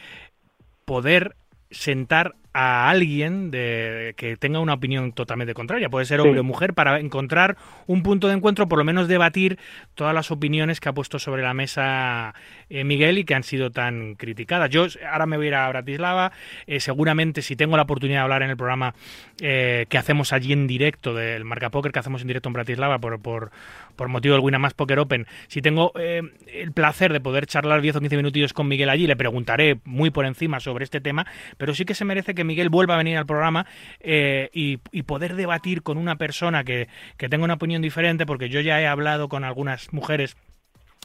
[0.86, 1.36] poder
[1.70, 6.40] sentar a alguien de, que tenga una opinión totalmente contraria, puede ser hombre Sí.
[6.40, 7.58] o mujer, para encontrar
[7.88, 9.58] un punto de encuentro, por lo menos debatir
[9.96, 12.34] todas las opiniones que ha puesto sobre la mesa
[12.70, 14.70] eh, Miguel y que han sido tan criticadas.
[14.70, 16.32] Yo ahora me voy a ir a Bratislava,
[16.68, 18.96] eh, seguramente si tengo la oportunidad de hablar en el programa
[19.42, 23.00] eh, que hacemos allí en directo, del Marca Poker que hacemos en directo en Bratislava
[23.00, 23.52] por, por,
[23.96, 28.00] por motivo del Winamax Poker Open, si tengo el placer de poder charlar 10 o
[28.02, 31.26] 15 minutillos con Miguel allí, le preguntaré muy por encima sobre este tema,
[31.58, 33.66] pero sí que se merece que Miguel vuelva a venir al programa
[34.00, 36.88] eh, y, y poder debatir con una persona que,
[37.18, 40.36] que tenga una opinión diferente, porque yo ya he hablado con algunas mujeres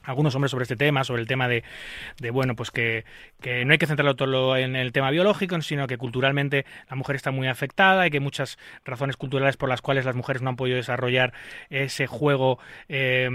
[0.07, 1.62] algunos hombres sobre este tema, sobre el tema de,
[2.33, 3.05] bueno, pues que,
[3.41, 7.16] que no hay que centrarlo todo en el tema biológico, sino que culturalmente la mujer
[7.16, 10.51] está muy afectada y que hay muchas razones culturales por las cuales las mujeres no
[10.51, 11.33] han podido desarrollar
[11.70, 12.59] ese juego
[12.89, 13.28] eh,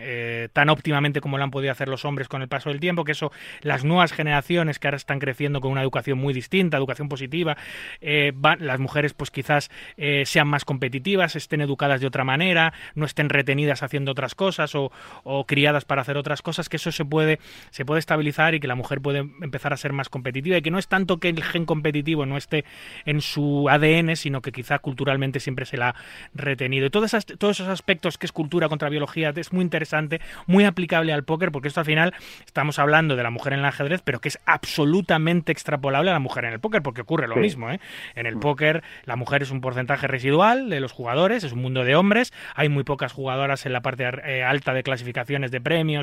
[0.00, 3.04] eh, tan óptimamente como lo han podido hacer los hombres con el paso del tiempo,
[3.04, 3.32] que eso,
[3.62, 7.56] las nuevas generaciones que ahora están creciendo con una educación muy distinta, educación positiva,
[8.00, 12.72] eh, van- las mujeres pues quizás eh, sean más competitivas, estén educadas de otra manera,
[12.94, 14.92] no estén retenidas haciendo otras cosas o,
[15.24, 17.38] o criadas para hacer otras cosas, que eso se puede,
[17.70, 20.70] se puede estabilizar y que la mujer puede empezar a ser más competitiva y que
[20.70, 22.64] no es tanto que el gen competitivo no esté
[23.04, 25.94] en su ADN, sino que quizá culturalmente siempre se la ha
[26.34, 26.86] retenido.
[26.86, 30.64] Y todos, esas- todos esos aspectos que es cultura contra biología es muy interesante, muy
[30.64, 32.14] aplicable al póker, porque esto al final
[32.46, 36.18] estamos hablando de la mujer en el ajedrez, pero que es absolutamente extrapolable a la
[36.20, 37.40] mujer en el póker, porque ocurre lo Sí.
[37.40, 37.70] mismo.
[37.70, 37.80] ¿eh?
[38.14, 41.84] En el póker la mujer es un porcentaje residual de los jugadores, es un mundo
[41.84, 45.93] de hombres, hay muy pocas jugadoras en la parte eh, alta de clasificaciones de premios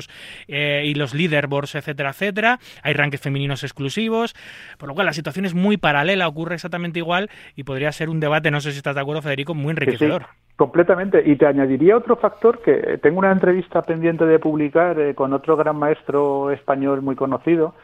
[0.48, 2.58] eh, y los leaderboards, etcétera, etcétera.
[2.82, 4.34] Hay rankings femeninos exclusivos,
[4.78, 8.20] por lo cual la situación es muy paralela, ocurre exactamente igual y podría ser un
[8.20, 10.26] debate, no sé si estás de acuerdo, Federico, muy sí, enriquecedor.
[10.56, 11.22] completamente.
[11.24, 15.56] Y te añadiría otro factor que tengo una entrevista pendiente de publicar eh, con otro
[15.56, 17.74] gran maestro español muy conocido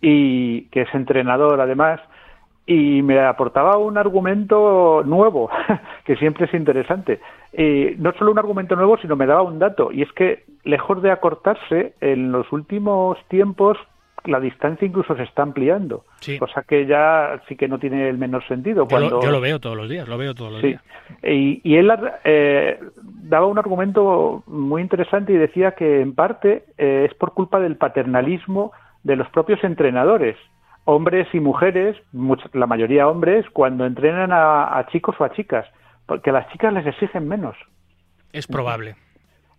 [0.00, 2.00] y que es entrenador además
[2.68, 5.48] y me aportaba un argumento nuevo
[6.04, 7.18] que siempre es interesante.
[7.52, 11.02] Y no solo un argumento nuevo, sino me daba un dato y es que lejos
[11.02, 13.78] de acortarse en los últimos tiempos
[14.24, 16.38] la distancia incluso se está ampliando, Sí.
[16.38, 18.86] cosa que ya sí que no tiene el menor sentido.
[18.86, 19.22] Yo, lo, cuando...
[19.22, 20.66] yo lo veo todos los días, lo veo todos los Sí.
[20.68, 20.82] días.
[21.22, 21.90] Y, y él
[22.24, 22.78] eh,
[23.22, 27.76] daba un argumento muy interesante y decía que en parte eh, es por culpa del
[27.76, 28.72] paternalismo
[29.04, 30.36] de los propios entrenadores,
[30.88, 31.98] hombres y mujeres,
[32.54, 35.66] la mayoría hombres, cuando entrenan a, a chicos o a chicas,
[36.06, 37.56] porque a las chicas les exigen menos.
[38.32, 38.96] Es probable.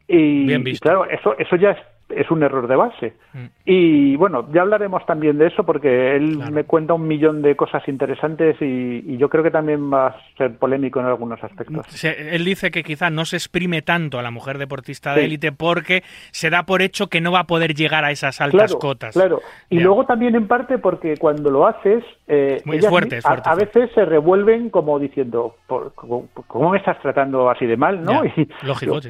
[0.07, 0.81] Y, Bien y visto.
[0.89, 1.77] claro, eso, eso ya es,
[2.09, 3.13] es un error de base.
[3.33, 3.45] Mm.
[3.65, 6.51] Y bueno, ya hablaremos también de eso porque él Claro.
[6.51, 10.15] me cuenta un millón de cosas interesantes y, y yo creo que también va a
[10.37, 11.85] ser polémico en algunos aspectos.
[11.89, 15.19] Se- él dice que quizá no se exprime tanto a la mujer deportista Sí.
[15.19, 18.41] de élite porque se da por hecho que no va a poder llegar a esas
[18.41, 19.13] altas claro, cotas.
[19.13, 19.83] Claro, y Ya.
[19.83, 24.05] luego también en parte porque cuando lo haces, eh, Muy ellas fuerte, a, veces se
[24.05, 28.03] revuelven como diciendo, "¿Por- ¿cómo, me estás tratando así de mal?
[28.03, 28.23] ¿no?
[28.23, 29.09] Ya, Y- Lógico, yo- sí.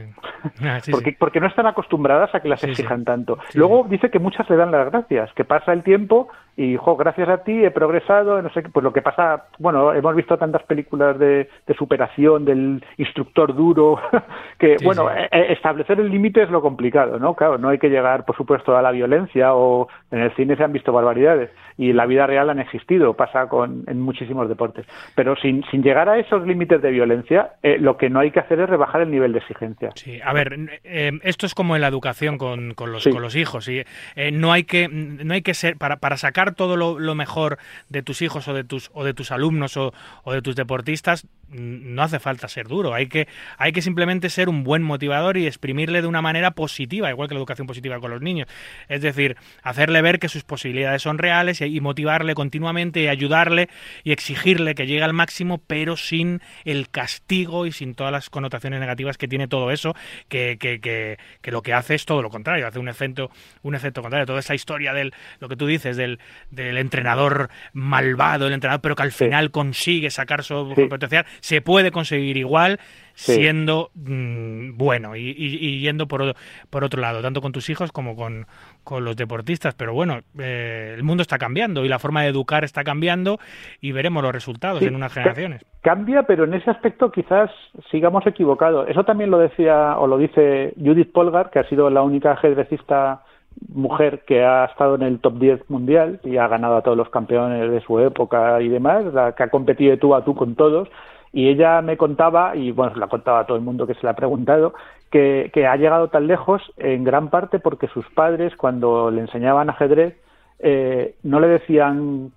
[0.63, 2.67] Ah, sí, porque, porque no están acostumbradas a que las Sí,
[2.97, 3.37] tanto.
[3.49, 6.29] Sí, Luego dice que muchas le dan las gracias, que pasa el tiempo
[6.61, 10.13] y, jo, gracias a ti he progresado, no sé pues lo que pasa, bueno, hemos
[10.15, 13.97] visto tantas películas de, de superación del instructor duro,
[14.59, 15.15] que, Sí, bueno, sí.
[15.21, 17.33] eh, eh, establecer el límite es lo complicado, ¿no?
[17.33, 20.63] Claro, no hay que llegar, por supuesto, a la violencia o en el cine se
[20.63, 24.85] han visto barbaridades y en la vida real han existido, pasa con, en muchísimos deportes.
[25.15, 28.41] Pero sin, sin llegar a esos límites de violencia, eh, lo que no hay que
[28.41, 29.91] hacer es rebajar el nivel de exigencia.
[29.95, 33.11] Sí, a ver, eh, esto es como en la educación con, con los, Sí.
[33.11, 33.63] con los hijos.
[33.63, 33.83] ¿sí?
[34.17, 37.57] Eh, no hay que, no hay que ser, para, para sacar todo lo, mejor
[37.89, 39.93] de tus hijos o de tus, o de tus alumnos o,
[40.25, 42.93] de tus deportistas, no hace falta ser duro.
[42.93, 43.27] Hay que,
[43.57, 47.33] hay que simplemente ser un buen motivador y exprimirle de una manera positiva, igual que
[47.33, 48.47] la educación positiva con los niños.
[48.87, 53.69] Es decir, hacerle ver que sus posibilidades son reales y, motivarle continuamente y ayudarle
[54.03, 58.79] y exigirle que llegue al máximo, pero sin el castigo y sin todas las connotaciones
[58.79, 59.95] negativas que tiene todo eso,
[60.27, 63.31] que, que, que, que lo que hace es todo lo contrario, hace un efecto,
[63.61, 64.25] un efecto contrario.
[64.25, 66.19] Toda esa historia del, lo que tú dices, del,
[66.51, 69.25] del entrenador malvado, el entrenador, pero que al Sí.
[69.25, 70.85] final consigue sacar su Sí.
[70.85, 72.79] potencial, se puede conseguir igual
[73.15, 73.33] Sí.
[73.33, 76.35] siendo mm, bueno y, y- y yendo por,
[76.69, 78.45] por otro lado, tanto con tus hijos como con,
[78.85, 79.75] con los deportistas.
[79.75, 83.37] Pero bueno, eh, el mundo está cambiando y la forma de educar está cambiando
[83.81, 85.65] y veremos los resultados Sí, en unas generaciones.
[85.81, 87.51] Cambia, pero en ese aspecto quizás
[87.91, 88.87] sigamos equivocados.
[88.87, 93.23] Eso también lo decía o lo dice Judith Polgar, que ha sido la única ajedrecista
[93.67, 97.09] mujer que ha estado en el top 10 mundial y ha ganado a todos los
[97.09, 100.55] campeones de su época y demás, la que ha competido de tú a tú con
[100.55, 100.87] todos.
[101.31, 104.01] Y ella me contaba, y bueno, se la contaba a todo el mundo que se
[104.03, 104.73] le ha preguntado,
[105.11, 109.69] que, que ha llegado tan lejos en gran parte porque sus padres, cuando le enseñaban
[109.69, 110.15] ajedrez,
[110.59, 112.31] eh, no le decían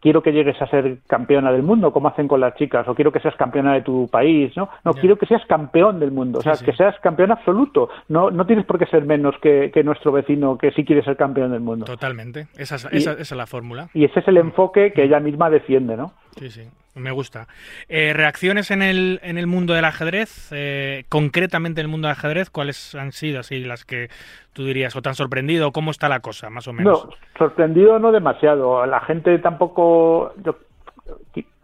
[0.00, 3.10] quiero que llegues a ser campeona del mundo, como hacen con las chicas, o quiero
[3.12, 4.68] que seas campeona de tu país, ¿no?
[4.84, 7.88] No, quiero que seas campeón del mundo, o sea, que seas campeón absoluto.
[8.08, 11.16] No, no tienes por qué ser menos que, que nuestro vecino que sí quiere ser
[11.16, 11.86] campeón del mundo.
[11.86, 13.88] Totalmente, esa es, esa, esa es la fórmula.
[13.94, 16.12] Y ese es el enfoque que ella misma defiende, ¿no?
[16.38, 16.68] Sí, sí.
[16.96, 17.46] Me gusta.
[17.88, 20.50] Eh, ¿Reacciones en el, en el mundo del ajedrez?
[20.52, 24.08] Eh, concretamente en el mundo del ajedrez, ¿cuáles han sido así las que
[24.54, 25.72] tú dirías o te han sorprendido?
[25.72, 27.04] ¿Cómo está la cosa, más o menos?
[27.04, 28.86] No, sorprendido no demasiado.
[28.86, 30.32] La gente tampoco.
[30.42, 30.56] Yo,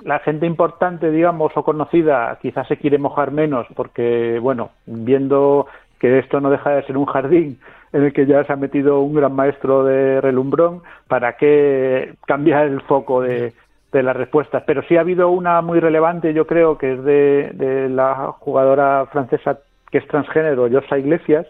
[0.04, 5.66] la gente importante, digamos, o conocida, quizás se quiere mojar menos porque, bueno, viendo
[5.98, 7.58] que esto no deja de ser un jardín
[7.92, 12.66] en el que ya se ha metido un gran maestro de relumbrón, ¿para qué cambiar
[12.66, 13.52] el foco de,
[13.92, 14.62] de las respuestas.
[14.66, 19.06] Pero sí ha habido una muy relevante, yo creo, que es de, de la jugadora
[19.12, 19.58] francesa
[19.90, 21.46] que es transgénero, Yosa Iglesias,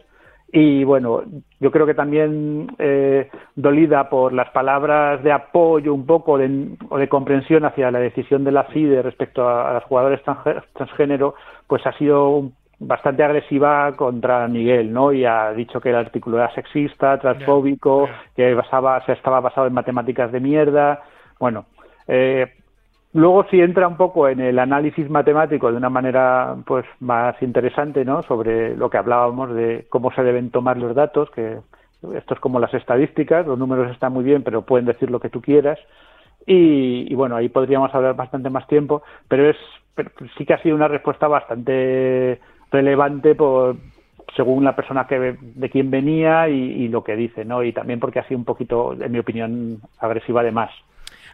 [0.54, 1.22] y bueno,
[1.60, 6.98] yo creo que también eh, dolida por las palabras de apoyo un poco de, o
[6.98, 10.20] de comprensión hacia la decisión de la FIDE respecto a, a las jugadoras
[10.74, 11.34] transgénero,
[11.66, 15.10] pues ha sido bastante agresiva contra Miguel, ¿no?
[15.12, 19.72] Y ha dicho que el artículo era sexista, transfóbico, que basaba, se estaba basado en
[19.72, 21.02] matemáticas de mierda.
[21.40, 21.64] Bueno,
[22.08, 22.52] eh,
[23.12, 28.04] luego sí entra un poco en el análisis matemático de una manera pues más interesante,
[28.04, 28.22] ¿no?
[28.22, 31.58] Sobre lo que hablábamos de cómo se deben tomar los datos, que
[32.14, 35.28] esto es como las estadísticas, los números están muy bien, pero pueden decir lo que
[35.28, 35.78] tú quieras.
[36.44, 39.56] Y, bueno, ahí podríamos hablar bastante más tiempo, pero es
[40.36, 42.40] sí que ha sido una respuesta bastante
[42.72, 43.36] relevante
[44.34, 47.62] según la persona que de quién venía y, y lo que dice, ¿no?
[47.62, 50.70] Y también porque ha sido un poquito, en mi opinión, agresiva de más.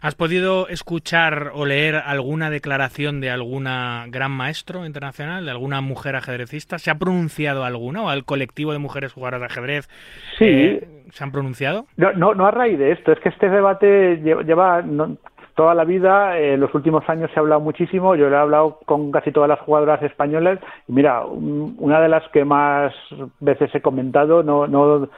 [0.01, 6.15] ¿Has podido escuchar o leer alguna declaración de alguna gran maestro internacional, de alguna mujer
[6.15, 6.77] ajedrecista?
[6.79, 9.89] ¿Se ha pronunciado alguna o al colectivo de mujeres jugadoras de ajedrez?
[10.37, 10.45] Sí.
[10.45, 11.85] eh, ¿Se han pronunciado?
[11.97, 15.17] No, no, no a raíz de esto, es que este debate lleva, lleva no,
[15.55, 18.39] toda la vida, eh, en los últimos años se ha hablado muchísimo, yo le he
[18.39, 22.93] hablado con casi todas las jugadoras españolas y mira, un- una de las que más
[23.41, 25.09] veces he comentado, no, no,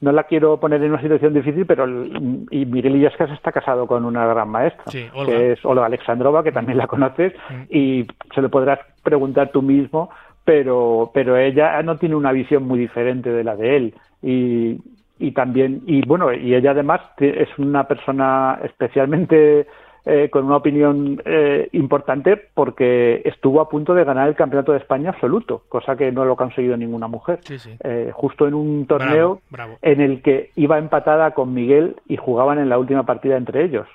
[0.00, 3.86] no la quiero poner en una situación difícil, pero el- y Miguel Illescas está casado
[3.86, 7.32] con una gran maestra, Sí, que es Olga Alexandrova, que también la conoces,
[7.70, 10.10] y se lo podrás preguntar tú mismo,
[10.44, 13.94] pero, pero ella no tiene una visión muy diferente de la de él.
[14.22, 14.78] Y,
[15.18, 19.66] y también, y bueno, y ella además es una persona especialmente
[20.06, 24.78] eh, con una opinión eh, importante porque estuvo a punto de ganar el campeonato de
[24.78, 27.40] España absoluto, cosa que no lo ha conseguido ninguna mujer.
[27.42, 27.76] Sí, sí.
[27.82, 29.78] Eh, justo en un torneo Bravo, bravo.
[29.82, 33.88] en el que iba empatada con Miguel y jugaban en la última partida entre ellos.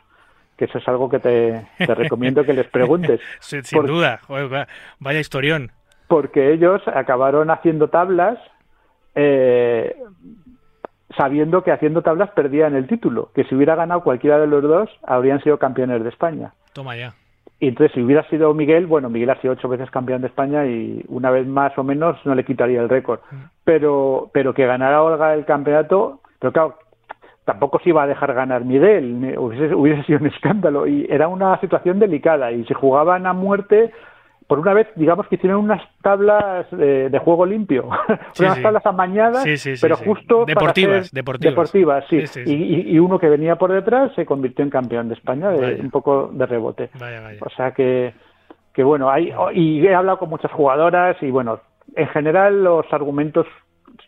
[0.57, 3.19] Que eso es algo que te, te recomiendo que les preguntes.
[3.39, 4.19] Sin duda.
[4.27, 4.67] Joder,
[4.99, 5.71] vaya historión.
[6.07, 8.37] porque ellos acabaron haciendo tablas
[9.15, 9.95] eh,
[11.17, 14.89] sabiendo que haciendo tablas perdían el título, que si hubiera ganado cualquiera de los dos
[15.03, 16.53] habrían sido campeones de España.
[16.73, 17.13] Toma ya.
[17.59, 20.65] Y entonces si hubiera sido Miguel, bueno, Miguel ha sido ocho veces campeón de España
[20.65, 23.19] y una vez más o menos no le quitaría el récord.
[23.63, 26.75] Pero, pero que ganara Olga el campeonato, pero claro,
[27.45, 31.59] tampoco se iba a dejar ganar Miguel, hubiese, hubiese sido un escándalo y era una
[31.59, 33.91] situación delicada y se jugaban a muerte.
[34.51, 37.87] Por una vez, digamos que hicieron unas tablas de, de juego limpio,
[38.33, 38.61] Sí, unas sí.
[38.63, 41.53] tablas amañadas, Sí, pero justo Deportivas, deportivas.
[41.53, 42.41] deportivas, sí.
[42.45, 45.89] Y, y- uno que venía por detrás se convirtió en campeón de España, de, un
[45.89, 46.89] poco de rebote.
[46.99, 47.39] Vaya, vaya.
[47.45, 48.13] O sea que,
[48.73, 51.61] que bueno, hay, y he hablado con muchas jugadoras y bueno,
[51.95, 53.47] en general los argumentos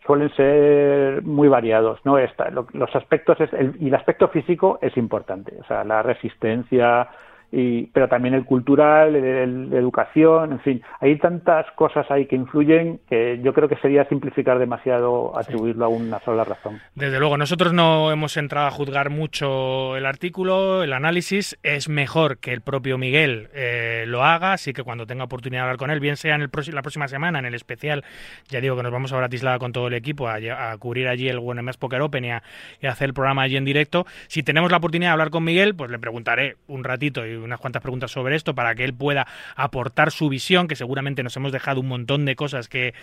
[0.05, 2.17] suelen ser muy variados, ¿no?
[2.17, 6.01] Esta, lo- los aspectos es, el, y el aspecto físico es importante, o sea, la
[6.03, 7.07] resistencia,
[7.55, 12.99] y, pero también el cultural, el, educación, en fin, hay tantas cosas ahí que influyen
[13.07, 16.80] que yo creo que sería simplificar demasiado atribuirlo a una sola razón.
[16.95, 21.59] Desde luego, nosotros no hemos entrado a juzgar mucho el artículo, el análisis.
[21.61, 25.63] Es mejor que el propio Miguel eh, lo haga, así que cuando tenga oportunidad de
[25.63, 28.03] hablar con él, bien sea en el la próxima semana, en el especial,
[28.47, 30.39] ya digo que nos vamos a Bratislava con todo el equipo a,
[30.80, 32.41] cubrir allí el WNMS Poker Open y a,
[32.81, 34.07] y a hacer el programa allí en directo.
[34.27, 37.59] Si tenemos la oportunidad de hablar con Miguel, pues le preguntaré un ratito y unas
[37.59, 41.51] cuantas preguntas sobre esto para que él pueda aportar su visión, que seguramente nos hemos
[41.51, 42.93] dejado un montón de cosas que,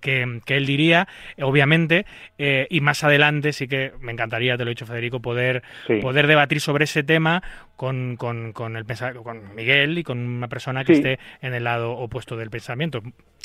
[0.00, 1.08] que, que él diría,
[1.40, 2.06] obviamente,
[2.38, 5.96] eh, y más adelante sí que me encantaría, te lo he dicho Federico, poder, Sí.
[6.00, 7.42] poder debatir sobre ese tema
[7.76, 8.84] con, con, con, el,
[9.22, 11.00] con Miguel y con una persona que Sí.
[11.00, 13.00] esté en el lado opuesto del pensamiento.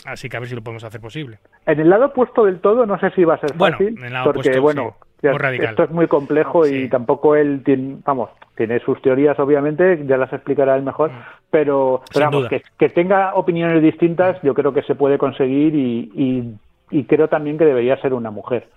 [0.05, 1.39] Así que a ver si lo podemos hacer posible.
[1.65, 4.05] En el lado opuesto del todo no sé si va a ser Bueno, fácil, en
[4.05, 5.69] el lado porque opuesto, bueno, Ya, muy radical.
[5.69, 10.33] Esto es muy complejo y tampoco él tiene, vamos, tiene sus teorías obviamente, ya las
[10.33, 11.11] explicará él mejor,
[11.49, 16.53] pero, vamos, que, que tenga opiniones distintas yo creo que se puede conseguir y, y,
[16.91, 18.67] y creo también que debería ser una mujer.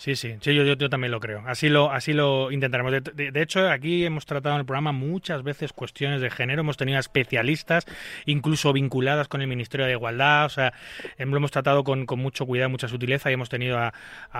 [0.00, 1.42] Sí, sí, sí yo, también lo creo.
[1.46, 2.90] Así lo, así lo intentaremos.
[2.90, 6.62] De, hecho, aquí hemos tratado en el programa muchas veces cuestiones de género.
[6.62, 7.84] Hemos tenido especialistas,
[8.24, 10.46] incluso vinculadas con el Ministerio de Igualdad.
[10.46, 10.72] O sea,
[11.18, 13.92] lo hemos tratado con, con mucho cuidado, mucha sutileza y hemos tenido a,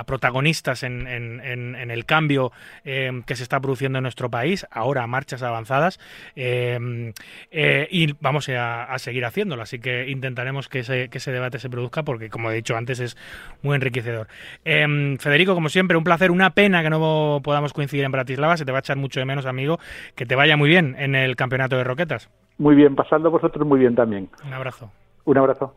[0.07, 2.53] protagonistas en, en- el cambio
[2.85, 6.01] em, que se está produciendo en nuestro país, ahora a marchas avanzadas.
[6.37, 7.12] em,
[7.51, 9.61] eh, y vamos a, a seguir haciéndolo.
[9.61, 12.99] Así que intentaremos que ese, que ese debate se produzca porque, como he dicho antes,
[12.99, 13.19] es
[13.61, 14.27] muy enriquecedor.
[14.65, 15.19] Em,
[15.51, 18.72] Federico, como siempre, un placer, una pena que no podamos coincidir en Bratislava, se te
[18.72, 19.78] va a echar mucho de menos, amigo,
[20.14, 22.31] que te vaya muy bien en el campeonato de roquetas.
[22.59, 24.28] Muy bien, pasando vosotros muy bien también.
[24.47, 24.90] Un abrazo.
[25.24, 25.74] Un abrazo.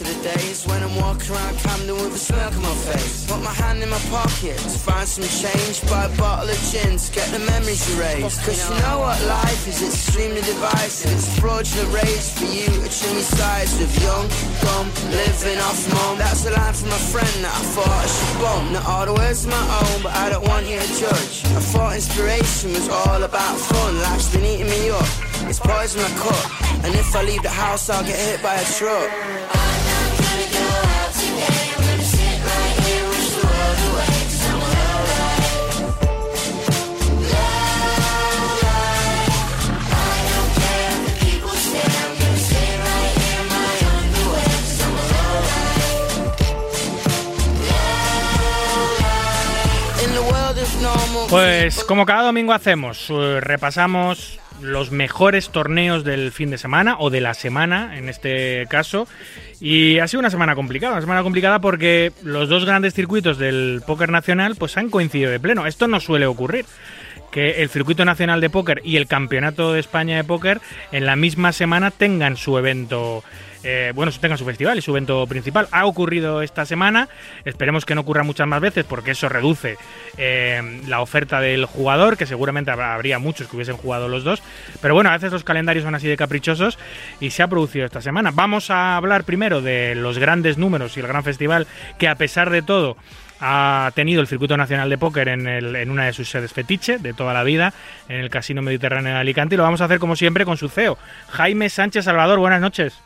[0.00, 3.26] Of the days when I'm walking around Camden with a smirk on my face.
[3.26, 6.98] Put my hand in my pocket to find some change, buy a bottle of gin
[6.98, 8.44] to get the memories erased.
[8.44, 11.10] Cause you know what life is, it's extremely divisive.
[11.10, 14.26] It's a fraudulent rage for you to trim your sides with young,
[14.62, 16.18] dumb, living off mum.
[16.18, 18.64] That's a line from a friend that I thought I should bump.
[18.72, 21.42] Not all the words are my own, but I don't want you to judge.
[21.58, 23.98] I thought inspiration was all about fun.
[24.02, 25.08] Life's been eating me up.
[25.50, 26.44] It's poison I cut.
[26.84, 29.67] And if I leave the house, I'll get hit by a truck.
[51.28, 57.10] Pues como cada domingo hacemos, eh, repasamos los mejores torneos del fin de semana o
[57.10, 59.06] de la semana en este caso.
[59.60, 63.82] Y ha sido una semana complicada, una semana complicada porque los dos grandes circuitos del
[63.86, 65.66] póker nacional pues han coincidido de pleno.
[65.66, 66.64] Esto no suele ocurrir
[67.30, 70.60] que el circuito nacional de póker y el campeonato de España de póker
[70.92, 73.22] en la misma semana tengan su evento
[73.64, 75.68] eh, bueno, tengan su festival y su evento principal.
[75.72, 77.08] Ha ocurrido esta semana,
[77.44, 79.76] esperemos que no ocurra muchas más veces porque eso reduce
[80.16, 84.42] eh, la oferta del jugador, que seguramente habría muchos que hubiesen jugado los dos,
[84.80, 86.78] pero bueno, a veces los calendarios son así de caprichosos
[87.20, 88.30] y se ha producido esta semana.
[88.32, 91.66] Vamos a hablar primero de los grandes números y el gran festival
[91.98, 92.96] que a pesar de todo
[93.40, 96.98] ha tenido el Circuito Nacional de Póker en, el- en una de sus sedes fetiche
[96.98, 97.72] de toda la vida,
[98.08, 100.68] en el Casino Mediterráneo de Alicante, y lo vamos a hacer como siempre con su
[100.68, 100.98] CEO,
[101.28, 102.38] Jaime Sánchez Salvador.
[102.40, 102.98] Buenas noches.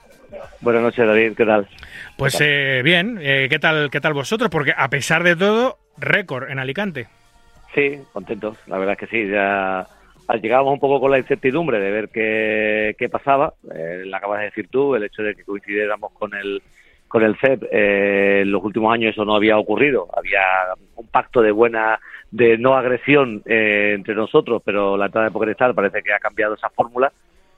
[0.60, 1.68] Buenas noches, David, ¿qué tal?
[2.16, 4.50] Pues eh, bien, eh, ¿qué tal, qué tal vosotros?
[4.50, 7.08] Porque a pesar de todo, récord en Alicante.
[7.74, 9.86] Sí, contentos, la verdad es que sí, ya
[10.40, 14.46] llegábamos un poco con la incertidumbre de ver qué, qué pasaba, eh, la acabas de
[14.46, 16.62] decir tú, el hecho de que coincidiéramos con el
[17.08, 20.40] con el CEP, eh, en los últimos años eso no había ocurrido, había
[20.96, 22.00] un pacto de buena,
[22.30, 26.54] de no agresión eh, entre nosotros, pero la entrada de PokerStar parece que ha cambiado
[26.54, 27.12] esa fórmula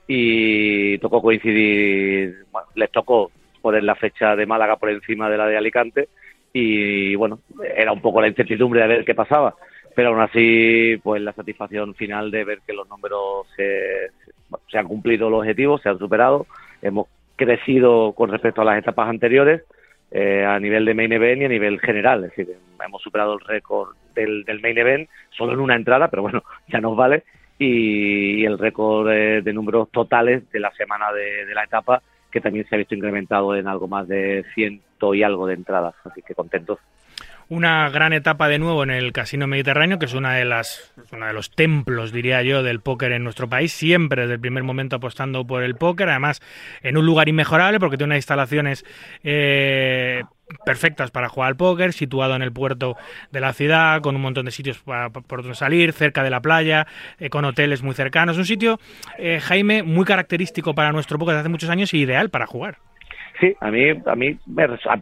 [0.07, 5.47] y tocó coincidir, bueno, les tocó poner la fecha de Málaga por encima de la
[5.47, 6.09] de Alicante
[6.53, 7.39] y bueno,
[7.75, 9.55] era un poco la incertidumbre de ver qué pasaba,
[9.95, 14.09] pero aún así, pues la satisfacción final de ver que los números se,
[14.69, 16.45] se- han cumplido los objetivos, se han superado,
[16.81, 19.63] hemos crecido con respecto a las etapas anteriores
[20.11, 22.55] eh, a nivel de main event y a nivel general, es decir,
[22.85, 26.79] hemos superado el récord del, del main event solo en una entrada, pero bueno, ya
[26.79, 27.23] nos vale,
[27.57, 32.01] y, el récord de, de números totales de la semana de, de la etapa,
[32.31, 35.95] que también se ha visto incrementado en algo más de ciento y algo de entradas,
[36.03, 36.79] así que contentos.
[37.47, 41.27] Una gran etapa de nuevo en el Casino Mediterráneo, que es una de las uno
[41.27, 44.95] de los templos, diría yo, del póker en nuestro país, siempre desde el primer momento
[44.95, 46.41] apostando por el póker, además
[46.81, 48.83] en un lugar inmejorable porque tiene unas instalaciones
[49.23, 50.23] eh,
[50.65, 52.97] perfectas para jugar al póker, situado en el puerto
[53.31, 56.41] de la ciudad, con un montón de sitios para- por donde salir, cerca de la
[56.41, 56.87] playa,
[57.19, 58.39] eh, con hoteles muy cercanos.
[58.39, 58.79] Un sitio,
[59.19, 62.79] eh, Jaime, muy característico para nuestro póker de hace muchos años y ideal para jugar.
[63.39, 64.37] Sí, a mí, a mí,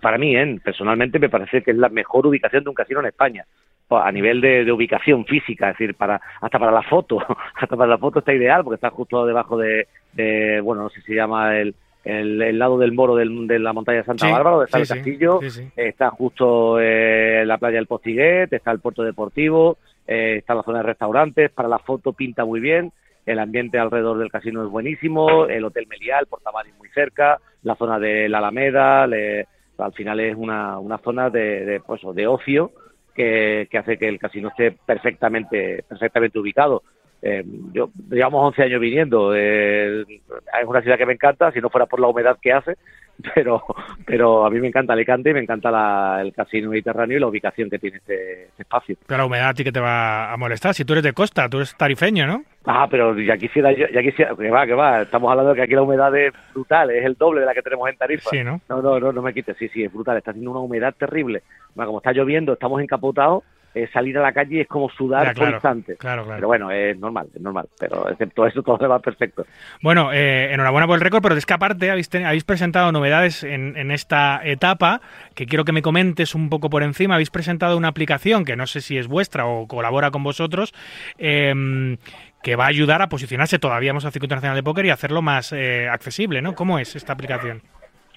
[0.01, 0.59] para mí, ¿eh?
[0.63, 3.45] personalmente, me parece que es la mejor ubicación de un casino en España.
[3.89, 7.19] A nivel de, de ubicación física, es decir, para hasta para la foto,
[7.55, 11.01] hasta para la foto está ideal porque está justo debajo de, de, bueno, no sé
[11.01, 14.25] si se llama el, el, el lado del moro del- de la montaña de Santa
[14.25, 15.67] Sí, Bárbara, donde está sí, el castillo, sí.
[15.75, 19.77] está justo eh, la playa del Postiguet, está el puerto deportivo,
[20.07, 22.91] eh, está la zona de restaurantes, para la foto pinta muy bien,
[23.25, 27.75] el ambiente alrededor del casino es buenísimo, el Hotel Meliá, el Portamaris muy cerca, la
[27.75, 29.47] zona de la Alameda, le-
[29.77, 32.71] al final es una, una zona de, de, pues, de ocio
[33.15, 36.83] que, que hace que el casino esté perfectamente, perfectamente ubicado.
[37.25, 37.41] Eh,
[37.71, 39.33] yo llevamos 11 años viniendo.
[39.33, 42.75] eh, es una ciudad que me encanta, si no fuera por la humedad que hace,
[43.35, 43.63] pero
[44.05, 47.27] pero a mí me encanta Alicante y me encanta la- el casino mediterráneo y la
[47.27, 48.97] ubicación que tiene este, este espacio.
[49.07, 50.73] Pero la humedad a ti que te va a molestar.
[50.73, 52.43] Si tú eres de costa, tú eres tarifeño, ¿no?
[52.65, 55.75] Ah, pero ya quisiera, ya quisiera, que va, que va, estamos hablando de que aquí
[55.75, 58.29] la humedad es brutal, es el doble de la que tenemos en Tarifa.
[58.29, 58.59] Sí, ¿no?
[58.69, 61.43] No, no, no, no me quites, sí, sí, es brutal, está haciendo una humedad terrible.
[61.75, 63.43] Como está lloviendo, estamos encapotados,
[63.75, 65.95] eh, salir a la calle es como sudar Ya, por claro, instante.
[65.97, 66.37] claro, claro.
[66.37, 69.45] Pero bueno, es normal, es normal, pero excepto eso todo se va perfecto.
[69.81, 73.43] Bueno, eh, enhorabuena por el récord, pero es que aparte habéis, ten- habéis presentado novedades
[73.43, 75.01] en, en esta etapa
[75.35, 77.15] que quiero que me comentes un poco por encima.
[77.15, 80.73] Habéis presentado una aplicación que no sé si es vuestra o colabora con vosotros,
[81.17, 81.97] em,
[82.43, 85.21] que va a ayudar a posicionarse todavía más al circuito nacional de póker y hacerlo
[85.21, 86.53] más eh, accesible, ¿no?
[86.55, 87.61] ¿Cómo es esta aplicación?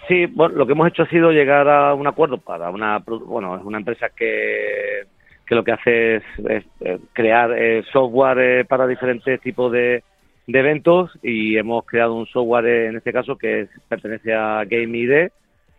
[0.09, 3.57] Sí, bueno, lo que hemos hecho ha sido llegar a un acuerdo para una, bueno,
[3.57, 5.03] es una empresa que,
[5.47, 10.03] que lo que hace es, es, eh, crear eh, software eh, para diferentes tipos de,
[10.49, 14.97] eventos y hemos creado un software eh, en este caso que es- pertenece a Game
[14.99, 15.29] ID,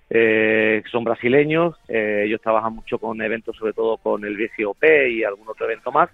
[0.10, 5.49] eh, son brasileños, ellos trabajan mucho con eventos, sobre todo con el BCOP y algún
[5.49, 6.10] otro evento más,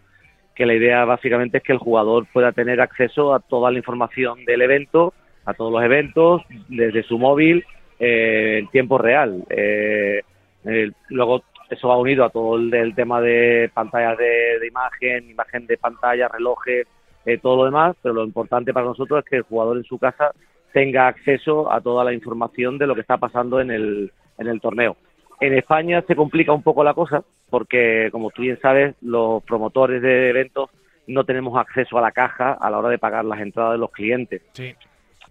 [0.55, 4.45] que la idea básicamente es que el jugador pueda tener acceso a toda la información
[4.45, 5.13] del evento,
[5.45, 7.63] a todos los eventos, desde su móvil,
[7.99, 9.43] en tiempo real.
[11.09, 11.43] Luego
[11.73, 16.27] eso va unido a todo el, tema de pantallas de, de imagen, imagen de pantalla,
[16.27, 16.87] relojes,
[17.25, 19.97] eh, todo lo demás, pero lo importante para nosotros es que el jugador en su
[19.97, 20.31] casa
[20.73, 24.59] tenga acceso a toda la información de lo que está pasando en el, en el
[24.59, 24.97] torneo.
[25.39, 30.01] En España se complica un poco la cosa porque, como tú bien sabes, los promotores
[30.01, 30.69] de eventos
[31.07, 33.91] no tenemos acceso a la caja a la hora de pagar las entradas de los
[33.91, 34.41] clientes.
[34.53, 34.73] Sí.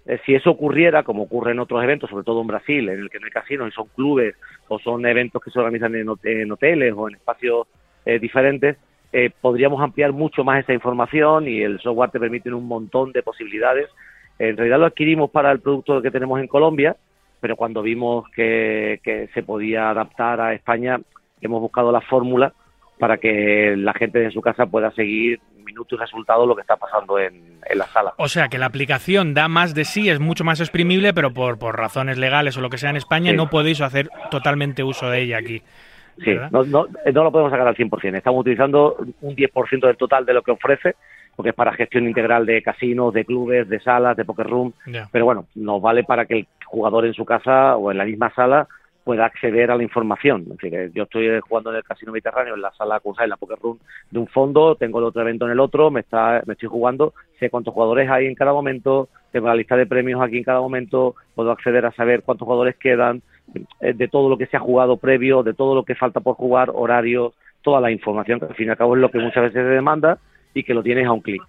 [0.07, 3.11] Eh, si eso ocurriera, como ocurre en otros eventos, sobre todo en Brasil, en el
[3.11, 4.35] que no hay casinos y son clubes
[4.69, 7.69] o son eventos que se organizan en, en hoteles o en espacios
[8.05, 8.77] eh, diferentes,
[9.13, 13.23] eh, podríamos ampliar mucho más esa información y el software te permite un montón de
[13.23, 13.89] posibilidades.
[14.39, 16.97] En realidad lo adquirimos para el producto que tenemos en Colombia,
[17.41, 20.99] pero cuando vimos que, que se podía adaptar a España,
[21.41, 22.53] hemos buscado la fórmula
[22.99, 26.77] para que la gente de su casa pueda seguir minutos y resultados lo que está
[26.77, 28.15] pasando en, en la sala.
[28.17, 31.59] O sea, que la aplicación da más de sí, es mucho más exprimible, pero por,
[31.59, 33.37] por razones legales o lo que sea en España Sí.
[33.37, 35.63] no podéis hacer totalmente uso de ella aquí.
[36.23, 38.17] Sí, no, no, no lo podemos sacar al 100%.
[38.17, 40.95] Estamos utilizando un 10% del total de lo que ofrece,
[41.35, 44.73] porque es para gestión integral de casinos, de clubes, de salas, de poker room.
[45.11, 48.33] Pero bueno, nos vale para que el jugador en su casa o en la misma
[48.35, 48.69] sala
[49.05, 50.43] pueda acceder a la información.
[50.43, 53.37] Es decir, yo estoy jugando en el Casino Mediterráneo, en la sala Cursal, en la
[53.37, 53.79] Poker Room
[54.11, 57.15] de un fondo, tengo el otro evento en el otro, me está me estoy jugando,
[57.39, 60.61] sé cuántos jugadores hay en cada momento, tengo la lista de premios aquí en cada
[60.61, 63.23] momento, puedo acceder a saber cuántos jugadores quedan,
[63.81, 66.37] eh, de todo lo que se ha jugado previo, de todo lo que falta por
[66.37, 69.43] jugar, horarios, toda la información, que al fin y al cabo es lo que muchas
[69.45, 70.19] veces se demanda
[70.55, 71.43] y que lo tienes a un clic.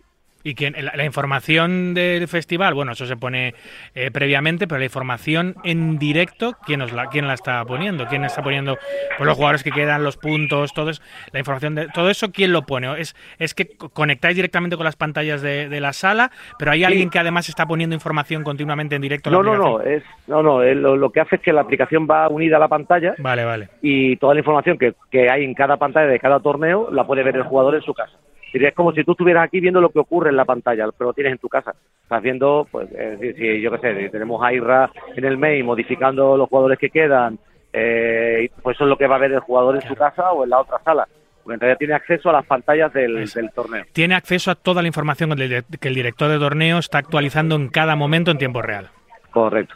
[0.45, 3.53] Y que la, la información del festival, bueno, eso se pone
[3.95, 8.05] eh, previamente, pero la información en directo, ¿quién, os la, ¿quién la está poniendo?
[8.07, 8.77] ¿Quién está poniendo
[9.17, 11.01] pues, los jugadores que quedan, los puntos, todo eso,
[11.31, 12.99] la información de todo eso, ¿quién lo pone?
[12.99, 16.29] ¿Es, es que co- conectáis directamente con las pantallas de, de la sala,
[16.59, 19.29] pero hay alguien que además está poniendo información continuamente en directo?
[19.29, 21.53] a la No, no, no, es, no, no, es lo, lo que hace es que
[21.53, 23.69] la aplicación va unida a la pantalla Vale, vale.
[23.81, 27.23] y toda la información que, que hay en cada pantalla de cada torneo la puede
[27.23, 28.17] ver el jugador en su casa.
[28.53, 31.09] Y Es como si tú estuvieras aquí viendo lo que ocurre en la pantalla, pero
[31.09, 31.73] lo tienes en tu casa.
[32.03, 35.37] Estás viendo, pues, es decir, si yo qué sé, si tenemos a Irra en el
[35.37, 37.39] main modificando los jugadores que quedan,
[37.73, 40.43] eh, pues eso es lo que va a ver el jugador en su casa o
[40.43, 41.07] en la otra sala.
[41.43, 43.85] Porque en realidad tiene acceso a las pantallas del, del torneo.
[43.91, 47.95] Tiene acceso a toda la información que el director de torneo está actualizando en cada
[47.95, 48.89] momento en tiempo real.
[49.31, 49.75] Correcto,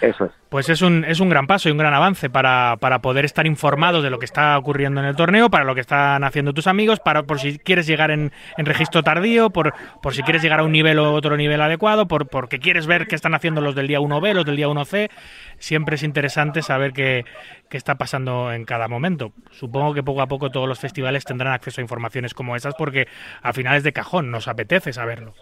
[0.00, 0.16] es.
[0.48, 3.46] Pues es un, es un gran paso y un gran avance para, para poder estar
[3.46, 6.68] informados de lo que está ocurriendo en el torneo, para lo que están haciendo tus
[6.68, 10.62] amigos, para por si quieres llegar en, registro tardío, por, por si quieres llegar a
[10.62, 13.88] un nivel o otro nivel adecuado, por porque quieres ver qué están haciendo los del
[13.88, 15.10] día 1B, los del día 1C.
[15.58, 17.24] Siempre es interesante saber qué,
[17.68, 19.32] qué está pasando en cada momento.
[19.50, 23.08] Supongo que poco a poco todos los festivales tendrán acceso a informaciones como esas porque
[23.42, 25.34] al final es de cajón, nos apetece saberlo.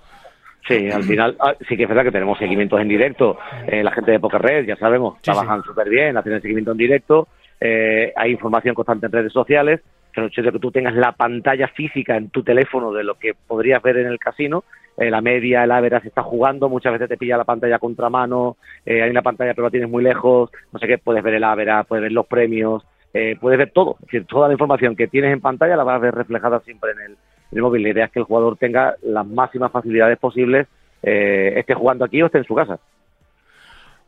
[0.66, 3.38] Sí, al final ah, sí que es verdad que tenemos seguimientos en directo.
[3.66, 6.78] Eh, la gente de Poker Red, ya sabemos, trabajan súper bien, hacen el seguimiento en
[6.78, 7.28] directo.
[7.60, 9.80] Eh, hay información constante en redes sociales.
[10.14, 13.14] Pero el hecho de que tú tengas la pantalla física en tu teléfono de lo
[13.14, 14.64] que podrías ver en el casino,
[14.98, 19.02] eh, la media, el average está jugando, muchas veces te pilla la pantalla contramano, eh,
[19.02, 21.88] hay una pantalla pero la tienes muy lejos, no sé qué, puedes ver el average,
[21.88, 22.84] puedes ver los premios,
[23.14, 23.96] eh, puedes ver todo.
[24.00, 26.90] Es decir, toda la información que tienes en pantalla la vas a ver reflejada siempre
[26.92, 27.16] en el,
[27.52, 27.82] en el móvil.
[27.82, 30.66] La idea es que el jugador tenga las máximas facilidades posibles,
[31.02, 32.80] eh, esté jugando aquí o esté en su casa.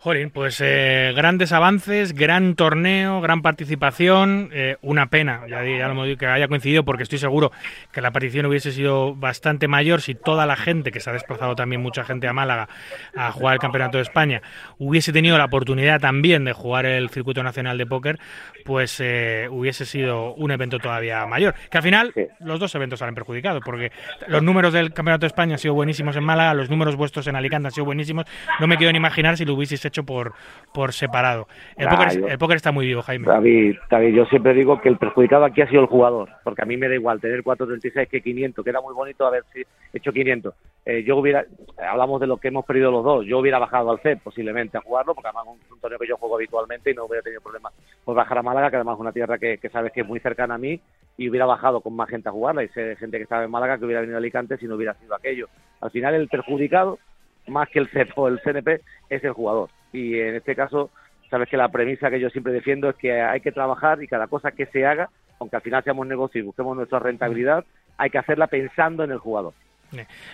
[0.05, 5.93] Jolín, pues eh, grandes avances, gran torneo, gran participación, eh, una pena, ya, ya lo
[5.93, 7.53] hemos dicho, que haya coincidido porque estoy seguro
[7.91, 11.57] que la participación hubiese sido bastante mayor si toda la gente, que se ha desplazado
[11.57, 12.69] también mucha gente a Málaga
[13.17, 14.43] a jugar el Campeonato de España,
[14.77, 18.19] hubiese tenido la oportunidad también de jugar el Circuito Nacional de Póker,
[18.67, 21.55] pues eh, hubiese sido un evento todavía mayor.
[21.71, 23.91] Que al final los dos eventos salen perjudicados porque
[24.29, 27.37] los números del Campeonato de España han sido buenísimos en Málaga, los números vuestros en
[27.37, 28.27] Alicante han sido buenísimos,
[28.61, 30.33] no me quiero ni imaginar si lo hubieseis hecho por,
[30.73, 31.47] por separado.
[31.77, 33.27] El, Ah, póker, yo- el póker está muy vivo, Jaime.
[33.29, 36.65] David, David, yo siempre digo que el perjudicado aquí ha sido el jugador, porque a
[36.65, 39.45] mí me da igual tener 4.36 que 500, que era muy bonito haber
[39.93, 40.55] hecho 500.
[40.87, 41.45] Eh, yo hubiera,
[41.79, 44.81] hablamos de lo que hemos perdido los dos, yo hubiera bajado al CEP posiblemente a
[44.81, 47.41] jugarlo, porque además es un, un torneo que yo juego habitualmente y no hubiera tenido
[47.41, 47.71] problema
[48.05, 50.21] por bajar a Málaga, que además es una tierra que, que sabes que es muy
[50.21, 50.81] cercana a mí,
[51.17, 53.79] y hubiera bajado con más gente a jugarla, y sé gente que estaba en Málaga
[53.79, 55.47] que hubiera venido a Alicante si no hubiera sido aquello.
[55.81, 56.99] Al final el perjudicado,
[57.47, 58.81] más que el CEP o el CNP,
[59.11, 59.71] es el jugador.
[59.93, 60.91] Y en este caso,
[61.31, 64.27] sabes que la premisa que yo siempre defiendo es que hay que trabajar y cada
[64.27, 67.65] cosa que se haga, aunque al final seamos negocio y busquemos nuestra rentabilidad,
[67.97, 69.53] hay que hacerla pensando en el jugador.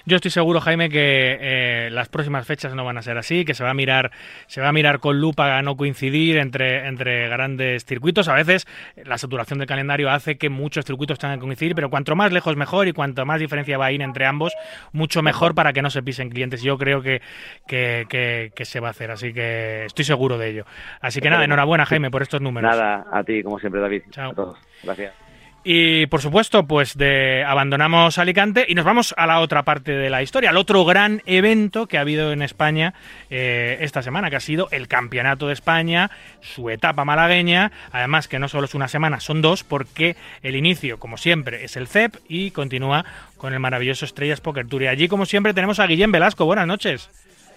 [0.06, 3.54] Yo estoy seguro, Jaime, que eh, las próximas fechas no van a ser así, que
[3.54, 4.10] se va a mirar,
[4.46, 8.28] se va a mirar con lupa a no coincidir entre, entre grandes circuitos.
[8.28, 8.66] A veces
[8.96, 12.32] eh, la saturación del calendario hace que muchos circuitos tengan que coincidir, pero cuanto más
[12.32, 14.52] lejos mejor y cuanto más diferencia va a ir entre ambos,
[14.92, 16.62] mucho mejor para que no se pisen clientes.
[16.62, 17.20] Yo creo que,
[17.66, 20.64] que, que- que se va a hacer, así que estoy seguro de ello.
[21.00, 22.70] Así que nada, enhorabuena, Jaime, por estos números.
[22.70, 24.02] Nada, a ti, como siempre, David.
[24.10, 24.32] Chao.
[24.32, 24.58] A todos.
[24.82, 25.12] Gracias.
[25.62, 30.08] Y por supuesto, pues de abandonamos Alicante y nos vamos a la otra parte de
[30.08, 32.94] la historia, al otro gran evento que ha habido en España
[33.28, 36.10] eh, esta semana, que ha sido el Campeonato de España,
[36.40, 37.72] su etapa malagueña.
[37.92, 41.76] Además, que no solo es una semana, son dos, porque el inicio, como siempre, es
[41.76, 43.04] el CEP y continúa
[43.36, 44.84] con el maravilloso Estrellas Poker Tour.
[44.84, 46.46] Y allí, como siempre, tenemos a Guillem Velasco.
[46.46, 47.10] Buenas noches.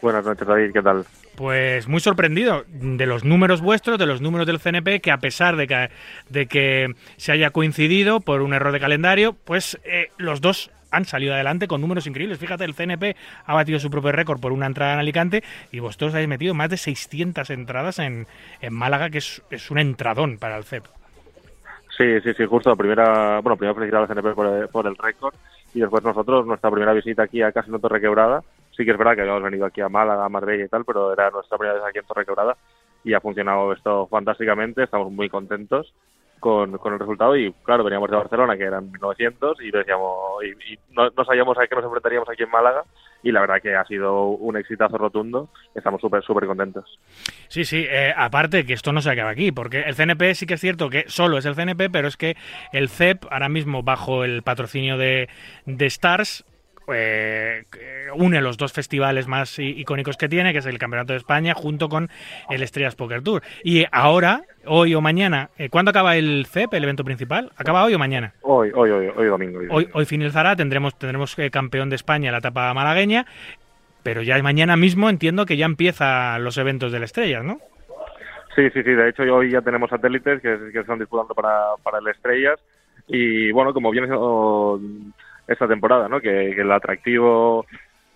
[0.04, 1.06] Buenas noches, David, ¿qué tal?
[1.38, 5.56] Pues muy sorprendido de los números vuestros, de los números del CNP, que a pesar
[5.56, 5.90] de que,
[6.30, 11.06] de que se haya coincidido por un error de calendario, pues eh, los dos han
[11.06, 12.38] salido adelante con números increíbles.
[12.38, 13.16] Fíjate, el CNP
[13.46, 16.70] ha batido su propio récord por una entrada en Alicante y vosotros habéis metido más
[16.70, 18.28] de 600 entradas en,
[18.60, 20.84] en Málaga, que es, es un entradón para el CEP.
[21.98, 22.76] Sí, sí, sí, justo.
[22.76, 25.34] Primera, bueno, primero felicitar al CNP por, el- por el récord
[25.74, 28.44] y después nosotros, nuestra primera visita aquí a Casino Torrequebrada.
[28.76, 31.14] Sí que es verdad que habíamos venido aquí a Málaga, a Marbella y tal, pero
[31.14, 32.58] era nuestra primera vez aquí en Torrequebrada
[33.04, 34.84] y ha funcionado esto fantásticamente.
[34.84, 35.94] Estamos muy contentos
[36.40, 40.78] con, con el resultado y, claro, veníamos de Barcelona, que eran 1900, y decíamos, y,
[40.92, 42.84] no, sabíamos a qué nos enfrentaríamos aquí en Málaga
[43.24, 45.50] y la verdad que ha sido un exitazo rotundo.
[45.74, 47.00] Estamos súper, súper contentos.
[47.48, 50.56] Sí, sí, eh, aparte que esto no se acaba aquí, porque el CNP sí que
[50.56, 52.36] es cierto que solo es el CNP, pero es que
[52.74, 55.30] el CEP, ahora mismo bajo el patrocinio de
[55.66, 56.44] Stars,
[56.94, 57.64] eh,
[58.16, 61.90] une los dos festivales más icónicos que tiene, que es el Campeonato de España, junto
[61.90, 62.10] con
[62.50, 63.42] el Estrellas Poker Tour.
[63.64, 67.52] Y ahora, hoy o mañana, eh, ¿cuándo acaba el CEP, el evento principal?
[67.58, 68.34] ¿Acaba hoy o mañana?
[68.42, 69.60] Hoy, hoy, hoy, hoy domingo.
[69.60, 73.26] hoy Hoy, hoy finalizará, tendremos, tendremos eh, campeón de España en la etapa malagueña,
[74.04, 77.60] pero ya mañana mismo entiendo que ya empiezan los eventos del Estrellas, ¿no?
[78.56, 78.92] Sí, sí, sí.
[78.92, 82.60] De hecho, hoy ya tenemos satélites que, que están disputando para, para el Estrellas.
[83.08, 84.80] Y bueno, como viene siendo
[85.48, 86.20] esta temporada, ¿no?
[86.20, 87.66] Que, que el atractivo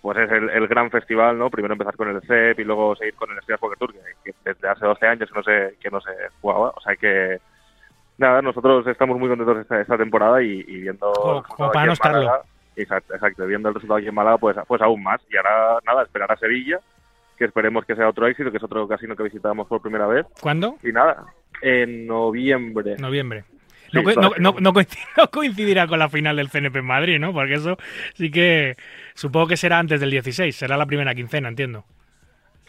[0.00, 1.50] pues es el, el gran festival, ¿no?
[1.50, 4.00] Primero empezar con el CEP y luego seguir con el Estrellas Poker Tour, que,
[4.32, 6.10] que desde hace 12 años que no se, que no se
[6.40, 6.70] jugaba.
[6.70, 7.38] O sea que,
[8.16, 11.12] nada, nosotros estamos muy contentos esta, esta temporada y, y viendo...
[11.12, 12.18] Como- como para no estarlo.
[12.20, 12.42] Málaga,
[12.76, 13.44] Exacto, exacto.
[13.44, 15.20] Viendo el resultado aquí en Málaga, pues, pues aún más.
[15.30, 16.78] Y ahora, nada, esperar a Sevilla,
[17.36, 20.26] que esperemos que sea otro éxito, que es otro casino que visitamos por primera vez.
[20.40, 20.76] ¿Cuándo?
[20.84, 21.24] Y nada,
[21.60, 22.94] en noviembre.
[23.00, 23.42] Noviembre.
[23.92, 24.02] No,
[24.38, 24.54] no-
[25.16, 27.32] no coincidirá con la final del CNP en Madrid, ¿no?
[27.32, 27.76] Porque eso
[28.14, 28.76] sí que
[29.14, 31.84] supongo que será antes del 16, será la primera quincena, entiendo.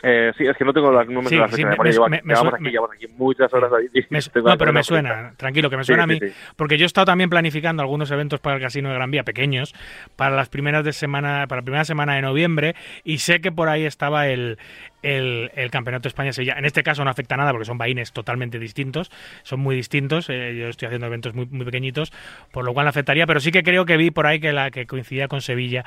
[0.02, 1.90] Eh, sí, es que no tengo los números Sí, de la sí, fecha memoria.
[1.92, 3.88] me- Lleva- me- me llevamos aquí, me- llevamos aquí muchas horas ahí.
[4.10, 6.34] Me- no, pero me suena, tranquilo, que me Sí, suena a sí, mí, sí.
[6.56, 9.76] porque yo he estado también planificando algunos eventos para el Casino de Gran Vía, pequeños,
[10.16, 13.68] para las primeras de semana, para la primera semana de noviembre, y sé que por
[13.68, 14.58] ahí estaba el,
[15.04, 16.56] el, el Campeonato de España Sevilla.
[16.58, 19.12] En este caso no afecta nada porque son vaines totalmente distintos,
[19.44, 22.14] son muy distintos, eh, yo estoy haciendo eventos muy, muy pequeñitos,
[22.52, 24.72] por lo cual no afectaría, pero sí que creo que vi por ahí que la
[24.72, 25.84] que coincidía con Sevilla,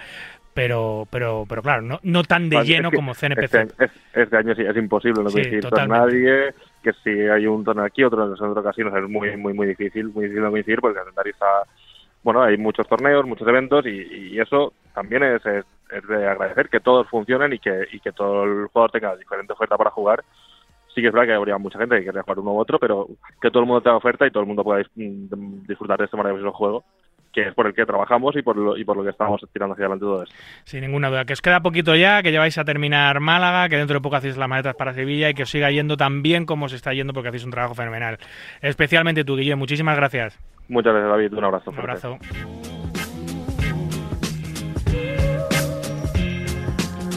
[0.54, 3.42] pero, pero, pero claro, no, no tan de lleno que como CNPC.
[3.54, 6.54] Este, es- este año sí, es imposible no Sí, coincidir con nadie.
[6.82, 10.08] Que si hay un torneo aquí, otro en otro casino, es muy, muy, muy difícil,
[10.08, 11.46] muy difícil no coincidir porque el calendario está.
[12.22, 13.90] Bueno, hay muchos torneos, muchos eventos y,
[14.34, 18.12] y eso también es, es, es de agradecer que todos funcionen y que, y que
[18.12, 20.22] todo el jugador tenga diferente oferta para jugar.
[20.94, 23.08] Sí que es verdad que habría mucha gente que querría jugar uno u otro, pero
[23.40, 26.16] que todo el mundo tenga oferta y todo el mundo pueda mm, disfrutar de este
[26.16, 26.84] maravilloso juego
[27.32, 29.72] que es por el que trabajamos y por lo, y por lo que estamos tirando
[29.72, 30.34] hacia adelante todo esto.
[30.64, 31.24] Sin ninguna duda.
[31.24, 34.16] Que os queda poquito ya, que ya vais a terminar Málaga, que dentro de poco
[34.16, 36.92] hacéis las maletas para Sevilla y que os siga yendo tan bien como os está
[36.92, 38.18] yendo porque hacéis un trabajo fenomenal.
[38.60, 39.62] Especialmente tú, Guillermo.
[39.62, 40.38] Muchísimas gracias.
[40.68, 41.32] Muchas gracias, David.
[41.34, 41.70] Un abrazo.
[41.70, 43.01] Un fuerte.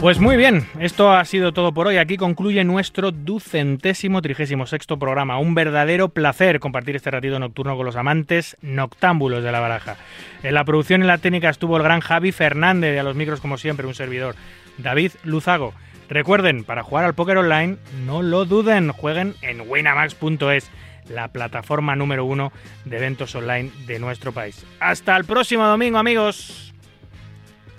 [0.00, 1.96] Pues muy bien, esto ha sido todo por hoy.
[1.96, 5.38] Aquí concluye nuestro ducentésimo trigésimo sexto programa.
[5.38, 9.96] Un verdadero placer compartir este ratito nocturno con los amantes noctámbulos de la baraja.
[10.42, 13.40] En la producción y la técnica estuvo el gran Javi Fernández y a los micros,
[13.40, 14.36] como siempre, un servidor,
[14.76, 15.72] David Luzago.
[16.10, 20.70] Recuerden, para jugar al póker online, no lo duden, jueguen en winamax.es,
[21.08, 22.52] la plataforma número uno
[22.84, 24.64] de eventos online de nuestro país.
[24.78, 26.74] Hasta el próximo domingo, amigos.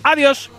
[0.03, 0.51] Adiós.